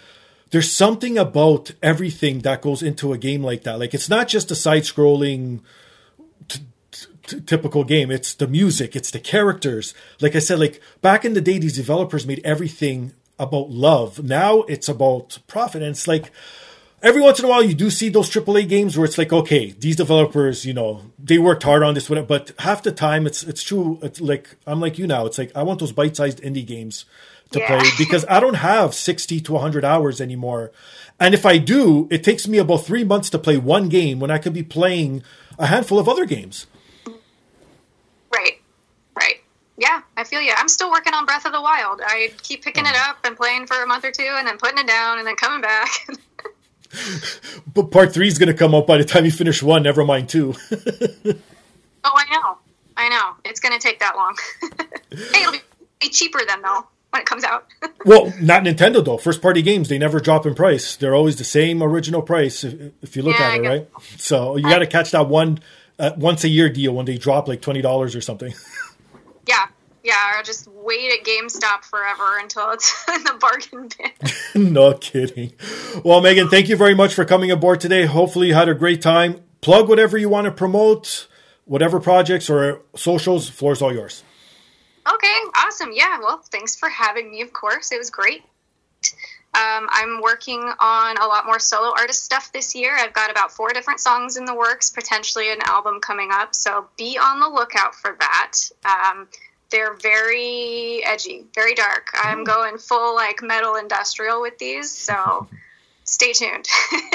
there's 0.52 0.72
something 0.72 1.18
about 1.18 1.72
everything 1.82 2.39
that 2.39 2.62
goes 2.62 2.82
into 2.82 3.14
a 3.14 3.18
game 3.18 3.43
like 3.43 3.64
that. 3.64 3.80
Like 3.80 3.93
it's 3.93 4.10
not 4.10 4.28
just 4.28 4.52
a 4.52 4.56
side-scrolling 4.56 5.62
t- 6.48 6.62
t- 6.91 7.41
typical 7.41 7.84
game. 7.84 8.12
It's 8.12 8.34
the 8.34 8.48
music, 8.48 8.95
it's 8.95 9.12
the 9.12 9.20
characters. 9.20 9.93
Like 10.22 10.36
I 10.36 10.39
said, 10.39 10.60
like 10.60 10.82
back 11.02 11.26
in 11.26 11.34
the 11.34 11.41
day, 11.41 11.60
these 11.60 11.76
developers 11.76 12.26
made 12.26 12.41
everything 12.43 13.14
about 13.39 13.70
love. 13.70 14.24
Now 14.24 14.62
it's 14.64 14.89
about 14.89 15.39
profit, 15.48 15.82
and 15.82 15.91
it's 15.91 16.08
like 16.08 16.32
every 17.04 17.22
once 17.22 17.39
in 17.39 17.45
a 17.45 17.48
while 17.48 17.64
you 17.64 17.74
do 17.74 17.89
see 17.89 18.10
those 18.10 18.30
AAA 18.30 18.68
games 18.68 18.98
where 18.98 19.06
it's 19.06 19.18
like, 19.18 19.32
okay, 19.32 19.72
these 19.72 19.95
developers, 19.95 20.66
you 20.66 20.74
know, 20.74 21.04
they 21.20 21.38
worked 21.38 21.64
hard 21.64 21.84
on 21.84 21.93
this, 21.93 22.08
but 22.08 22.52
half 22.60 22.84
the 22.84 22.91
time 22.91 23.28
it's 23.28 23.43
it's 23.43 23.64
true. 23.64 24.00
It's 24.02 24.22
like 24.22 24.56
I'm 24.66 24.80
like 24.80 24.98
you 24.98 25.08
now. 25.08 25.26
It's 25.26 25.38
like 25.38 25.52
I 25.56 25.64
want 25.64 25.80
those 25.80 25.91
bite-sized 25.91 26.41
indie 26.41 26.66
games 26.66 27.06
to 27.52 27.60
yeah. 27.60 27.80
play 27.80 27.89
because 27.98 28.26
I 28.30 28.39
don't 28.39 28.56
have 28.56 28.93
60 28.93 29.39
to 29.41 29.54
100 29.54 29.86
hours 29.86 30.22
anymore. 30.22 30.72
And 31.20 31.34
if 31.34 31.45
I 31.45 31.58
do, 31.58 32.08
it 32.12 32.24
takes 32.24 32.48
me 32.48 32.58
about 32.58 32.86
three 32.86 33.04
months 33.04 33.30
to 33.32 33.39
play 33.39 33.58
one 33.58 33.89
game 33.89 34.20
when 34.20 34.30
I 34.30 34.38
could 34.38 34.54
be 34.54 34.64
playing 34.64 35.24
a 35.58 35.68
handful 35.68 35.98
of 35.98 36.08
other 36.08 36.26
games. 36.26 36.68
Right, 38.32 38.62
right. 39.16 39.41
Yeah, 39.78 40.02
I 40.16 40.24
feel 40.24 40.41
you. 40.41 40.54
I'm 40.56 40.68
still 40.68 40.91
working 40.91 41.14
on 41.14 41.26
Breath 41.26 41.45
of 41.45 41.54
the 41.54 41.62
Wild. 41.62 42.02
I 42.06 42.32
keep 42.43 42.64
picking 42.64 42.86
oh. 42.86 42.89
it 42.89 42.95
up 42.95 43.18
and 43.24 43.36
playing 43.36 43.66
for 43.66 43.82
a 43.82 43.88
month 43.88 44.06
or 44.06 44.12
two 44.12 44.36
and 44.38 44.48
then 44.48 44.58
putting 44.58 44.78
it 44.78 44.88
down 44.88 45.18
and 45.18 45.28
then 45.28 45.36
coming 45.36 45.62
back. 45.62 45.89
but 47.74 47.91
part 47.91 48.14
three 48.14 48.28
is 48.28 48.38
going 48.38 48.48
to 48.48 48.54
come 48.54 48.76
out 48.76 48.86
by 48.86 48.98
the 48.98 49.04
time 49.04 49.26
you 49.26 49.32
finish 49.32 49.64
one. 49.64 49.84
Never 49.84 50.06
mind 50.06 50.30
two. 50.30 50.54
oh, 50.72 51.34
I 52.04 52.26
know. 52.32 52.58
I 52.95 53.10
know. 53.10 53.34
It's 53.45 53.60
going 53.60 53.74
to 53.74 53.80
take 53.80 54.00
that 54.00 54.16
long. 54.16 54.36
hey, 55.12 55.41
it'll 55.41 55.54
be 56.00 56.10
cheaper 56.10 56.39
then, 56.48 56.62
though, 56.62 56.88
when 57.12 57.22
it 57.22 57.26
comes 57.26 57.43
out. 57.43 57.66
well, 58.05 58.34
not 58.39 58.64
Nintendo 58.64 59.03
though. 59.03 59.18
First 59.18 59.41
party 59.41 59.62
games 59.62 59.89
they 59.89 59.97
never 59.97 60.20
drop 60.20 60.45
in 60.45 60.55
price. 60.55 60.95
They're 60.95 61.16
always 61.16 61.38
the 61.38 61.43
same 61.43 61.82
original 61.82 62.22
price 62.22 62.64
if, 62.64 62.93
if 63.01 63.16
you 63.16 63.24
look 63.24 63.39
yeah, 63.39 63.51
at 63.51 63.60
it, 63.60 63.68
right? 63.68 63.88
So 64.18 64.58
you 64.58 64.64
got 64.64 64.80
to 64.80 64.88
catch 64.88 65.12
that 65.12 65.28
one 65.28 65.60
uh, 65.99 66.12
once 66.18 66.43
a 66.43 66.49
year 66.49 66.70
deal 66.70 66.93
when 66.93 67.05
they 67.05 67.18
drop 67.18 67.47
like 67.47 67.62
twenty 67.62 67.82
dollars 67.82 68.16
or 68.16 68.22
something. 68.22 68.53
yeah, 69.47 69.68
yeah, 70.03 70.39
or 70.39 70.43
just 70.43 70.68
wait 70.68 71.12
at 71.12 71.26
GameStop 71.26 71.84
forever 71.84 72.39
until 72.39 72.72
it's 72.72 73.05
in 73.14 73.24
the 73.24 73.34
bargain 73.39 73.89
bin. 74.53 74.74
no 74.74 74.93
kidding. 74.93 75.53
Well, 76.03 76.22
Megan, 76.22 76.49
thank 76.49 76.70
you 76.70 76.78
very 76.78 76.95
much 76.95 77.14
for 77.14 77.26
coming 77.26 77.51
aboard 77.51 77.82
today. 77.82 78.05
Hopefully, 78.05 78.47
you 78.47 78.53
had 78.53 78.70
a 78.70 78.76
great 78.76 79.01
time. 79.01 79.41
Plug 79.62 79.89
whatever 79.89 80.18
you 80.18 80.30
want 80.30 80.45
to 80.45 80.51
promote, 80.51 81.28
whatever 81.66 81.99
projects 81.99 82.49
or 82.49 82.84
socials. 82.95 83.49
Floor's 83.49 83.82
all 83.82 83.93
yours. 83.93 84.24
Okay, 85.08 85.38
awesome. 85.55 85.91
Yeah, 85.93 86.20
well, 86.20 86.41
thanks 86.51 86.76
for 86.76 86.89
having 86.89 87.32
me. 87.32 87.41
Of 87.41 87.53
course, 87.53 87.91
it 87.91 87.97
was 87.97 88.10
great. 88.10 88.43
Um, 89.53 89.88
I'm 89.89 90.22
working 90.22 90.62
on 90.80 91.18
a 91.18 91.26
lot 91.26 91.45
more 91.45 91.60
solo 91.60 91.93
artist 91.97 92.24
stuff 92.24 92.51
this 92.51 92.76
year. 92.76 92.95
I've 92.95 93.14
got 93.14 93.32
about 93.32 93.51
four 93.51 93.70
different 93.70 93.99
songs 93.99 94.38
in 94.38 94.45
the 94.45 94.53
works, 94.53 94.89
potentially 94.89 95.51
an 95.51 95.60
album 95.64 95.99
coming 96.01 96.30
up. 96.32 96.53
So 96.53 96.88
be 96.97 97.18
on 97.18 97.39
the 97.39 97.47
lookout 97.47 97.95
for 97.95 98.18
that. 98.20 98.53
Um, 98.86 99.28
they're 99.72 99.95
very 99.95 101.03
edgy, 101.05 101.45
very 101.55 101.74
dark. 101.74 102.10
I'm 102.14 102.43
going 102.43 102.78
full 102.78 103.16
like 103.16 103.41
metal 103.41 103.76
industrial 103.76 104.41
with 104.41 104.58
these, 104.58 104.91
so 104.91 105.47
stay 106.03 106.34
tuned. 106.34 106.68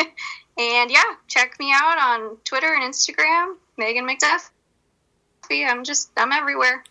and 0.58 0.90
yeah, 0.90 1.14
check 1.28 1.58
me 1.58 1.72
out 1.72 1.98
on 1.98 2.36
Twitter 2.44 2.74
and 2.74 2.92
Instagram, 2.92 3.56
Megan 3.76 4.06
McDuffee. 4.06 5.68
I'm 5.68 5.84
just 5.84 6.10
I'm 6.16 6.32
everywhere. 6.32 6.82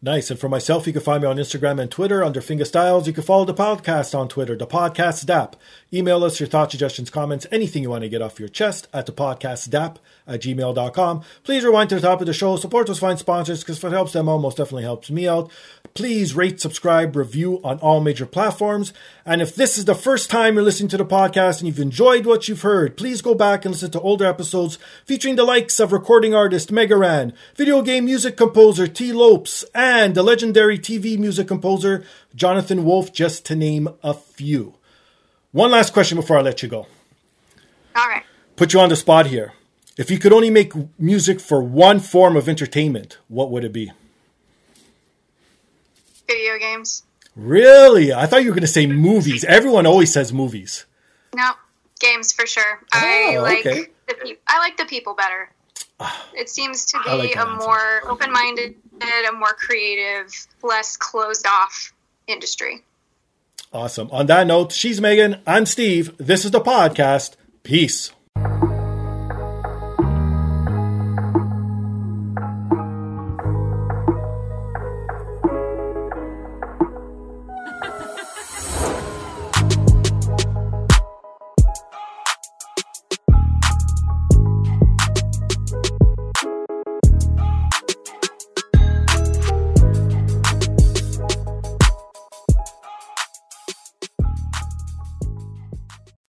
Nice. 0.00 0.30
And 0.30 0.38
for 0.38 0.48
myself, 0.48 0.86
you 0.86 0.92
can 0.92 1.02
find 1.02 1.22
me 1.22 1.28
on 1.28 1.38
Instagram 1.38 1.80
and 1.80 1.90
Twitter 1.90 2.22
under 2.22 2.40
Finger 2.40 2.64
Styles. 2.64 3.08
You 3.08 3.12
can 3.12 3.24
follow 3.24 3.44
the 3.44 3.52
podcast 3.52 4.16
on 4.16 4.28
Twitter, 4.28 4.54
the 4.56 4.64
podcast 4.64 5.26
DAP. 5.26 5.56
Email 5.92 6.22
us 6.22 6.38
your 6.38 6.48
thoughts, 6.48 6.70
suggestions, 6.70 7.10
comments, 7.10 7.48
anything 7.50 7.82
you 7.82 7.90
want 7.90 8.02
to 8.02 8.08
get 8.08 8.22
off 8.22 8.38
your 8.38 8.48
chest 8.48 8.86
at 8.92 9.06
the 9.06 9.12
podcast 9.12 9.70
DAP 9.70 9.98
at 10.24 10.40
gmail.com. 10.40 11.24
Please 11.42 11.64
rewind 11.64 11.88
to 11.88 11.96
the 11.96 12.00
top 12.00 12.20
of 12.20 12.28
the 12.28 12.32
show. 12.32 12.56
Support 12.56 12.86
those 12.86 13.00
fine 13.00 13.16
sponsors 13.16 13.64
because 13.64 13.78
if 13.78 13.84
it 13.84 13.90
helps 13.90 14.12
them 14.12 14.28
out, 14.28 14.38
most 14.38 14.58
definitely 14.58 14.84
helps 14.84 15.10
me 15.10 15.26
out. 15.26 15.50
Please 15.98 16.32
rate, 16.32 16.60
subscribe, 16.60 17.16
review 17.16 17.60
on 17.64 17.80
all 17.80 17.98
major 18.00 18.24
platforms. 18.24 18.92
And 19.26 19.42
if 19.42 19.56
this 19.56 19.76
is 19.76 19.84
the 19.84 19.96
first 19.96 20.30
time 20.30 20.54
you're 20.54 20.62
listening 20.62 20.90
to 20.90 20.96
the 20.96 21.04
podcast 21.04 21.58
and 21.58 21.66
you've 21.66 21.80
enjoyed 21.80 22.24
what 22.24 22.46
you've 22.46 22.62
heard, 22.62 22.96
please 22.96 23.20
go 23.20 23.34
back 23.34 23.64
and 23.64 23.74
listen 23.74 23.90
to 23.90 24.00
older 24.00 24.24
episodes 24.24 24.78
featuring 25.04 25.34
the 25.34 25.42
likes 25.42 25.80
of 25.80 25.90
recording 25.90 26.36
artist 26.36 26.70
Megaran, 26.70 27.32
video 27.56 27.82
game 27.82 28.04
music 28.04 28.36
composer 28.36 28.86
Tee 28.86 29.12
Lopes, 29.12 29.64
and 29.74 30.14
the 30.14 30.22
legendary 30.22 30.78
TV 30.78 31.18
music 31.18 31.48
composer 31.48 32.04
Jonathan 32.32 32.84
Wolff, 32.84 33.12
just 33.12 33.44
to 33.46 33.56
name 33.56 33.88
a 34.04 34.14
few. 34.14 34.74
One 35.50 35.72
last 35.72 35.92
question 35.92 36.14
before 36.14 36.38
I 36.38 36.42
let 36.42 36.62
you 36.62 36.68
go. 36.68 36.86
All 37.96 38.08
right. 38.08 38.22
Put 38.54 38.72
you 38.72 38.78
on 38.78 38.88
the 38.88 38.94
spot 38.94 39.26
here. 39.26 39.52
If 39.96 40.12
you 40.12 40.20
could 40.20 40.32
only 40.32 40.50
make 40.50 40.74
music 40.96 41.40
for 41.40 41.60
one 41.60 41.98
form 41.98 42.36
of 42.36 42.48
entertainment, 42.48 43.18
what 43.26 43.50
would 43.50 43.64
it 43.64 43.72
be? 43.72 43.90
Video 46.28 46.58
games. 46.58 47.02
Really? 47.34 48.12
I 48.12 48.26
thought 48.26 48.42
you 48.42 48.48
were 48.50 48.54
going 48.54 48.60
to 48.62 48.66
say 48.68 48.86
movies. 48.86 49.42
Everyone 49.44 49.86
always 49.86 50.12
says 50.12 50.32
movies. 50.32 50.84
No, 51.34 51.50
games 52.00 52.32
for 52.32 52.46
sure. 52.46 52.80
I 52.92 53.34
Oh, 53.38 53.42
like 53.42 53.66
okay. 53.66 53.86
the 54.06 54.14
pe- 54.14 54.36
I 54.46 54.58
like 54.58 54.76
the 54.76 54.84
people 54.84 55.14
better. 55.14 55.50
It 56.34 56.48
seems 56.48 56.84
to 56.86 56.98
I 57.06 57.14
like 57.14 57.32
be 57.32 57.38
a 57.38 57.40
answer. 57.44 57.66
more 57.66 58.10
open-minded, 58.10 58.74
a 59.28 59.32
more 59.32 59.52
creative, 59.54 60.32
less 60.62 60.96
closed-off 60.96 61.92
industry. 62.26 62.84
Awesome. 63.72 64.08
On 64.12 64.26
that 64.26 64.46
note, 64.46 64.72
she's 64.72 65.00
Megan. 65.00 65.40
I'm 65.46 65.66
Steve. 65.66 66.16
This 66.18 66.44
is 66.44 66.50
the 66.52 66.60
podcast. 66.60 67.36
Peace. 67.62 68.12